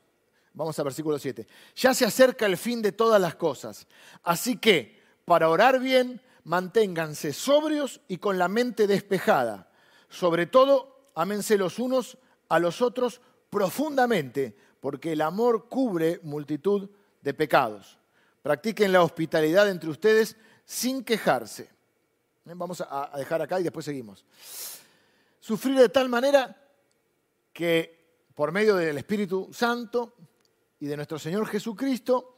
Vamos 0.53 0.77
al 0.77 0.85
versículo 0.85 1.17
7. 1.17 1.47
Ya 1.75 1.95
se 1.95 2.05
acerca 2.05 2.45
el 2.45 2.57
fin 2.57 2.83
de 2.83 2.91
todas 2.91 3.19
las 3.19 3.33
cosas. 3.33 3.87
Así 4.21 4.57
que, 4.57 5.01
para 5.25 5.49
orar 5.49 5.79
bien, 5.79 6.21
manténganse 6.43 7.33
sobrios 7.33 8.01
y 8.07 8.17
con 8.17 8.37
la 8.37 8.47
mente 8.47 8.85
despejada. 8.85 9.71
Sobre 10.09 10.45
todo, 10.45 11.09
ámense 11.15 11.57
los 11.57 11.79
unos 11.79 12.19
a 12.49 12.59
los 12.59 12.83
otros 12.83 13.19
profundamente, 13.49 14.55
porque 14.79 15.13
el 15.13 15.21
amor 15.21 15.69
cubre 15.69 16.19
multitud 16.21 16.87
de 17.23 17.33
pecados. 17.33 17.97
Practiquen 18.43 18.91
la 18.91 19.01
hospitalidad 19.01 19.67
entre 19.71 19.89
ustedes 19.89 20.37
sin 20.65 21.03
quejarse. 21.03 21.67
Vamos 22.45 22.79
a 22.87 23.11
dejar 23.17 23.41
acá 23.41 23.59
y 23.59 23.63
después 23.63 23.85
seguimos. 23.85 24.23
Sufrir 25.39 25.79
de 25.79 25.89
tal 25.89 26.09
manera 26.09 26.62
que 27.53 28.03
por 28.35 28.51
medio 28.51 28.75
del 28.75 28.97
Espíritu 28.97 29.49
Santo 29.53 30.15
y 30.79 30.87
de 30.87 30.95
nuestro 30.95 31.19
Señor 31.19 31.47
Jesucristo, 31.47 32.37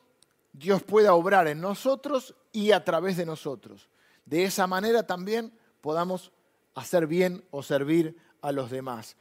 Dios 0.51 0.83
pueda 0.83 1.13
obrar 1.13 1.47
en 1.47 1.59
nosotros 1.61 2.35
y 2.51 2.71
a 2.71 2.83
través 2.83 3.17
de 3.17 3.25
nosotros. 3.25 3.89
De 4.25 4.43
esa 4.43 4.67
manera 4.67 5.07
también 5.07 5.57
podamos 5.81 6.31
hacer 6.75 7.07
bien 7.07 7.43
o 7.51 7.63
servir 7.63 8.17
a 8.41 8.51
los 8.51 8.69
demás. 8.69 9.15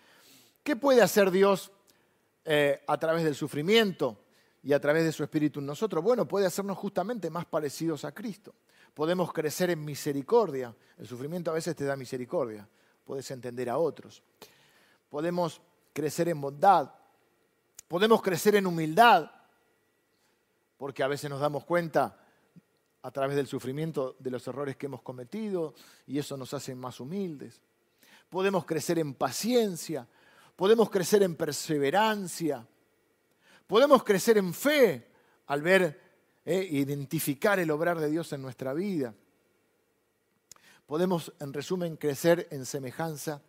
¿Qué 0.63 0.77
puede 0.77 1.03
hacer 1.03 1.31
Dios 1.31 1.71
eh, 2.45 2.83
a 2.87 2.99
través 2.99 3.25
del 3.25 3.35
sufrimiento 3.35 4.19
y 4.63 4.73
a 4.73 4.81
través 4.81 5.05
de 5.05 5.13
su 5.13 5.23
Espíritu 5.23 5.61
en 5.61 5.67
nosotros? 5.67 6.03
Bueno, 6.03 6.27
puede 6.27 6.47
hacernos 6.47 6.77
justamente 6.79 7.31
más 7.31 7.45
parecidos 7.45 8.05
a 8.05 8.13
Cristo. 8.13 8.55
Podemos 8.95 9.33
crecer 9.33 9.71
en 9.71 9.85
misericordia. 9.85 10.75
El 10.97 11.07
sufrimiento 11.07 11.51
a 11.51 11.55
veces 11.55 11.75
te 11.75 11.85
da 11.85 11.97
misericordia. 11.97 12.69
Puedes 13.05 13.31
entender 13.31 13.69
a 13.69 13.79
otros. 13.79 14.23
Podemos 15.11 15.61
crecer 15.95 16.29
en 16.29 16.43
bondad. 16.43 16.93
Podemos 17.89 18.21
crecer 18.21 18.57
en 18.57 18.67
humildad. 18.67 19.31
Porque 20.77 21.03
a 21.03 21.09
veces 21.09 21.31
nos 21.31 21.41
damos 21.41 21.65
cuenta 21.65 22.21
a 23.01 23.11
través 23.11 23.37
del 23.37 23.47
sufrimiento 23.47 24.17
de 24.19 24.31
los 24.31 24.47
errores 24.47 24.77
que 24.77 24.87
hemos 24.87 25.01
cometido 25.01 25.75
y 26.07 26.19
eso 26.19 26.37
nos 26.37 26.53
hace 26.53 26.75
más 26.75 27.01
humildes. 27.01 27.63
Podemos 28.29 28.67
crecer 28.67 28.99
en 28.99 29.15
paciencia, 29.15 30.07
podemos 30.57 30.91
crecer 30.91 31.23
en 31.23 31.37
perseverancia, 31.37 32.67
podemos 33.67 34.03
crecer 34.05 34.37
en 34.37 34.53
fe 34.53 35.11
al 35.47 35.63
ver, 35.63 36.03
e 36.45 36.63
identificar 36.63 37.59
el 37.59 37.71
obrar 37.71 37.99
de 37.99 38.11
Dios 38.11 38.33
en 38.33 38.43
nuestra 38.43 38.75
vida. 38.75 39.15
Podemos, 40.87 41.33
en 41.41 41.53
resumen, 41.53 41.97
crecer 41.97 42.49
en 42.51 42.67
semejanza 42.67 43.43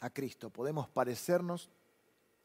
a 0.00 0.10
Cristo. 0.10 0.50
Podemos 0.50 0.88
parecernos 0.88 1.70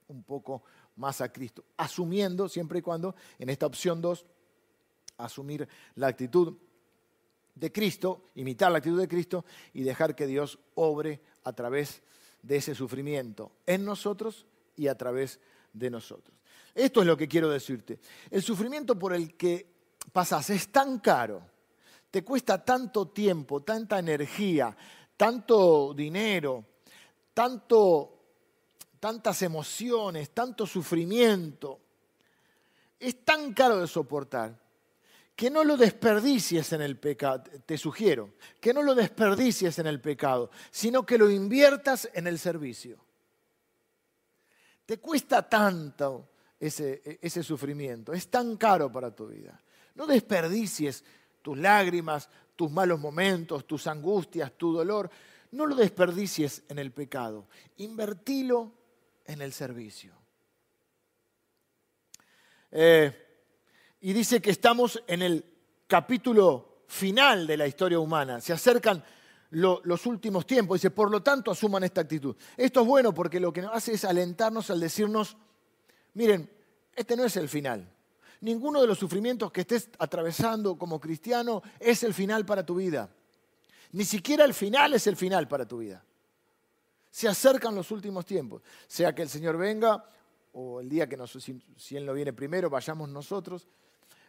un 0.08 0.24
poco 0.24 0.64
más 0.95 1.22
a 1.22 1.32
Cristo, 1.32 1.64
asumiendo 1.78 2.47
siempre 2.49 2.80
y 2.80 2.82
cuando 2.82 3.16
en 3.39 3.49
esta 3.49 3.66
opción 3.66 4.01
2 4.01 4.26
asumir 5.18 5.68
la 5.95 6.08
actitud 6.08 6.58
de 7.56 7.72
Cristo, 7.72 8.30
imitar 8.36 8.72
la 8.72 8.80
actitud 8.80 8.99
de 8.99 9.08
Cristo 9.08 9.45
y 9.74 9.84
dejar 9.84 10.16
que 10.16 10.28
Dios 10.28 10.60
obre 10.76 11.22
a 11.43 11.54
través 11.54 12.01
de 12.41 12.58
ese 12.58 12.76
sufrimiento 12.76 13.51
en 13.66 13.86
nosotros 13.86 14.45
y 14.76 14.88
a 14.88 14.97
través 14.97 15.39
de 15.72 15.89
nosotros. 15.89 16.38
Esto 16.74 17.01
es 17.01 17.08
lo 17.08 17.16
que 17.16 17.28
quiero 17.28 17.49
decirte. 17.49 17.99
El 18.30 18.41
sufrimiento 18.41 18.97
por 18.97 19.14
el 19.14 19.36
que 19.36 19.68
pasas 20.12 20.49
es 20.49 20.72
tan 20.72 20.99
caro, 20.99 21.41
te 22.10 22.24
cuesta 22.24 22.64
tanto 22.64 23.08
tiempo, 23.08 23.62
tanta 23.62 23.99
energía, 23.99 24.76
tanto 25.16 25.93
dinero, 25.93 26.66
tanto, 27.34 28.20
tantas 29.00 29.42
emociones, 29.42 30.32
tanto 30.32 30.66
sufrimiento. 30.66 31.80
Es 33.00 33.24
tan 33.26 33.54
caro 33.54 33.80
de 33.80 33.88
soportar 33.88 34.62
que 35.36 35.50
no 35.50 35.64
lo 35.64 35.78
desperdicies 35.78 36.74
en 36.74 36.82
el 36.82 36.98
pecado, 36.98 37.44
te 37.66 37.78
sugiero, 37.78 38.34
que 38.62 38.74
no 38.74 38.84
lo 38.84 38.94
desperdicies 38.94 39.80
en 39.80 39.88
el 39.88 40.00
pecado, 40.00 40.52
sino 40.70 41.06
que 41.06 41.18
lo 41.18 41.30
inviertas 41.30 42.08
en 42.14 42.28
el 42.28 42.38
servicio. 42.38 43.04
Te 44.86 45.00
cuesta 45.00 45.48
tanto 45.48 46.30
ese, 46.60 47.20
ese 47.22 47.42
sufrimiento, 47.42 48.14
es 48.14 48.30
tan 48.30 48.58
caro 48.58 48.92
para 48.92 49.14
tu 49.16 49.28
vida. 49.28 49.60
No 49.96 50.06
desperdicies 50.06 51.04
tus 51.42 51.58
lágrimas, 51.58 52.30
tus 52.56 52.72
malos 52.72 53.00
momentos, 53.00 53.66
tus 53.66 53.88
angustias, 53.88 54.52
tu 54.58 54.74
dolor. 54.74 55.10
No 55.54 55.68
lo 55.68 55.76
desperdicies 55.76 56.64
en 56.68 56.80
el 56.80 56.91
pecado, 56.91 57.47
invertilo 57.78 58.72
en 59.24 59.39
el 59.39 59.54
servicio. 59.54 60.12
Eh, 62.72 63.14
y 64.01 64.14
dice 64.14 64.41
que 64.41 64.49
estamos 64.49 65.04
en 65.06 65.22
el 65.22 65.45
capítulo 65.86 66.86
final 66.88 67.45
de 67.45 67.58
la 67.58 67.68
historia 67.68 67.99
humana. 67.99 68.41
Se 68.41 68.51
acercan 68.51 69.04
los 69.51 70.06
últimos 70.08 70.47
tiempos. 70.47 70.82
Dice, 70.82 70.89
por 70.89 71.12
lo 71.12 71.22
tanto, 71.22 71.51
asuman 71.51 71.84
esta 71.84 72.01
actitud. 72.01 72.36
Esto 72.58 72.82
es 72.82 72.88
bueno 72.88 73.14
porque 73.14 73.39
lo 73.39 73.54
que 73.54 73.62
nos 73.62 73.76
hace 73.76 73.93
es 73.93 74.06
alentarnos 74.06 74.72
al 74.72 74.80
decirnos, 74.80 75.38
miren, 76.16 76.49
este 76.95 77.16
no 77.16 77.26
es 77.26 77.38
el 77.38 77.47
final. 77.47 77.88
Ninguno 78.41 78.82
de 78.82 78.88
los 78.88 78.97
sufrimientos 78.97 79.51
que 79.51 79.62
estés 79.62 79.88
atravesando 79.99 80.80
como 80.80 80.99
cristiano 80.99 81.62
es 81.80 82.01
el 82.01 82.16
final 82.16 82.43
para 82.43 82.66
tu 82.66 82.74
vida. 82.74 83.12
Ni 83.94 84.06
siquiera 84.06 84.44
el 84.44 84.54
final 84.54 84.94
es 84.94 85.08
el 85.08 85.16
final 85.16 85.48
para 85.48 85.68
tu 85.68 85.78
vida. 85.78 86.04
Se 87.10 87.28
acercan 87.28 87.76
los 87.76 87.91
últimos 87.91 88.26
tiempos. 88.26 88.64
Sea 88.88 89.14
que 89.14 89.22
el 89.22 89.30
Señor 89.30 89.56
venga 89.56 90.04
o 90.54 90.82
el 90.82 90.89
día 90.89 91.08
que 91.08 91.16
nos, 91.16 91.32
si 91.32 91.96
Él 91.96 92.06
no 92.06 92.14
viene 92.14 92.34
primero, 92.34 92.70
vayamos 92.70 93.10
nosotros. 93.10 93.68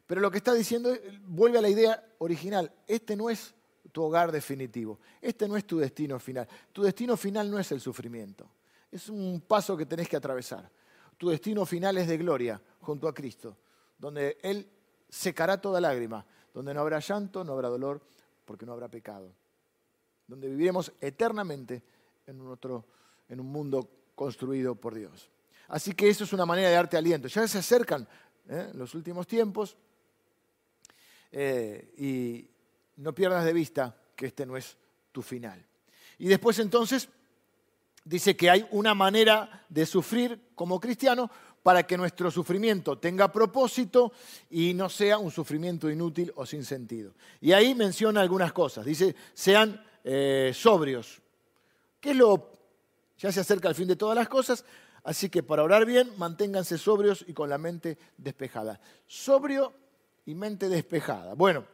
Pero 0.06 0.20
lo 0.20 0.30
que 0.30 0.38
está 0.38 0.52
diciendo 0.52 0.94
vuelve 1.26 1.58
a 1.58 1.62
la 1.62 1.70
idea 1.70 2.04
original. 2.18 2.70
Este 2.86 3.16
no 3.16 3.30
es 3.30 3.54
tu 3.90 4.02
hogar 4.02 4.30
definitivo. 4.32 5.00
Este 5.22 5.48
no 5.48 5.56
es 5.56 5.66
tu 5.66 5.78
destino 5.78 6.18
final. 6.18 6.46
Tu 6.72 6.82
destino 6.82 7.16
final 7.16 7.50
no 7.50 7.58
es 7.58 7.72
el 7.72 7.80
sufrimiento. 7.80 8.46
Es 8.92 9.08
un 9.08 9.42
paso 9.46 9.76
que 9.78 9.86
tenés 9.86 10.08
que 10.10 10.16
atravesar. 10.16 10.70
Tu 11.16 11.30
destino 11.30 11.64
final 11.64 11.96
es 11.96 12.06
de 12.06 12.18
gloria 12.18 12.60
junto 12.80 13.08
a 13.08 13.14
Cristo, 13.14 13.56
donde 13.98 14.36
Él 14.42 14.68
secará 15.08 15.58
toda 15.58 15.80
lágrima, 15.80 16.26
donde 16.52 16.74
no 16.74 16.80
habrá 16.80 16.98
llanto, 16.98 17.44
no 17.44 17.54
habrá 17.54 17.68
dolor, 17.68 18.02
porque 18.44 18.66
no 18.66 18.72
habrá 18.72 18.88
pecado. 18.88 19.32
Donde 20.26 20.48
viviremos 20.48 20.92
eternamente 21.00 21.82
en 22.26 22.40
un, 22.40 22.50
otro, 22.50 22.86
en 23.28 23.40
un 23.40 23.46
mundo 23.46 23.88
construido 24.14 24.74
por 24.74 24.94
Dios. 24.94 25.30
Así 25.68 25.94
que 25.94 26.08
eso 26.08 26.24
es 26.24 26.32
una 26.32 26.46
manera 26.46 26.68
de 26.68 26.74
darte 26.74 26.96
aliento. 26.96 27.28
Ya 27.28 27.46
se 27.48 27.58
acercan 27.58 28.06
¿eh? 28.48 28.70
los 28.74 28.94
últimos 28.94 29.26
tiempos. 29.26 29.76
Eh, 31.32 31.94
y 31.98 32.48
no 33.02 33.14
pierdas 33.14 33.44
de 33.44 33.52
vista 33.52 33.96
que 34.14 34.26
este 34.26 34.46
no 34.46 34.56
es 34.56 34.76
tu 35.10 35.22
final. 35.22 35.64
Y 36.18 36.28
después 36.28 36.58
entonces 36.58 37.08
dice 38.04 38.36
que 38.36 38.50
hay 38.50 38.66
una 38.70 38.94
manera 38.94 39.64
de 39.68 39.86
sufrir 39.86 40.50
como 40.54 40.78
cristiano 40.78 41.30
para 41.62 41.84
que 41.84 41.96
nuestro 41.96 42.30
sufrimiento 42.30 42.98
tenga 42.98 43.32
propósito 43.32 44.12
y 44.50 44.74
no 44.74 44.90
sea 44.90 45.18
un 45.18 45.30
sufrimiento 45.30 45.90
inútil 45.90 46.30
o 46.36 46.44
sin 46.44 46.64
sentido. 46.64 47.14
Y 47.40 47.52
ahí 47.52 47.74
menciona 47.74 48.20
algunas 48.20 48.52
cosas. 48.52 48.84
Dice, 48.84 49.16
sean 49.32 49.82
eh, 50.04 50.52
sobrios. 50.54 51.20
¿Qué 52.00 52.10
es 52.10 52.16
lo? 52.16 52.52
Ya 53.18 53.32
se 53.32 53.40
acerca 53.40 53.68
el 53.68 53.74
fin 53.74 53.88
de 53.88 53.96
todas 53.96 54.14
las 54.14 54.28
cosas, 54.28 54.64
así 55.02 55.30
que 55.30 55.42
para 55.42 55.62
orar 55.62 55.86
bien, 55.86 56.12
manténganse 56.18 56.78
sobrios 56.78 57.24
y 57.26 57.32
con 57.32 57.48
la 57.48 57.58
mente 57.58 57.98
despejada. 58.18 58.80
Sobrio 59.06 59.72
y 60.26 60.34
mente 60.34 60.68
despejada. 60.68 61.34
Bueno, 61.34 61.64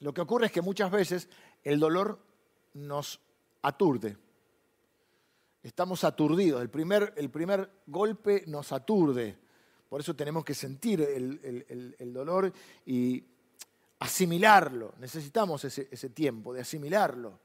lo 0.00 0.12
que 0.12 0.20
ocurre 0.20 0.46
es 0.46 0.52
que 0.52 0.62
muchas 0.62 0.90
veces 0.90 1.28
el 1.62 1.80
dolor 1.80 2.18
nos 2.74 3.20
aturde. 3.62 4.16
Estamos 5.62 6.02
aturdidos. 6.02 6.60
El 6.60 6.70
primer, 6.70 7.14
el 7.16 7.30
primer 7.30 7.70
golpe 7.86 8.42
nos 8.46 8.72
aturde. 8.72 9.38
Por 9.88 10.00
eso 10.00 10.14
tenemos 10.16 10.44
que 10.44 10.54
sentir 10.54 11.02
el, 11.02 12.12
dolor 12.12 12.52
y 12.84 13.22
asimilarlo. 14.02 14.94
Necesitamos 14.98 15.64
ese, 15.64 15.88
ese, 15.90 16.10
tiempo 16.10 16.52
de 16.52 16.60
asimilarlo. 16.60 17.38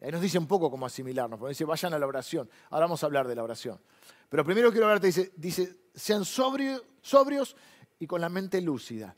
Ahí 0.00 0.10
nos 0.10 0.20
dice 0.20 0.38
un 0.38 0.46
poco 0.46 0.70
cómo 0.70 0.86
asimilarnos. 0.86 1.38
Porque 1.38 1.50
dice, 1.50 1.64
vayan 1.64 1.94
a 1.94 1.98
la 1.98 2.06
oración. 2.06 2.48
Ahora 2.70 2.86
vamos 2.86 3.02
a 3.02 3.06
hablar 3.06 3.26
de 3.26 3.34
la 3.34 3.42
oración. 3.42 3.80
Pero 4.28 4.44
primero 4.44 4.70
quiero 4.70 4.86
hablarte, 4.86 5.06
dice, 5.06 5.32
dice 5.36 5.76
sean 5.94 6.24
sobrios 6.24 7.56
y 7.98 8.06
con 8.06 8.20
la 8.20 8.28
mente 8.28 8.60
lúcida. 8.60 9.16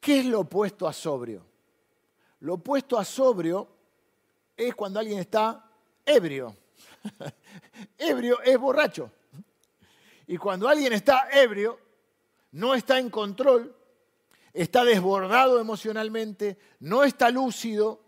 ¿Qué 0.00 0.20
es 0.20 0.26
lo 0.26 0.40
opuesto 0.40 0.88
a 0.88 0.92
sobrio? 0.92 1.44
Lo 2.40 2.54
opuesto 2.54 2.98
a 2.98 3.04
sobrio 3.04 3.68
es 4.56 4.74
cuando 4.74 4.98
alguien 4.98 5.18
está 5.18 5.70
ebrio. 6.04 6.56
ebrio 7.98 8.40
es 8.42 8.58
borracho. 8.58 9.12
Y 10.26 10.36
cuando 10.38 10.68
alguien 10.68 10.92
está 10.92 11.28
ebrio, 11.30 11.78
no 12.52 12.74
está 12.74 12.98
en 12.98 13.10
control, 13.10 13.76
está 14.52 14.84
desbordado 14.84 15.60
emocionalmente, 15.60 16.58
no 16.80 17.04
está 17.04 17.30
lúcido 17.30 18.02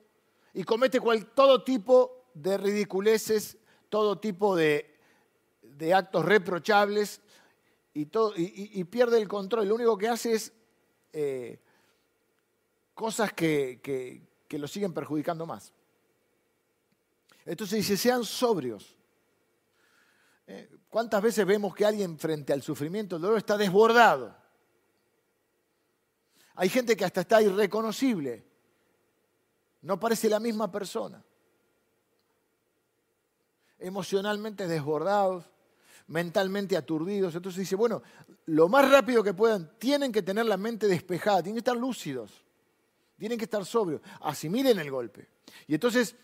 y 0.53 0.65
comete 0.65 1.01
todo 1.35 1.63
tipo 1.65 2.29
de 2.35 2.57
ridiculeces, 2.57 3.57
todo 3.89 4.19
tipo 4.19 4.57
de, 4.57 4.91
actos 5.95 6.25
reprochables 6.25 7.21
y, 7.93 8.85
pierde 8.85 9.19
el 9.19 9.29
control. 9.29 9.69
Lo 9.69 9.75
único 9.75 9.97
que 9.99 10.09
hace 10.09 10.35
es 10.35 10.53
eh, 11.13 11.61
cosas 12.95 13.33
que, 13.33 13.81
que 14.49 14.59
lo 14.59 14.69
siguen 14.69 14.93
perjudicando 14.93 15.47
más. 15.47 15.73
Entonces 17.45 17.79
dice, 17.79 17.97
sean 17.97 18.25
sobrios. 18.25 18.97
Eh, 20.47 20.71
¿Cuántas 20.89 21.23
veces 21.23 21.47
vemos 21.47 21.75
que 21.75 21.85
alguien 21.85 22.19
frente 22.19 22.53
al 22.53 22.63
sufrimiento, 22.63 23.17
el 23.17 23.23
dolor, 23.23 23.39
está 23.39 23.57
desbordado? 23.57 24.37
Hay 26.55 26.69
gente 26.69 26.97
que 26.97 27.05
hasta 27.05 27.23
está 27.23 27.43
irreconocible. 27.43 28.45
No 29.83 29.99
parece 29.99 30.29
la 30.29 30.41
misma 30.41 30.71
persona. 30.71 31.23
Emocionalmente 33.79 34.67
desbordados, 34.67 35.45
mentalmente 36.07 36.77
aturdidos. 36.77 37.35
Entonces 37.35 37.61
dice, 37.61 37.77
bueno, 37.77 38.03
lo 38.47 38.69
más 38.69 38.91
rápido 38.91 39.23
que 39.23 39.35
puedan, 39.35 39.79
tienen 39.79 40.13
que 40.13 40.23
tener 40.23 40.47
la 40.47 40.57
mente 40.57 40.87
despejada, 40.87 41.43
tienen 41.43 41.57
que 41.57 41.71
estar 41.71 41.77
lúcidos, 41.77 42.45
tienen 43.19 43.37
que 43.39 43.45
estar 43.45 43.65
sobrios, 43.65 44.01
asimilen 44.21 44.79
el 44.79 44.91
golpe. 44.91 45.29
Y 45.67 45.75
entonces, 45.75 46.15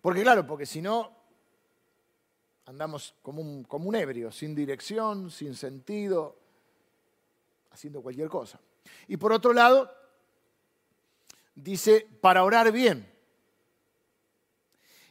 porque 0.00 0.22
claro, 0.22 0.46
porque 0.46 0.66
si 0.66 0.82
no, 0.82 1.10
andamos 2.66 3.14
como 3.22 3.40
un, 3.40 3.64
como 3.64 3.88
un 3.88 3.94
ebrio, 3.94 4.30
sin 4.30 4.54
dirección, 4.54 5.30
sin 5.30 5.54
sentido, 5.54 6.36
haciendo 7.70 8.02
cualquier 8.02 8.28
cosa. 8.28 8.60
Y 9.08 9.16
por 9.16 9.32
otro 9.32 9.52
lado, 9.52 9.92
dice, 11.54 12.06
para 12.20 12.44
orar 12.44 12.72
bien. 12.72 13.08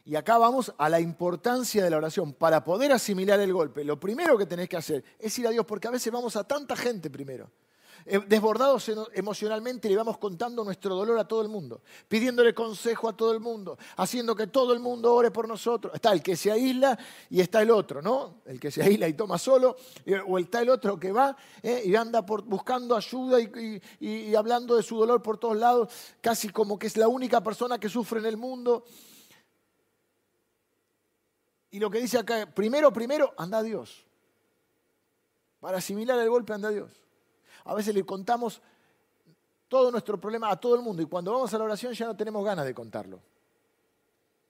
Y 0.04 0.16
acá 0.16 0.36
vamos 0.38 0.74
a 0.78 0.88
la 0.88 1.00
importancia 1.00 1.84
de 1.84 1.90
la 1.90 1.98
oración. 1.98 2.32
Para 2.32 2.64
poder 2.64 2.92
asimilar 2.92 3.38
el 3.40 3.52
golpe, 3.52 3.84
lo 3.84 4.00
primero 4.00 4.36
que 4.36 4.46
tenés 4.46 4.68
que 4.68 4.76
hacer 4.76 5.04
es 5.18 5.38
ir 5.38 5.46
a 5.46 5.50
Dios, 5.50 5.64
porque 5.64 5.88
a 5.88 5.92
veces 5.92 6.12
vamos 6.12 6.34
a 6.36 6.44
tanta 6.44 6.74
gente 6.74 7.08
primero. 7.08 7.50
Eh, 8.04 8.20
desbordados 8.26 8.90
emocionalmente 9.14 9.88
le 9.88 9.96
vamos 9.96 10.18
contando 10.18 10.64
nuestro 10.64 10.94
dolor 10.94 11.18
a 11.18 11.26
todo 11.26 11.42
el 11.42 11.48
mundo, 11.48 11.82
pidiéndole 12.08 12.54
consejo 12.54 13.08
a 13.08 13.16
todo 13.16 13.32
el 13.32 13.40
mundo, 13.40 13.78
haciendo 13.96 14.34
que 14.34 14.46
todo 14.48 14.72
el 14.72 14.80
mundo 14.80 15.14
ore 15.14 15.30
por 15.30 15.48
nosotros. 15.48 15.94
Está 15.94 16.12
el 16.12 16.22
que 16.22 16.36
se 16.36 16.50
aísla 16.50 16.98
y 17.30 17.40
está 17.40 17.62
el 17.62 17.70
otro, 17.70 18.02
¿no? 18.02 18.42
El 18.44 18.58
que 18.58 18.70
se 18.70 18.82
aísla 18.82 19.08
y 19.08 19.14
toma 19.14 19.38
solo, 19.38 19.76
eh, 20.04 20.20
o 20.26 20.38
está 20.38 20.62
el 20.62 20.70
otro 20.70 20.98
que 20.98 21.12
va 21.12 21.36
eh, 21.62 21.82
y 21.84 21.94
anda 21.94 22.20
buscando 22.20 22.96
ayuda 22.96 23.38
y 24.00 24.34
hablando 24.34 24.76
de 24.76 24.82
su 24.82 24.96
dolor 24.96 25.22
por 25.22 25.38
todos 25.38 25.56
lados, 25.56 25.88
casi 26.20 26.48
como 26.48 26.78
que 26.78 26.86
es 26.86 26.96
la 26.96 27.08
única 27.08 27.42
persona 27.42 27.78
que 27.78 27.88
sufre 27.88 28.20
en 28.20 28.26
el 28.26 28.36
mundo. 28.36 28.84
Y 31.72 31.78
lo 31.78 31.90
que 31.90 32.00
dice 32.00 32.18
acá, 32.18 32.46
primero, 32.46 32.92
primero, 32.92 33.32
anda 33.38 33.58
a 33.58 33.62
Dios. 33.62 34.04
Para 35.58 35.78
asimilar 35.78 36.18
el 36.18 36.28
golpe, 36.28 36.52
anda 36.52 36.68
a 36.68 36.72
Dios. 36.72 37.01
A 37.64 37.74
veces 37.74 37.94
le 37.94 38.04
contamos 38.04 38.60
todo 39.72 39.90
nuestro 39.90 40.20
problema 40.20 40.50
a 40.50 40.60
todo 40.60 40.74
el 40.74 40.82
mundo 40.82 41.00
y 41.00 41.06
cuando 41.06 41.32
vamos 41.32 41.54
a 41.54 41.56
la 41.56 41.64
oración 41.64 41.94
ya 41.94 42.04
no 42.04 42.14
tenemos 42.14 42.44
ganas 42.44 42.66
de 42.66 42.74
contarlo. 42.74 43.22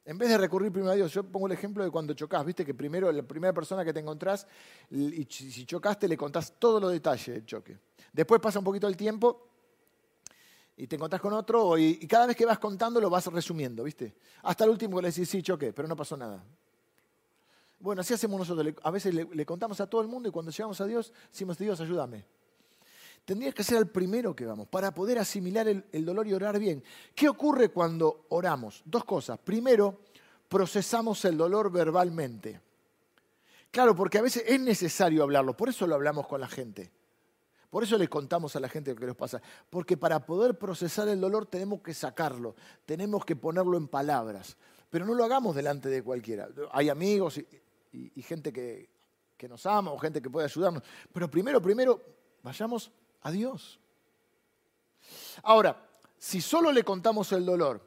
En 0.05 0.19
vez 0.19 0.29
de 0.29 0.37
recurrir 0.37 0.73
primero 0.73 0.91
a 0.91 0.97
Dios, 0.97 1.13
yo 1.13 1.23
pongo 1.23 1.47
el 1.47 1.53
ejemplo 1.53 1.85
de 1.85 1.91
cuando 1.93 2.13
chocas, 2.13 2.45
viste 2.45 2.65
que 2.65 2.75
primero 2.75 3.13
la 3.13 3.23
primera 3.23 3.53
persona 3.53 3.85
que 3.85 3.93
te 3.93 4.01
encontrás 4.01 4.49
y 4.91 5.25
si 5.31 5.65
chocaste 5.65 6.09
le 6.09 6.17
contás 6.17 6.55
todos 6.59 6.83
los 6.83 6.91
detalles 6.91 7.37
del 7.37 7.47
choque. 7.47 7.79
Después 8.13 8.41
pasa 8.41 8.59
un 8.59 8.65
poquito 8.65 8.89
el 8.89 8.97
tiempo 8.97 9.47
y 10.77 10.89
te 10.89 10.97
encontrás 10.97 11.23
con 11.23 11.33
otro 11.35 11.79
y, 11.79 12.05
cada 12.09 12.27
vez 12.27 12.35
que 12.35 12.45
vas 12.45 12.59
contando 12.59 13.01
lo 13.01 13.09
vas 13.09 13.25
resumiendo, 13.29 13.85
¿viste? 13.85 14.17
Hasta 14.43 14.65
el 14.65 14.71
último 14.71 14.97
que 14.97 15.03
le 15.03 15.09
decís, 15.11 15.29
sí, 15.29 15.41
choqué, 15.41 15.73
pero 15.73 15.87
no 15.87 15.95
pasó 15.95 16.17
nada. 16.17 16.43
Bueno, 17.79 18.01
así 18.01 18.13
hacemos 18.13 18.41
nosotros. 18.41 18.75
A 18.83 18.91
veces 18.91 19.15
le, 19.15 19.25
le 19.33 19.47
contamos 19.47 19.81
a 19.81 19.87
todo 19.87 20.01
el 20.01 20.09
mundo 20.09 20.29
y 20.29 20.33
cuando 20.33 20.51
llegamos 20.51 20.81
a 20.81 20.87
Dios, 20.87 21.13
decimos, 21.31 21.57
Dios, 21.59 21.81
ayúdame 21.81 22.42
tendrías 23.25 23.55
que 23.55 23.65
ser 23.65 23.79
el 23.79 23.89
primero 23.89 24.35
que 24.35 24.47
vamos 24.47 24.69
para 24.69 24.93
poder 24.93 25.19
asimilar 25.19 25.69
el, 25.69 26.05
dolor 26.05 26.27
y 26.27 26.35
orar 26.35 26.59
bien. 26.59 26.83
¿Qué 27.15 27.29
ocurre 27.29 27.71
cuando 27.71 28.27
oramos? 28.31 28.83
Dos 28.85 29.05
cosas. 29.05 29.39
Primero, 29.39 30.01
procesamos 30.49 31.25
el 31.25 31.37
dolor 31.37 31.71
verbalmente. 31.71 32.61
Claro, 33.71 33.95
porque 33.95 34.19
a 34.19 34.23
veces 34.23 34.45
es 34.47 34.61
necesario 34.61 35.23
hablarlo, 35.23 35.57
por 35.57 35.69
eso 35.69 35.87
lo 35.87 35.95
hablamos 35.95 36.27
con 36.27 36.41
la 36.41 36.49
gente. 36.49 36.91
Por 37.71 37.83
eso 37.83 37.97
le 37.97 38.07
contamos 38.07 38.55
a 38.55 38.61
la 38.61 38.69
gente 38.69 38.93
lo 38.93 39.01
que 39.01 39.07
nos 39.07 39.17
pasa. 39.17 39.41
Porque 39.71 39.97
para 39.97 40.27
poder 40.27 40.59
procesar 40.59 41.09
el 41.09 41.19
dolor 41.19 41.47
tenemos 41.47 41.81
que 41.81 41.95
sacarlo, 41.95 42.55
tenemos 42.85 43.25
que 43.25 43.35
ponerlo 43.35 43.79
en 43.79 43.89
palabras. 43.89 44.59
Pero 44.91 45.07
no 45.07 45.15
lo 45.15 45.25
hagamos 45.25 45.57
delante 45.57 45.89
de 45.89 46.03
cualquiera. 46.03 46.51
Hay 46.73 46.91
amigos 46.91 47.41
y, 47.93 48.23
gente 48.23 48.53
que, 48.53 48.91
que 49.39 49.49
nos 49.49 49.65
ama 49.65 49.91
o 49.91 49.99
gente 49.99 50.21
que 50.21 50.29
puede 50.29 50.45
ayudarnos. 50.45 50.83
Pero 51.11 51.31
primero, 51.31 51.63
primero, 51.63 51.99
vayamos 52.43 52.93
a 53.23 53.31
Dios. 53.31 53.81
Ahora, 55.43 55.89
si 56.19 56.41
solo 56.41 56.71
le 56.73 56.85
contamos 56.85 57.33
el 57.33 57.45
dolor 57.45 57.87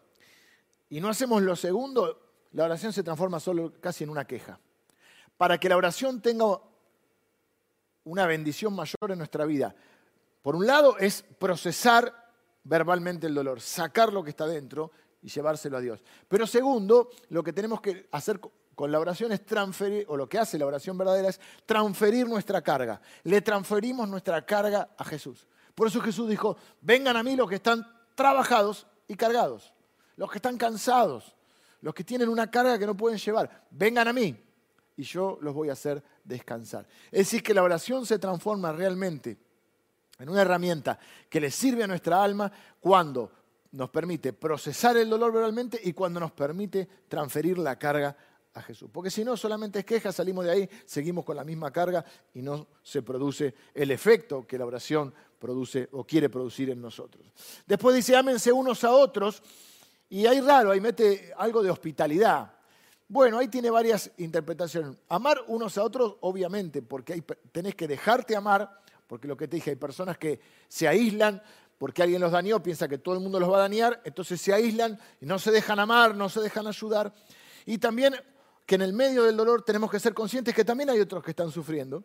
y 0.90 1.00
no 1.00 1.10
hacemos 1.10 1.42
lo 1.42 1.56
segundo, 1.56 2.22
la 2.52 2.66
oración 2.66 2.94
se 2.94 3.04
transforma 3.04 3.40
solo 3.40 3.74
casi 3.80 4.04
en 4.04 4.10
una 4.10 4.26
queja. 4.26 4.60
Para 5.38 5.58
que 5.58 5.70
la 5.70 5.78
oración 5.78 6.22
tenga 6.22 6.60
una 8.06 8.26
bendición 8.26 8.74
mayor 8.74 9.12
en 9.12 9.18
nuestra 9.18 9.46
vida, 9.46 9.76
por 10.42 10.56
un 10.56 10.68
lado 10.68 10.98
es 10.98 11.24
procesar 11.40 12.32
verbalmente 12.64 13.28
el 13.28 13.34
dolor, 13.34 13.62
sacar 13.62 14.14
lo 14.14 14.24
que 14.24 14.30
está 14.32 14.46
dentro 14.46 14.92
y 15.22 15.30
llevárselo 15.30 15.78
a 15.78 15.82
Dios. 15.82 16.04
Pero 16.28 16.46
segundo, 16.46 17.10
lo 17.30 17.44
que 17.44 17.54
tenemos 17.54 17.82
que 17.82 18.08
hacer 18.12 18.40
con 18.76 18.92
la 18.92 19.00
oración 19.00 19.32
es 19.32 19.46
transferir, 19.46 20.06
o 20.10 20.18
lo 20.18 20.28
que 20.28 20.38
hace 20.38 20.60
la 20.60 20.66
oración 20.66 20.98
verdadera 20.98 21.30
es 21.30 21.40
transferir 21.66 22.28
nuestra 22.28 22.62
carga. 22.62 23.02
Le 23.24 23.42
transferimos 23.42 24.08
nuestra 24.08 24.46
carga 24.46 24.90
a 24.98 25.04
Jesús. 25.06 25.48
Por 25.74 25.88
eso 25.88 26.02
Jesús 26.02 26.30
dijo, 26.30 26.58
vengan 26.82 27.18
a 27.18 27.24
mí 27.24 27.36
los 27.36 27.50
que 27.50 27.56
están 27.56 27.86
trabajados 28.16 28.86
y 29.08 29.16
cargados, 29.16 29.74
los 30.16 30.30
que 30.30 30.38
están 30.38 30.58
cansados, 30.58 31.36
los 31.82 31.94
que 31.94 32.04
tienen 32.04 32.30
una 32.30 32.50
carga 32.50 32.78
que 32.78 32.86
no 32.86 32.96
pueden 32.96 33.18
llevar, 33.18 33.66
vengan 33.72 34.08
a 34.08 34.14
mí 34.14 34.36
y 34.98 35.04
yo 35.04 35.38
los 35.42 35.54
voy 35.54 35.70
a 35.70 35.74
hacer 35.74 36.04
descansar. 36.24 36.88
Es 37.12 37.28
decir, 37.28 37.44
que 37.44 37.54
la 37.54 37.64
oración 37.64 38.06
se 38.06 38.20
transforma 38.20 38.72
realmente 38.72 39.38
en 40.18 40.30
una 40.30 40.42
herramienta 40.42 40.98
que 41.30 41.42
le 41.42 41.52
sirve 41.52 41.84
a 41.84 41.88
nuestra 41.88 42.24
alma 42.24 42.52
cuando 42.80 43.32
nos 43.72 43.90
permite 43.90 44.32
procesar 44.32 44.96
el 44.96 45.10
dolor 45.10 45.34
verbalmente 45.34 45.80
y 45.84 45.92
cuando 45.92 46.20
nos 46.20 46.32
permite 46.32 46.88
transferir 47.10 47.58
la 47.58 47.78
carga 47.78 48.16
a 48.56 48.62
Jesús. 48.62 48.90
Porque 48.92 49.12
si 49.12 49.24
no, 49.24 49.38
solamente 49.38 49.80
es 49.80 49.86
queja, 49.86 50.12
salimos 50.12 50.46
de 50.46 50.52
ahí, 50.52 50.70
seguimos 50.86 51.24
con 51.24 51.36
la 51.36 51.44
misma 51.44 51.72
carga 51.72 52.04
y 52.34 52.42
no 52.42 52.68
se 52.82 53.02
produce 53.02 53.54
el 53.74 53.92
efecto 53.92 54.48
que 54.48 54.58
la 54.58 54.66
oración 54.66 55.14
produce 55.38 55.88
o 55.92 56.06
quiere 56.06 56.30
producir 56.30 56.70
en 56.70 56.82
nosotros. 56.82 57.26
Después 57.68 57.96
dice, 57.96 58.16
ámense 58.16 58.52
unos 58.52 58.84
a 58.84 58.92
otros, 58.92 59.44
y 60.10 60.26
ahí 60.26 60.40
raro, 60.40 60.72
ahí 60.72 60.80
mete 60.80 61.34
algo 61.38 61.62
de 61.62 61.70
hospitalidad. 61.70 62.54
Bueno, 63.08 63.38
ahí 63.38 63.50
tiene 63.50 63.70
varias 63.70 64.10
interpretaciones. 64.18 64.98
Amar 65.10 65.44
unos 65.48 65.78
a 65.78 65.84
otros, 65.84 66.16
obviamente, 66.22 66.82
porque 66.82 67.14
hay, 67.14 67.24
tenés 67.52 67.76
que 67.76 67.88
dejarte 67.88 68.36
amar, 68.36 68.82
porque 69.06 69.28
lo 69.28 69.36
que 69.36 69.48
te 69.48 69.58
dije, 69.58 69.72
hay 69.72 69.76
personas 69.76 70.18
que 70.18 70.40
se 70.68 70.88
aíslan 70.88 71.42
porque 71.78 72.02
alguien 72.02 72.22
los 72.22 72.32
dañó, 72.32 72.64
piensa 72.64 72.88
que 72.88 72.98
todo 72.98 73.16
el 73.16 73.22
mundo 73.22 73.38
los 73.38 73.52
va 73.52 73.58
a 73.58 73.62
dañar, 73.62 74.02
entonces 74.06 74.40
se 74.40 74.54
aíslan 74.54 74.98
y 75.20 75.26
no 75.26 75.38
se 75.38 75.52
dejan 75.52 75.78
amar, 75.78 76.16
no 76.16 76.30
se 76.30 76.40
dejan 76.40 76.68
ayudar. 76.68 77.14
Y 77.66 77.78
también 77.80 78.16
que 78.66 78.76
en 78.76 78.82
el 78.82 78.94
medio 78.94 79.24
del 79.24 79.38
dolor 79.38 79.62
tenemos 79.64 79.92
que 79.92 80.00
ser 80.00 80.14
conscientes 80.14 80.56
que 80.56 80.66
también 80.66 80.90
hay 80.90 81.00
otros 81.00 81.24
que 81.24 81.32
están 81.32 81.52
sufriendo 81.52 82.04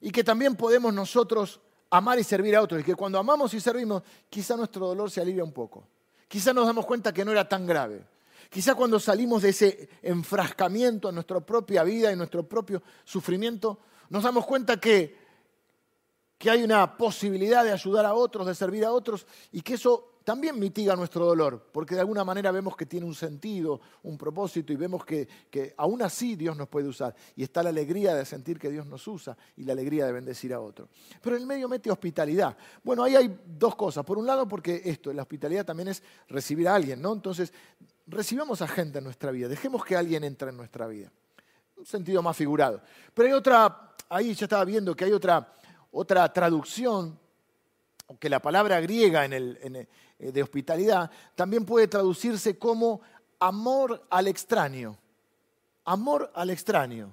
y 0.00 0.10
que 0.10 0.24
también 0.24 0.56
podemos 0.56 0.92
nosotros 0.92 1.60
amar 1.90 2.18
y 2.18 2.24
servir 2.24 2.56
a 2.56 2.62
otros 2.62 2.80
y 2.80 2.84
que 2.84 2.94
cuando 2.94 3.18
amamos 3.18 3.54
y 3.54 3.60
servimos 3.60 4.02
quizá 4.28 4.56
nuestro 4.56 4.86
dolor 4.86 5.10
se 5.10 5.20
alivia 5.20 5.44
un 5.44 5.52
poco. 5.52 5.86
Quizá 6.26 6.52
nos 6.52 6.66
damos 6.66 6.84
cuenta 6.86 7.12
que 7.12 7.24
no 7.24 7.30
era 7.30 7.48
tan 7.48 7.66
grave. 7.66 8.04
Quizá 8.50 8.74
cuando 8.74 8.98
salimos 8.98 9.42
de 9.42 9.50
ese 9.50 9.88
enfrascamiento 10.02 11.08
en 11.08 11.14
nuestra 11.14 11.40
propia 11.40 11.84
vida 11.84 12.12
y 12.12 12.16
nuestro 12.16 12.48
propio 12.48 12.82
sufrimiento, 13.04 13.78
nos 14.10 14.24
damos 14.24 14.44
cuenta 14.44 14.78
que, 14.78 15.16
que 16.36 16.50
hay 16.50 16.62
una 16.62 16.96
posibilidad 16.96 17.64
de 17.64 17.72
ayudar 17.72 18.04
a 18.04 18.14
otros, 18.14 18.46
de 18.46 18.54
servir 18.54 18.84
a 18.84 18.92
otros 18.92 19.26
y 19.52 19.62
que 19.62 19.74
eso 19.74 20.13
también 20.24 20.58
mitiga 20.58 20.96
nuestro 20.96 21.26
dolor, 21.26 21.68
porque 21.70 21.94
de 21.94 22.00
alguna 22.00 22.24
manera 22.24 22.50
vemos 22.50 22.74
que 22.74 22.86
tiene 22.86 23.04
un 23.04 23.14
sentido, 23.14 23.80
un 24.04 24.16
propósito 24.16 24.72
y 24.72 24.76
vemos 24.76 25.04
que, 25.04 25.28
aún 25.76 26.00
así 26.00 26.34
Dios 26.34 26.56
nos 26.56 26.66
puede 26.68 26.88
usar. 26.88 27.14
Y 27.36 27.42
está 27.42 27.62
la 27.62 27.68
alegría 27.68 28.14
de 28.14 28.24
sentir 28.24 28.58
que 28.58 28.70
Dios 28.70 28.86
nos 28.86 29.06
usa 29.06 29.36
y 29.56 29.64
la 29.64 29.74
alegría 29.74 30.06
de 30.06 30.12
bendecir 30.12 30.54
a 30.54 30.60
otro. 30.60 30.88
Pero 31.20 31.36
en 31.36 31.42
el 31.42 31.46
medio 31.46 31.68
mete 31.68 31.90
hospitalidad. 31.90 32.56
Bueno, 32.82 33.04
ahí 33.04 33.14
hay 33.14 33.38
dos 33.46 33.76
cosas. 33.76 34.02
Por 34.04 34.16
un 34.16 34.26
lado, 34.26 34.48
porque 34.48 34.80
esto, 34.84 35.12
la 35.12 35.22
hospitalidad 35.22 35.66
también 35.66 35.88
es 35.88 36.02
recibir 36.28 36.68
a 36.68 36.74
alguien, 36.74 37.02
¿no? 37.02 37.12
Entonces, 37.12 37.52
recibamos 38.06 38.62
a 38.62 38.68
gente 38.68 38.98
en 38.98 39.04
nuestra 39.04 39.30
vida, 39.30 39.46
dejemos 39.46 39.84
que 39.84 39.94
alguien 39.94 40.24
entre 40.24 40.48
en 40.48 40.56
nuestra 40.56 40.86
vida. 40.86 41.12
Un 41.76 41.84
sentido 41.84 42.22
más 42.22 42.36
figurado. 42.36 42.80
Pero 43.12 43.28
hay 43.28 43.34
otra, 43.34 43.94
ahí 44.08 44.32
ya 44.32 44.46
estaba 44.46 44.64
viendo 44.64 44.96
que 44.96 45.04
hay 45.04 45.12
otra, 45.12 45.54
otra 45.90 46.32
traducción 46.32 47.18
que 48.18 48.28
la 48.28 48.40
palabra 48.40 48.80
griega 48.80 49.24
eh, 49.24 49.88
de 50.18 50.42
hospitalidad 50.42 51.10
también 51.34 51.64
puede 51.64 51.88
traducirse 51.88 52.58
como 52.58 53.00
amor 53.38 54.06
al 54.10 54.28
extraño. 54.28 54.96
Amor 55.84 56.30
al 56.34 56.50
extraño. 56.50 57.12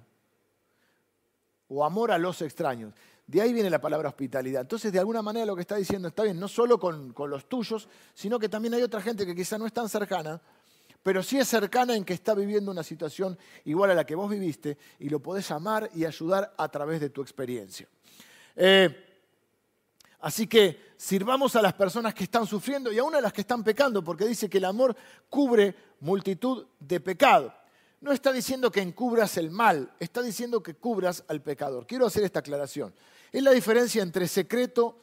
O 1.68 1.84
amor 1.84 2.12
a 2.12 2.18
los 2.18 2.42
extraños. 2.42 2.94
De 3.28 3.42
ahí 3.42 3.54
viene 3.54 3.70
la 3.70 3.80
palabra 3.80 4.10
hospitalidad. 4.10 4.62
Entonces, 4.62 4.92
de 4.92 5.00
alguna 5.00 5.22
manera 5.22 5.46
lo 5.46 5.56
que 5.56 5.62
está 5.62 5.76
diciendo 5.76 6.10
está 6.10 6.24
bien, 6.24 6.40
no 6.40 6.48
solo 6.48 6.80
con, 6.80 7.14
con 7.14 7.30
los 7.30 7.48
tuyos, 7.48 7.88
sino 8.14 8.38
que 8.40 8.50
también 8.50 8.74
hay 8.74 8.82
otra 8.82 9.02
gente 9.02 9.26
que 9.26 9.36
quizá 9.36 9.58
no 9.58 9.66
es 9.66 9.74
tan 9.74 9.88
cercana, 9.88 10.42
pero 11.04 11.24
sí 11.24 11.38
es 11.38 11.48
cercana 11.48 11.96
en 11.96 12.04
que 12.04 12.14
está 12.14 12.34
viviendo 12.34 12.72
una 12.72 12.84
situación 12.84 13.38
igual 13.66 13.92
a 13.92 13.96
la 13.96 14.06
que 14.06 14.16
vos 14.16 14.30
viviste 14.30 14.78
y 15.00 15.10
lo 15.10 15.20
podés 15.20 15.50
amar 15.52 15.90
y 15.96 16.06
ayudar 16.06 16.54
a 16.58 16.70
través 16.70 17.00
de 17.00 17.10
tu 17.10 17.22
experiencia. 17.22 17.88
Eh, 18.56 19.11
así 20.22 20.48
que 20.48 20.94
sirvamos 20.98 21.56
a 21.56 21.62
las 21.62 21.74
personas 21.74 22.14
que 22.14 22.24
están 22.24 22.48
sufriendo 22.48 22.92
y 22.92 23.00
aún 23.00 23.16
a 23.16 23.22
las 23.22 23.34
que 23.34 23.42
están 23.42 23.64
pecando, 23.64 24.04
porque 24.04 24.26
dice 24.26 24.50
que 24.50 24.60
el 24.60 24.66
amor 24.66 24.96
cubre 25.30 25.76
multitud 26.00 26.68
de 26.80 27.00
pecado. 27.00 27.54
No 28.00 28.12
está 28.12 28.32
diciendo 28.32 28.72
que 28.72 28.82
encubras 28.82 29.38
el 29.38 29.52
mal, 29.52 29.94
está 30.00 30.22
diciendo 30.22 30.64
que 30.64 30.74
cubras 30.74 31.24
al 31.28 31.42
pecador. 31.42 31.86
Quiero 31.86 32.06
hacer 32.06 32.24
esta 32.24 32.40
aclaración. 32.40 32.94
Es 33.32 33.44
la 33.44 33.52
diferencia 33.52 34.02
entre 34.02 34.28
secreto 34.28 35.00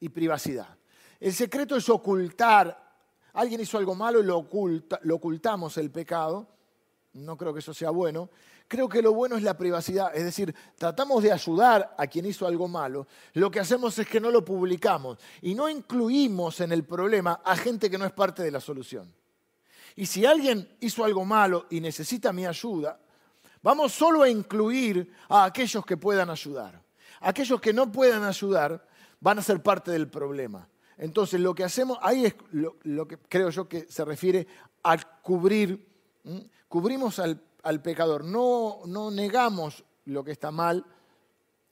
y 0.00 0.08
privacidad. 0.08 0.76
El 1.20 1.32
secreto 1.32 1.76
es 1.76 1.88
ocultar 1.88 2.84
alguien 3.34 3.60
hizo 3.60 3.78
algo 3.78 3.94
malo 3.94 4.20
y 4.20 4.24
lo, 4.24 4.38
ocultamos 5.14 5.76
el 5.76 5.90
pecado, 5.90 6.46
no 7.14 7.36
creo 7.36 7.52
que 7.52 7.60
eso 7.60 7.74
sea 7.74 7.90
bueno. 7.90 8.30
Creo 8.66 8.88
que 8.88 9.02
lo 9.02 9.12
bueno 9.12 9.36
es 9.36 9.42
la 9.42 9.56
privacidad, 9.56 10.14
es 10.16 10.24
decir, 10.24 10.54
tratamos 10.76 11.22
de 11.22 11.30
ayudar 11.30 11.94
a 11.98 12.06
quien 12.06 12.24
hizo 12.24 12.46
algo 12.46 12.66
malo, 12.66 13.06
lo 13.34 13.50
que 13.50 13.60
hacemos 13.60 13.98
es 13.98 14.08
que 14.08 14.20
no 14.20 14.30
lo 14.30 14.44
publicamos 14.44 15.18
y 15.42 15.54
no 15.54 15.68
incluimos 15.68 16.60
en 16.60 16.72
el 16.72 16.84
problema 16.84 17.40
a 17.44 17.56
gente 17.56 17.90
que 17.90 17.98
no 17.98 18.06
es 18.06 18.12
parte 18.12 18.42
de 18.42 18.50
la 18.50 18.60
solución. 18.60 19.12
Y 19.96 20.06
si 20.06 20.24
alguien 20.24 20.76
hizo 20.80 21.04
algo 21.04 21.24
malo 21.24 21.66
y 21.70 21.80
necesita 21.80 22.32
mi 22.32 22.46
ayuda, 22.46 22.98
vamos 23.62 23.92
solo 23.92 24.22
a 24.22 24.28
incluir 24.28 25.12
a 25.28 25.44
aquellos 25.44 25.84
que 25.84 25.96
puedan 25.96 26.30
ayudar. 26.30 26.82
Aquellos 27.20 27.60
que 27.60 27.72
no 27.72 27.92
puedan 27.92 28.24
ayudar 28.24 28.86
van 29.20 29.38
a 29.38 29.42
ser 29.42 29.62
parte 29.62 29.90
del 29.90 30.08
problema. 30.08 30.68
Entonces, 30.96 31.40
lo 31.40 31.54
que 31.54 31.64
hacemos, 31.64 31.98
ahí 32.02 32.26
es 32.26 32.34
lo, 32.52 33.06
que 33.06 33.18
creo 33.18 33.50
yo 33.50 33.68
que 33.68 33.86
se 33.88 34.04
refiere 34.04 34.46
a 34.82 34.96
cubrir, 35.22 35.86
cubrimos 36.68 37.18
al, 37.18 37.40
pecador, 37.80 38.24
no, 38.24 38.82
no 38.86 39.10
negamos 39.10 39.84
lo 40.04 40.22
que 40.22 40.32
está 40.32 40.50
mal, 40.50 40.84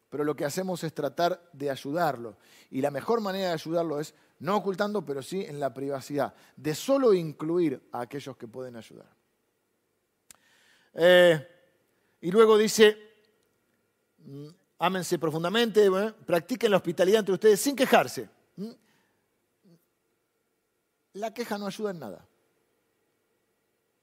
pero 0.09 0.25
lo 0.25 0.35
que 0.35 0.45
hacemos 0.45 0.83
es 0.85 0.95
tratar 0.95 1.51
de 1.53 1.71
ayudarlo. 1.71 2.37
Y 2.71 2.81
la 2.81 2.91
mejor 2.91 3.21
manera 3.21 3.49
de 3.49 3.55
ayudarlo 3.55 4.01
es 4.01 4.15
no 4.41 4.57
ocultando, 4.57 5.05
pero 5.05 5.23
sí 5.23 5.45
en 5.45 5.61
la 5.61 5.73
privacidad, 5.73 6.35
de 6.57 6.75
solo 6.75 7.15
incluir 7.15 7.81
a 7.93 8.03
aquellos 8.03 8.37
que 8.37 8.49
pueden 8.49 8.77
ayudar. 8.77 9.09
Eh, 10.95 11.49
y 12.21 12.31
luego 12.31 12.59
dice, 12.59 12.97
mm, 14.19 14.49
ámense 14.79 15.19
profundamente, 15.19 15.89
practiquen 16.27 16.71
la 16.71 16.79
hospitalidad 16.79 17.21
entre 17.21 17.35
ustedes 17.35 17.61
sin 17.61 17.77
quejarse 17.77 18.29
la 21.15 21.35
queja 21.35 21.59
no 21.59 21.67
ayuda 21.67 21.91
en 21.91 21.99
nada. 21.99 22.27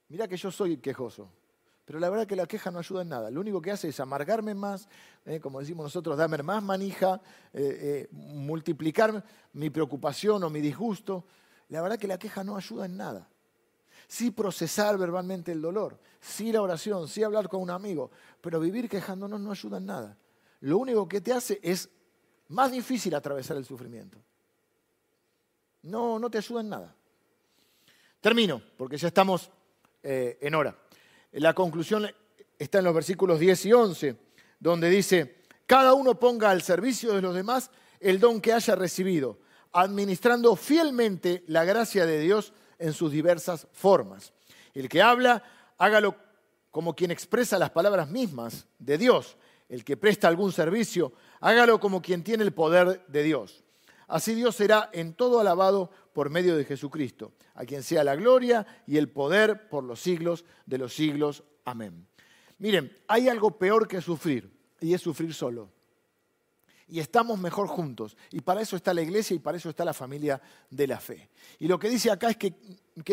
Mira 0.08 0.28
que 0.28 0.36
yo 0.36 0.50
soy 0.50 0.76
quejoso, 0.78 1.30
pero 1.90 1.98
la 1.98 2.08
verdad 2.08 2.24
que 2.24 2.36
la 2.36 2.46
queja 2.46 2.70
no 2.70 2.78
ayuda 2.78 3.02
en 3.02 3.08
nada. 3.08 3.32
Lo 3.32 3.40
único 3.40 3.60
que 3.60 3.72
hace 3.72 3.88
es 3.88 3.98
amargarme 3.98 4.54
más, 4.54 4.86
eh, 5.26 5.40
como 5.40 5.58
decimos 5.58 5.82
nosotros, 5.82 6.16
darme 6.16 6.40
más 6.40 6.62
manija, 6.62 7.20
eh, 7.52 8.06
eh, 8.08 8.08
multiplicar 8.12 9.24
mi 9.54 9.70
preocupación 9.70 10.44
o 10.44 10.50
mi 10.50 10.60
disgusto. 10.60 11.24
La 11.68 11.82
verdad 11.82 11.98
que 11.98 12.06
la 12.06 12.16
queja 12.16 12.44
no 12.44 12.56
ayuda 12.56 12.86
en 12.86 12.96
nada. 12.96 13.28
Sí 14.06 14.30
procesar 14.30 14.98
verbalmente 14.98 15.50
el 15.50 15.60
dolor, 15.60 15.98
sí 16.20 16.52
la 16.52 16.62
oración, 16.62 17.08
sí 17.08 17.24
hablar 17.24 17.48
con 17.48 17.60
un 17.60 17.70
amigo, 17.70 18.12
pero 18.40 18.60
vivir 18.60 18.88
quejándonos 18.88 19.40
no 19.40 19.50
ayuda 19.50 19.78
en 19.78 19.86
nada. 19.86 20.16
Lo 20.60 20.78
único 20.78 21.08
que 21.08 21.20
te 21.20 21.32
hace 21.32 21.58
es 21.60 21.90
más 22.50 22.70
difícil 22.70 23.16
atravesar 23.16 23.56
el 23.56 23.64
sufrimiento. 23.64 24.16
No, 25.82 26.20
no 26.20 26.30
te 26.30 26.38
ayuda 26.38 26.60
en 26.60 26.68
nada. 26.68 26.94
Termino, 28.20 28.62
porque 28.76 28.96
ya 28.96 29.08
estamos 29.08 29.50
en 30.04 30.54
hora. 30.54 30.76
La 31.32 31.54
conclusión 31.54 32.10
está 32.58 32.78
en 32.78 32.84
los 32.84 32.94
versículos 32.94 33.38
10 33.38 33.66
y 33.66 33.72
11, 33.72 34.16
donde 34.58 34.90
dice, 34.90 35.36
cada 35.66 35.94
uno 35.94 36.18
ponga 36.18 36.50
al 36.50 36.62
servicio 36.62 37.12
de 37.12 37.22
los 37.22 37.34
demás 37.34 37.70
el 38.00 38.18
don 38.18 38.40
que 38.40 38.52
haya 38.52 38.74
recibido, 38.74 39.38
administrando 39.72 40.56
fielmente 40.56 41.44
la 41.46 41.64
gracia 41.64 42.06
de 42.06 42.18
Dios 42.18 42.52
en 42.78 42.92
sus 42.92 43.12
diversas 43.12 43.68
formas. 43.72 44.32
El 44.74 44.88
que 44.88 45.02
habla, 45.02 45.44
hágalo 45.78 46.16
como 46.70 46.94
quien 46.94 47.10
expresa 47.10 47.58
las 47.58 47.70
palabras 47.70 48.08
mismas 48.08 48.66
de 48.78 48.98
Dios. 48.98 49.36
El 49.68 49.84
que 49.84 49.96
presta 49.96 50.26
algún 50.26 50.50
servicio, 50.50 51.12
hágalo 51.40 51.78
como 51.78 52.02
quien 52.02 52.24
tiene 52.24 52.42
el 52.42 52.52
poder 52.52 53.06
de 53.06 53.22
Dios. 53.22 53.62
Así 54.10 54.34
Dios 54.34 54.56
será 54.56 54.90
en 54.92 55.14
todo 55.14 55.38
alabado 55.38 55.90
por 56.12 56.30
medio 56.30 56.56
de 56.56 56.64
Jesucristo, 56.64 57.32
a 57.54 57.64
quien 57.64 57.84
sea 57.84 58.02
la 58.02 58.16
gloria 58.16 58.66
y 58.84 58.96
el 58.96 59.08
poder 59.08 59.68
por 59.68 59.84
los 59.84 60.00
siglos 60.00 60.44
de 60.66 60.78
los 60.78 60.92
siglos. 60.94 61.44
Amén. 61.64 62.08
Miren, 62.58 62.92
hay 63.06 63.28
algo 63.28 63.56
peor 63.56 63.86
que 63.86 64.00
sufrir, 64.02 64.52
y 64.80 64.94
es 64.94 65.00
sufrir 65.00 65.32
solo. 65.32 65.70
Y 66.88 66.98
estamos 66.98 67.38
mejor 67.38 67.68
juntos. 67.68 68.16
Y 68.32 68.40
para 68.40 68.60
eso 68.62 68.74
está 68.74 68.92
la 68.92 69.02
iglesia 69.02 69.36
y 69.36 69.38
para 69.38 69.56
eso 69.56 69.70
está 69.70 69.84
la 69.84 69.94
familia 69.94 70.42
de 70.68 70.88
la 70.88 70.98
fe. 70.98 71.30
Y 71.60 71.68
lo 71.68 71.78
que 71.78 71.88
dice 71.88 72.10
acá 72.10 72.30
es 72.30 72.36
que, 72.36 72.52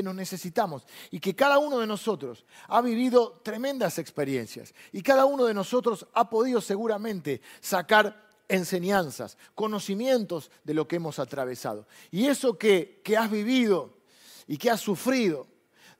nos 0.01 0.15
necesitamos 0.15 0.85
y 1.11 1.19
que 1.19 1.35
cada 1.35 1.59
uno 1.59 1.79
de 1.79 1.87
nosotros 1.87 2.43
ha 2.67 2.81
vivido 2.81 3.39
tremendas 3.43 3.99
experiencias. 3.99 4.73
Y 4.91 5.03
cada 5.03 5.25
uno 5.25 5.45
de 5.45 5.53
nosotros 5.53 6.07
ha 6.13 6.27
podido 6.27 6.59
seguramente 6.59 7.41
sacar 7.61 8.26
enseñanzas, 8.47 9.37
conocimientos 9.55 10.51
de 10.63 10.73
lo 10.73 10.87
que 10.87 10.97
hemos 10.97 11.19
atravesado. 11.19 11.87
Y 12.11 12.27
eso 12.27 12.57
que, 12.57 13.01
has 13.17 13.29
vivido 13.29 13.97
y 14.47 14.57
que 14.57 14.69
has 14.69 14.81
sufrido, 14.81 15.47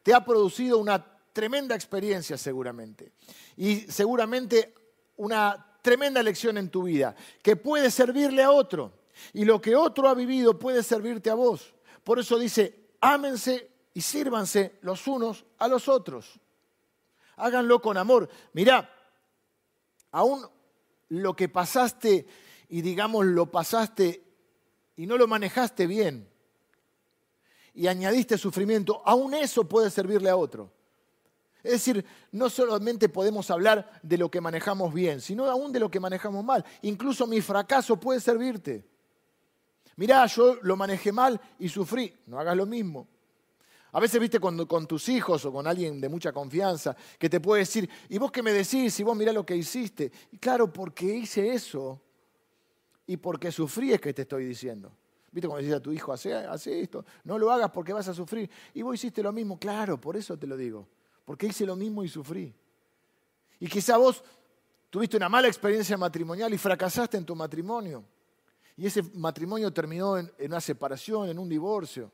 te 0.04 0.14
ha 0.14 0.24
producido 0.24 0.78
una 0.78 1.04
tremenda 1.34 1.76
experiencia 1.76 2.38
seguramente. 2.38 3.12
Y 3.56 3.82
seguramente 3.92 4.74
una 5.18 5.80
tremenda 5.82 6.22
lección 6.24 6.58
en 6.58 6.70
tu 6.70 6.84
vida, 6.84 7.16
que 7.42 7.56
puede 7.56 7.92
servirle 7.92 8.44
a 8.44 8.52
otro. 8.52 8.94
Y 9.34 9.46
lo 9.46 9.62
que 9.62 9.76
otro 9.76 10.08
ha 10.08 10.14
vivido 10.14 10.58
puede 10.58 10.84
servirte 10.84 11.30
a 11.30 11.36
vos. 11.36 11.74
Por 12.04 12.20
eso 12.20 12.38
dice, 12.38 12.90
ámense 13.02 13.70
y 13.94 14.02
sírvanse 14.02 14.78
los 14.82 15.08
unos 15.08 15.46
a 15.58 15.68
los 15.68 15.88
otros. 15.88 16.40
Háganlo 17.36 17.82
con 17.82 17.98
amor. 17.98 18.30
Mirá, 18.54 18.90
aún 20.12 20.48
lo 21.10 21.36
que 21.36 21.50
pasaste 21.50 22.28
y 22.70 22.82
digamos 22.82 23.26
lo 23.26 23.52
pasaste 23.52 24.24
y 24.96 25.06
no 25.08 25.18
lo 25.18 25.28
manejaste 25.28 25.88
bien 25.88 26.28
y 27.78 27.86
añadiste 27.86 28.40
sufrimiento, 28.40 29.04
aún 29.06 29.36
eso 29.36 29.64
puede 29.70 29.92
servirle 29.92 30.32
a 30.32 30.36
otro. 30.36 30.74
Es 31.64 31.74
decir, 31.74 32.04
no 32.32 32.50
solamente 32.50 33.08
podemos 33.08 33.52
hablar 33.52 34.00
de 34.02 34.18
lo 34.18 34.32
que 34.32 34.42
manejamos 34.42 34.92
bien, 34.92 35.22
sino 35.22 35.46
aún 35.46 35.72
de 35.72 35.80
lo 35.80 35.92
que 35.92 36.00
manejamos 36.00 36.44
mal. 36.44 36.66
Incluso 36.82 37.28
mi 37.28 37.40
fracaso 37.40 38.00
puede 38.00 38.20
servirte. 38.20 38.84
Mirá, 39.96 40.26
yo 40.26 40.58
lo 40.64 40.76
manejé 40.76 41.12
mal 41.12 41.40
y 41.60 41.70
sufrí. 41.70 42.16
No 42.26 42.40
hagas 42.40 42.58
lo 42.58 42.66
mismo. 42.66 43.08
A 43.94 44.00
veces, 44.00 44.20
viste, 44.20 44.40
con 44.40 44.88
tus 44.88 45.10
hijos 45.10 45.46
o 45.46 45.52
con 45.52 45.66
alguien 45.66 46.02
de 46.02 46.10
mucha 46.10 46.34
confianza, 46.34 46.96
que 47.18 47.30
te 47.30 47.40
puede 47.40 47.62
decir, 47.62 47.90
¿y 48.10 48.18
vos 48.18 48.32
qué 48.32 48.44
me 48.44 48.52
decís? 48.52 49.00
Y 49.00 49.04
vos 49.04 49.16
mirá 49.16 49.32
lo 49.32 49.46
que 49.46 49.56
hiciste. 49.56 50.12
Y 50.32 50.38
claro, 50.38 50.72
porque 50.72 51.06
hice 51.06 51.54
eso 51.54 52.02
y 53.08 53.18
porque 53.18 53.52
sufrí 53.52 53.94
es 53.94 54.02
que 54.02 54.14
te 54.14 54.24
estoy 54.24 54.46
diciendo. 54.46 54.92
¿Viste 55.32 55.48
cuando 55.48 55.64
decís 55.64 55.78
a 55.78 55.82
tu 55.82 55.92
hijo, 55.92 56.12
hace, 56.12 56.82
esto? 56.82 57.06
No 57.24 57.38
lo 57.40 57.52
hagas 57.52 57.72
porque 57.72 57.94
vas 57.94 58.08
a 58.08 58.14
sufrir. 58.14 58.50
Y 58.74 58.82
vos 58.82 58.96
hiciste 58.96 59.24
lo 59.24 59.32
mismo. 59.32 59.58
Claro, 59.58 60.00
por 60.00 60.18
eso 60.18 60.38
te 60.38 60.46
lo 60.46 60.58
digo. 60.58 60.88
Porque 61.24 61.48
hice 61.48 61.66
lo 61.66 61.76
mismo 61.76 62.04
y 62.04 62.10
sufrí. 62.10 62.54
Y 63.60 63.68
quizá 63.68 63.98
vos 63.98 64.24
tuviste 64.90 65.16
una 65.16 65.30
mala 65.30 65.48
experiencia 65.48 65.98
matrimonial 65.98 66.54
y 66.54 66.58
fracasaste 66.58 67.18
en 67.18 67.26
tu 67.26 67.36
matrimonio. 67.36 68.04
Y 68.76 68.86
ese 68.86 69.02
matrimonio 69.14 69.72
terminó 69.72 70.18
en 70.18 70.32
una 70.40 70.62
separación, 70.62 71.30
en 71.30 71.40
un 71.40 71.50
divorcio. 71.50 72.12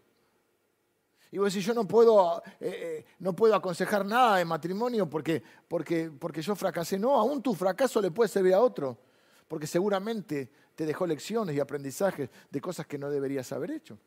Y 1.33 1.39
vos 1.39 1.51
decís, 1.51 1.65
yo 1.65 1.73
no 1.73 1.87
puedo, 1.87 2.43
eh, 2.59 2.69
eh, 2.69 3.05
no 3.17 3.35
puedo 3.35 3.55
aconsejar 3.55 4.05
nada 4.05 4.37
de 4.37 4.45
matrimonio 4.45 5.09
porque, 5.09 5.41
porque, 5.67 6.11
porque 6.11 6.43
yo 6.43 6.55
fracasé. 6.55 6.99
No, 6.99 7.15
aún 7.15 7.41
tu 7.41 7.55
fracaso 7.55 7.99
le 7.99 8.11
puede 8.11 8.27
servir 8.27 8.53
a 8.53 8.61
otro, 8.61 8.99
porque 9.47 9.65
seguramente 9.65 10.51
te 10.75 10.85
dejó 10.85 11.07
lecciones 11.07 11.55
y 11.55 11.59
aprendizajes 11.59 12.29
de 12.51 12.61
cosas 12.61 12.85
que 12.85 12.99
no 12.99 13.09
deberías 13.09 13.51
haber 13.51 13.71
hecho. 13.71 13.97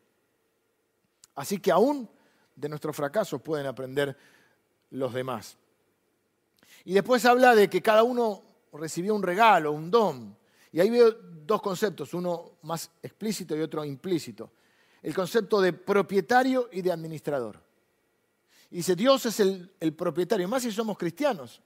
Así 1.34 1.58
que 1.58 1.72
aún 1.72 2.08
de 2.54 2.68
nuestros 2.68 2.94
fracasos 2.94 3.42
pueden 3.42 3.66
aprender 3.66 4.16
los 4.90 5.12
demás. 5.12 5.56
Y 6.84 6.94
después 6.94 7.24
habla 7.24 7.56
de 7.56 7.68
que 7.68 7.82
cada 7.82 8.04
uno 8.04 8.40
recibió 8.72 9.16
un 9.16 9.24
regalo, 9.24 9.72
un 9.72 9.90
don. 9.90 10.36
Y 10.70 10.78
ahí 10.78 10.90
veo 10.90 11.10
dos 11.10 11.60
conceptos, 11.60 12.14
uno 12.14 12.52
más 12.62 12.88
explícito 13.02 13.56
y 13.56 13.62
otro 13.62 13.84
implícito 13.84 14.52
el 15.06 15.14
concepto 15.14 15.60
de 15.60 15.72
propietario 15.72 16.68
y 16.72 16.82
de 16.82 16.90
administrador. 16.90 17.62
Y 18.72 18.78
dice, 18.78 18.96
Dios 18.96 19.24
es 19.24 19.38
el, 19.38 19.94
propietario, 19.96 20.48
más 20.48 20.64
si 20.64 20.72
somos 20.72 20.98
cristianos. 20.98 21.62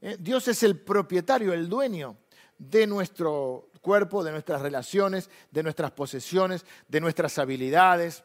¿eh? 0.00 0.16
Dios 0.18 0.48
es 0.48 0.60
el 0.64 0.80
propietario, 0.80 1.52
el 1.52 1.68
dueño 1.68 2.16
de 2.58 2.88
nuestro 2.88 3.70
cuerpo, 3.80 4.24
de 4.24 4.32
nuestras 4.32 4.60
relaciones, 4.60 5.30
de 5.52 5.62
nuestras 5.62 5.92
posesiones, 5.92 6.66
de 6.88 7.00
nuestras 7.00 7.38
habilidades, 7.38 8.24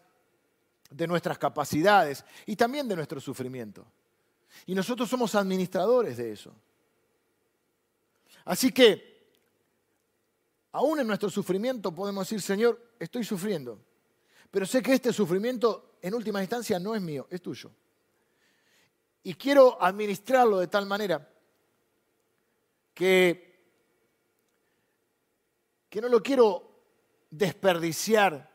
de 0.89 1.05
nuestras 1.05 1.37
capacidades 1.37 2.25
y 2.47 2.55
también 2.55 2.87
de 2.87 2.95
nuestro 2.95 3.21
sufrimiento. 3.21 3.85
Y 4.65 4.73
nosotros 4.73 5.07
somos 5.07 5.35
administradores 5.35 6.17
de 6.17 6.31
eso. 6.31 6.55
Así 8.45 8.71
que, 8.71 9.29
aún 10.71 11.01
en 11.01 11.05
nuestro 11.05 11.29
sufrimiento 11.29 11.93
podemos 11.93 12.27
decir, 12.27 12.41
Señor, 12.41 12.93
estoy 12.97 13.23
sufriendo, 13.23 13.79
pero 14.51 14.65
sé 14.65 14.81
que 14.81 14.93
este 14.93 15.13
sufrimiento 15.13 15.97
en 16.01 16.13
última 16.13 16.41
instancia 16.41 16.79
no 16.79 16.95
es 16.95 17.01
mío, 17.01 17.27
es 17.29 17.41
tuyo. 17.41 17.71
Y 19.23 19.33
quiero 19.35 19.81
administrarlo 19.81 20.59
de 20.59 20.67
tal 20.67 20.85
manera 20.85 21.27
que, 22.93 23.59
que 25.89 26.01
no 26.01 26.07
lo 26.07 26.23
quiero 26.23 26.69
desperdiciar 27.29 28.49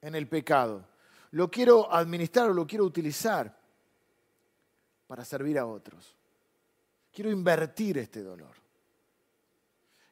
en 0.00 0.14
el 0.14 0.28
pecado. 0.28 0.86
Lo 1.32 1.50
quiero 1.50 1.92
administrar 1.92 2.50
o 2.50 2.54
lo 2.54 2.66
quiero 2.66 2.84
utilizar 2.84 3.58
para 5.06 5.24
servir 5.24 5.58
a 5.58 5.66
otros. 5.66 6.16
Quiero 7.12 7.30
invertir 7.30 7.98
este 7.98 8.22
dolor. 8.22 8.54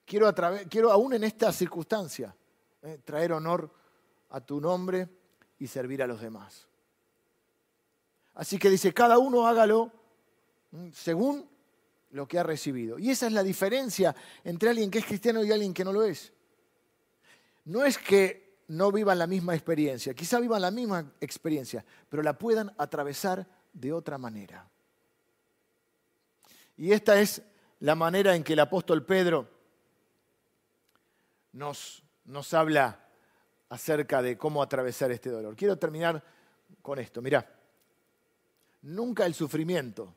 Quiero, 0.05 0.90
aún 0.90 1.14
en 1.14 1.24
esta 1.24 1.53
circunstancia, 1.53 2.34
eh, 2.82 3.00
traer 3.05 3.32
honor 3.32 3.70
a 4.33 4.41
tu 4.41 4.61
nombre 4.61 5.09
y 5.59 5.66
servir 5.66 6.03
a 6.03 6.07
los 6.07 6.20
demás. 6.20 6.66
Así 8.35 8.59
que 8.59 8.70
dice, 8.70 8.93
cada 8.93 9.18
uno 9.18 9.47
hágalo 9.47 9.93
mm, 10.70 10.89
según 10.93 11.49
lo 12.11 12.26
que 12.26 12.39
ha 12.39 12.43
recibido. 12.43 12.99
Y 12.99 13.11
esa 13.11 13.26
es 13.26 13.33
la 13.33 13.43
diferencia 13.43 14.14
entre 14.43 14.70
alguien 14.70 14.91
que 14.91 14.99
es 14.99 15.07
cristiano 15.07 15.45
y 15.45 15.53
alguien 15.53 15.74
que 15.74 15.85
no 15.85 15.93
lo 15.93 16.03
es. 16.03 16.33
No 17.64 17.85
es 17.85 17.99
que 17.99 18.62
no 18.68 18.91
vivan 18.91 19.18
la 19.18 19.26
misma 19.26 19.55
experiencia, 19.55 20.14
quizá 20.14 20.41
vivan 20.41 20.62
la 20.62 20.70
misma 20.70 21.12
experiencia, 21.20 21.85
pero 22.09 22.22
la 22.22 22.39
puedan 22.39 22.72
atravesar 22.78 23.47
de 23.72 23.93
otra 23.93 24.16
manera. 24.16 24.68
Y 26.78 26.93
esta 26.93 27.20
es 27.20 27.43
la 27.80 27.95
manera 27.95 28.35
en 28.35 28.43
que 28.43 28.55
el 28.55 28.61
apóstol 28.61 29.05
Pedro 29.05 29.49
nos, 31.53 32.03
nos 32.24 32.55
habla 32.55 33.01
acerca 33.73 34.20
de 34.20 34.37
cómo 34.37 34.62
atravesar 34.62 35.11
este 35.12 35.31
dolor. 35.31 35.57
Quiero 35.57 35.79
terminar 35.79 36.23
con 36.83 36.99
esto. 36.99 37.23
Mirá, 37.23 37.51
nunca 38.83 39.25
el 39.25 39.33
sufrimiento 39.33 40.14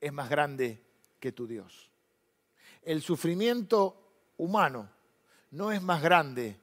es 0.00 0.12
más 0.12 0.28
grande 0.28 0.82
que 1.20 1.30
tu 1.30 1.46
Dios. 1.46 1.88
El 2.82 3.00
sufrimiento 3.00 4.32
humano 4.38 4.90
no 5.52 5.70
es 5.70 5.80
más 5.80 6.02
grande 6.02 6.58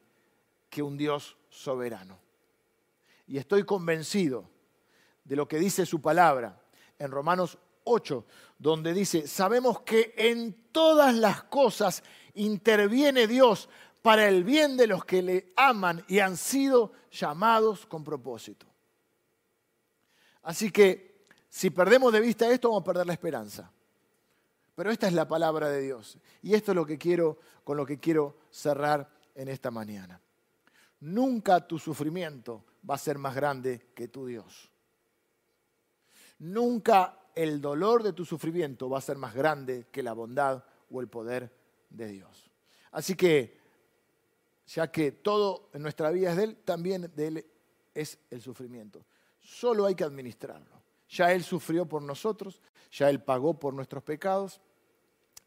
que 0.70 0.82
un 0.82 0.98
Dios 0.98 1.38
soberano. 1.50 2.20
Y 3.26 3.38
estoy 3.38 3.64
convencido 3.64 4.50
de 5.24 5.38
lo 5.38 5.48
que 5.48 5.60
dice 5.60 5.86
su 5.86 6.02
palabra 6.02 6.62
en 7.00 7.10
Romanos 7.10 7.58
8, 7.86 8.26
donde 8.60 8.94
dice, 8.94 9.28
sabemos 9.28 9.80
que 9.84 10.14
en 10.18 10.72
todas 10.74 11.16
las 11.16 11.44
cosas 11.44 12.04
interviene 12.34 13.28
Dios 13.28 13.70
para 14.04 14.28
el 14.28 14.44
bien 14.44 14.76
de 14.76 14.86
los 14.86 15.06
que 15.06 15.22
le 15.24 15.54
aman 15.56 16.04
y 16.10 16.20
han 16.20 16.36
sido 16.36 16.92
llamados 17.10 17.86
con 17.86 18.04
propósito. 18.04 18.68
Así 20.44 20.70
que 20.72 21.26
si 21.48 21.70
perdemos 21.70 22.12
de 22.12 22.20
vista 22.20 22.52
esto, 22.52 22.68
vamos 22.68 22.82
a 22.82 22.86
perder 22.86 23.08
la 23.08 23.14
esperanza. 23.14 23.72
Pero 24.76 24.92
esta 24.92 25.08
es 25.08 25.14
la 25.14 25.26
palabra 25.26 25.70
de 25.70 25.82
Dios. 25.82 26.18
Y 26.42 26.54
esto 26.54 26.74
es 26.74 26.76
lo 26.76 26.86
que 26.86 26.98
quiero, 26.98 27.40
con 27.64 27.78
lo 27.78 27.86
que 27.86 27.98
quiero 27.98 28.40
cerrar 28.52 29.10
en 29.36 29.48
esta 29.48 29.72
mañana. 29.72 30.20
Nunca 31.00 31.66
tu 31.66 31.80
sufrimiento 31.80 32.66
va 32.88 32.96
a 32.96 33.00
ser 33.00 33.18
más 33.18 33.34
grande 33.34 33.92
que 33.96 34.10
tu 34.10 34.26
Dios. 34.26 34.70
Nunca 36.40 37.20
el 37.36 37.62
dolor 37.62 38.04
de 38.04 38.12
tu 38.12 38.26
sufrimiento 38.26 38.90
va 38.90 38.98
a 38.98 39.02
ser 39.02 39.16
más 39.18 39.34
grande 39.34 39.88
que 39.94 40.04
la 40.04 40.12
bondad 40.12 40.62
o 40.92 41.00
el 41.00 41.08
poder 41.08 41.56
de 41.90 42.08
Dios. 42.08 42.52
Así 42.92 43.16
que 43.16 43.63
ya 44.68 44.92
que 44.92 45.12
todo 45.12 45.70
en 45.74 45.82
nuestra 45.82 46.10
vida 46.12 46.32
es 46.32 46.38
de 46.38 46.44
Él, 46.44 46.58
también 46.64 47.12
de 47.16 47.28
Él 47.28 47.46
es 47.94 48.18
el 48.30 48.42
sufrimiento. 48.42 49.06
Solo 49.40 49.86
hay 49.86 49.96
que 49.96 50.04
administrarlo. 50.04 50.82
Ya 51.10 51.32
Él 51.32 51.44
sufrió 51.44 51.86
por 51.86 52.02
nosotros, 52.02 52.62
ya 52.92 53.10
Él 53.10 53.22
pagó 53.22 53.60
por 53.60 53.74
nuestros 53.74 54.04
pecados 54.04 54.62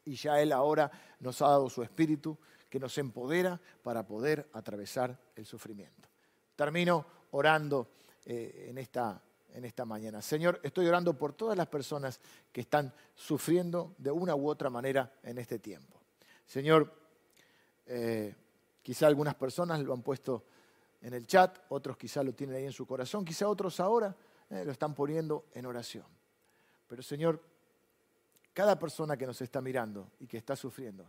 y 0.05 0.15
ya 0.15 0.41
Él 0.41 0.53
ahora 0.53 0.91
nos 1.21 1.43
ha 1.43 1.49
dado 1.49 1.69
su 1.69 1.83
espíritu 1.83 2.39
que 2.69 2.79
nos 2.79 2.97
empodera 2.99 3.61
para 3.83 4.07
poder 4.07 4.49
atravesar 4.53 5.19
el 5.35 5.47
sufrimiento. 5.47 6.09
Termino 6.55 7.07
orando 7.33 7.89
eh, 8.25 8.67
en, 8.69 8.79
esta, 8.79 9.21
en 9.53 9.65
esta 9.65 9.85
mañana. 9.85 10.21
Señor, 10.23 10.61
estoy 10.63 10.87
orando 10.87 11.17
por 11.17 11.33
todas 11.33 11.57
las 11.57 11.69
personas 11.69 12.21
que 12.53 12.63
están 12.63 12.93
sufriendo 13.15 13.95
de 13.99 14.11
una 14.11 14.35
u 14.35 14.49
otra 14.49 14.71
manera 14.71 15.13
en 15.23 15.39
este 15.39 15.59
tiempo. 15.59 16.01
Señor, 16.47 16.93
eh, 17.87 18.35
Quizá 18.87 19.09
algunas 19.09 19.35
personas 19.35 19.81
lo 19.81 19.93
han 19.93 20.03
puesto 20.03 20.45
en 21.01 21.13
el 21.13 21.27
chat, 21.27 21.59
otros 21.71 21.97
quizá 21.97 22.23
lo 22.23 22.35
tienen 22.35 22.55
ahí 22.55 22.67
en 22.67 22.73
su 22.73 22.87
corazón, 22.87 23.25
quizá 23.25 23.49
otros 23.49 23.81
ahora 23.81 24.15
eh, 24.49 24.65
lo 24.65 24.71
están 24.71 24.95
poniendo 24.95 25.47
en 25.55 25.67
oración. 25.67 26.05
Pero 26.87 27.03
Señor, 27.03 27.43
cada 28.53 28.79
persona 28.79 29.17
que 29.17 29.27
nos 29.27 29.41
está 29.41 29.61
mirando 29.61 30.13
y 30.21 30.29
que 30.29 30.37
está 30.37 30.55
sufriendo, 30.55 31.05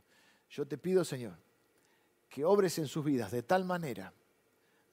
yo 0.49 0.65
te 0.65 0.79
pido, 0.79 1.05
Señor, 1.05 1.35
que 2.27 2.43
obres 2.43 2.79
en 2.79 2.87
sus 2.87 3.05
vidas 3.05 3.29
de 3.29 3.43
tal 3.43 3.63
manera 3.63 4.11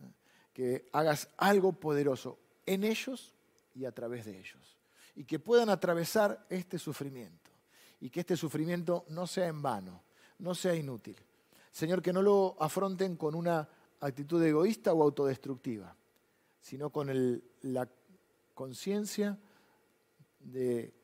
eh, 0.01 0.13
que 0.53 0.91
hagas 0.93 1.31
algo 1.39 1.73
poderoso 1.73 2.39
en 2.67 2.85
ellos 2.85 3.33
y 3.75 3.87
a 3.87 3.93
través 3.93 4.27
de 4.27 4.39
ellos. 4.39 4.77
Y 5.15 5.25
que 5.25 5.39
puedan 5.39 5.71
atravesar 5.71 6.45
este 6.51 6.79
sufrimiento. 6.79 7.51
Y 8.03 8.11
que 8.11 8.21
este 8.21 8.37
sufrimiento 8.37 9.07
no 9.09 9.27
sea 9.27 9.47
en 9.47 9.63
vano, 9.63 10.03
no 10.39 10.55
sea 10.55 10.75
inútil, 10.75 11.17
Señor, 11.75 12.03
que 12.03 12.13
no 12.13 12.23
lo 12.23 12.55
afronten 12.61 13.17
con 13.17 13.35
una 13.35 13.69
actitud 13.99 14.41
egoísta 14.41 14.93
o 14.93 15.03
autodestructiva, 15.03 15.93
sino 16.61 16.91
con 16.91 17.43
la 17.63 17.89
conciencia 18.55 19.37
de 20.39 20.95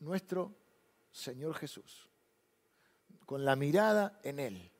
nuestro 0.00 0.56
Señor 1.12 1.54
Jesús, 1.54 2.10
con 3.26 3.44
la 3.44 3.54
mirada 3.54 4.18
en 4.24 4.40
Él, 4.40 4.72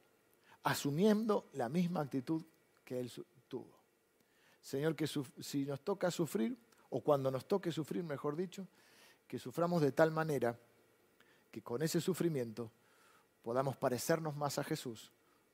asumiendo 0.65 1.49
la 1.53 1.69
misma 1.69 2.01
actitud 2.01 2.43
que 2.85 2.99
Él 2.99 3.13
tuvo. 3.47 3.79
Señor, 4.61 4.97
que 4.97 5.07
si 5.07 5.65
nos 5.65 5.83
toca 5.83 6.11
sufrir, 6.11 6.59
o 6.91 7.01
cuando 7.01 7.31
nos 7.31 7.47
toque 7.47 7.71
sufrir, 7.71 8.03
mejor 8.03 8.35
dicho, 8.35 8.67
que 9.29 9.39
suframos 9.39 9.83
de 9.83 9.93
tal 9.93 10.11
manera 10.11 10.59
que 11.53 11.63
con 11.63 11.81
ese 11.81 12.01
sufrimiento 12.01 12.73
podamos 13.43 13.77
parecernos 13.77 14.37
más 14.37 14.59
a 14.59 14.65
Jesús 14.65 15.13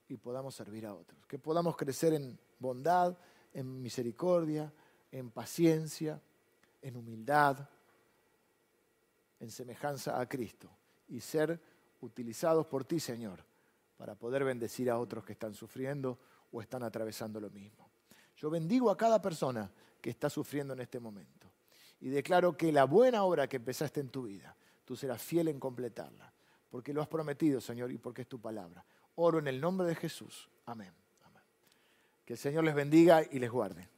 y 0.09 0.17
podamos 0.17 0.55
servir 0.55 0.87
a 0.87 0.95
otros. 0.95 1.27
Que 1.27 1.39
podamos 1.39 1.77
crecer 1.77 2.15
en 2.15 2.39
bondad, 2.59 3.17
en 3.53 3.83
misericordia, 3.83 4.73
en 5.11 5.31
paciencia, 5.31 6.21
en 6.83 6.97
humildad, 6.97 7.69
en 9.41 9.51
semejanza 9.51 10.21
a 10.21 10.29
Cristo 10.29 10.69
y 11.09 11.21
ser 11.21 11.61
utilizados 12.01 12.67
por 12.67 12.85
ti, 12.85 13.01
Señor, 13.01 13.45
para 13.97 14.15
poder 14.15 14.45
bendecir 14.45 14.91
a 14.91 14.99
otros 14.99 15.25
que 15.25 15.33
están 15.33 15.55
sufriendo 15.55 16.19
o 16.53 16.61
están 16.61 16.83
atravesando 16.83 17.41
lo 17.41 17.51
mismo. 17.51 17.89
Yo 18.37 18.51
bendigo 18.51 18.91
a 18.91 18.97
cada 18.97 19.21
persona 19.21 19.71
que 20.01 20.11
está 20.11 20.31
sufriendo 20.31 20.75
en 20.75 20.81
este 20.81 21.01
momento 21.01 21.51
y 22.01 22.09
declaro 22.09 22.57
que 22.57 22.71
la 22.71 22.85
buena 22.85 23.25
obra 23.25 23.49
que 23.49 23.57
empezaste 23.57 24.01
en 24.01 24.11
tu 24.11 24.23
vida, 24.23 24.55
tú 24.85 24.95
serás 24.95 25.21
fiel 25.21 25.49
en 25.49 25.59
completarla 25.59 26.33
porque 26.71 26.93
lo 26.93 27.03
has 27.03 27.09
prometido, 27.09 27.61
Señor, 27.61 27.91
y 27.91 27.99
porque 27.99 28.23
es 28.23 28.29
tu 28.29 28.41
palabra. 28.41 28.85
Oro 29.17 29.39
en 29.39 29.49
el 29.49 29.61
nombre 29.61 29.87
de 29.87 29.95
Jesús. 29.95 30.49
Amén. 30.67 30.93
Que 32.25 32.35
el 32.35 32.39
Señor 32.39 32.65
les 32.65 32.75
bendiga 32.75 33.23
y 33.31 33.39
les 33.39 33.51
guarde. 33.51 33.89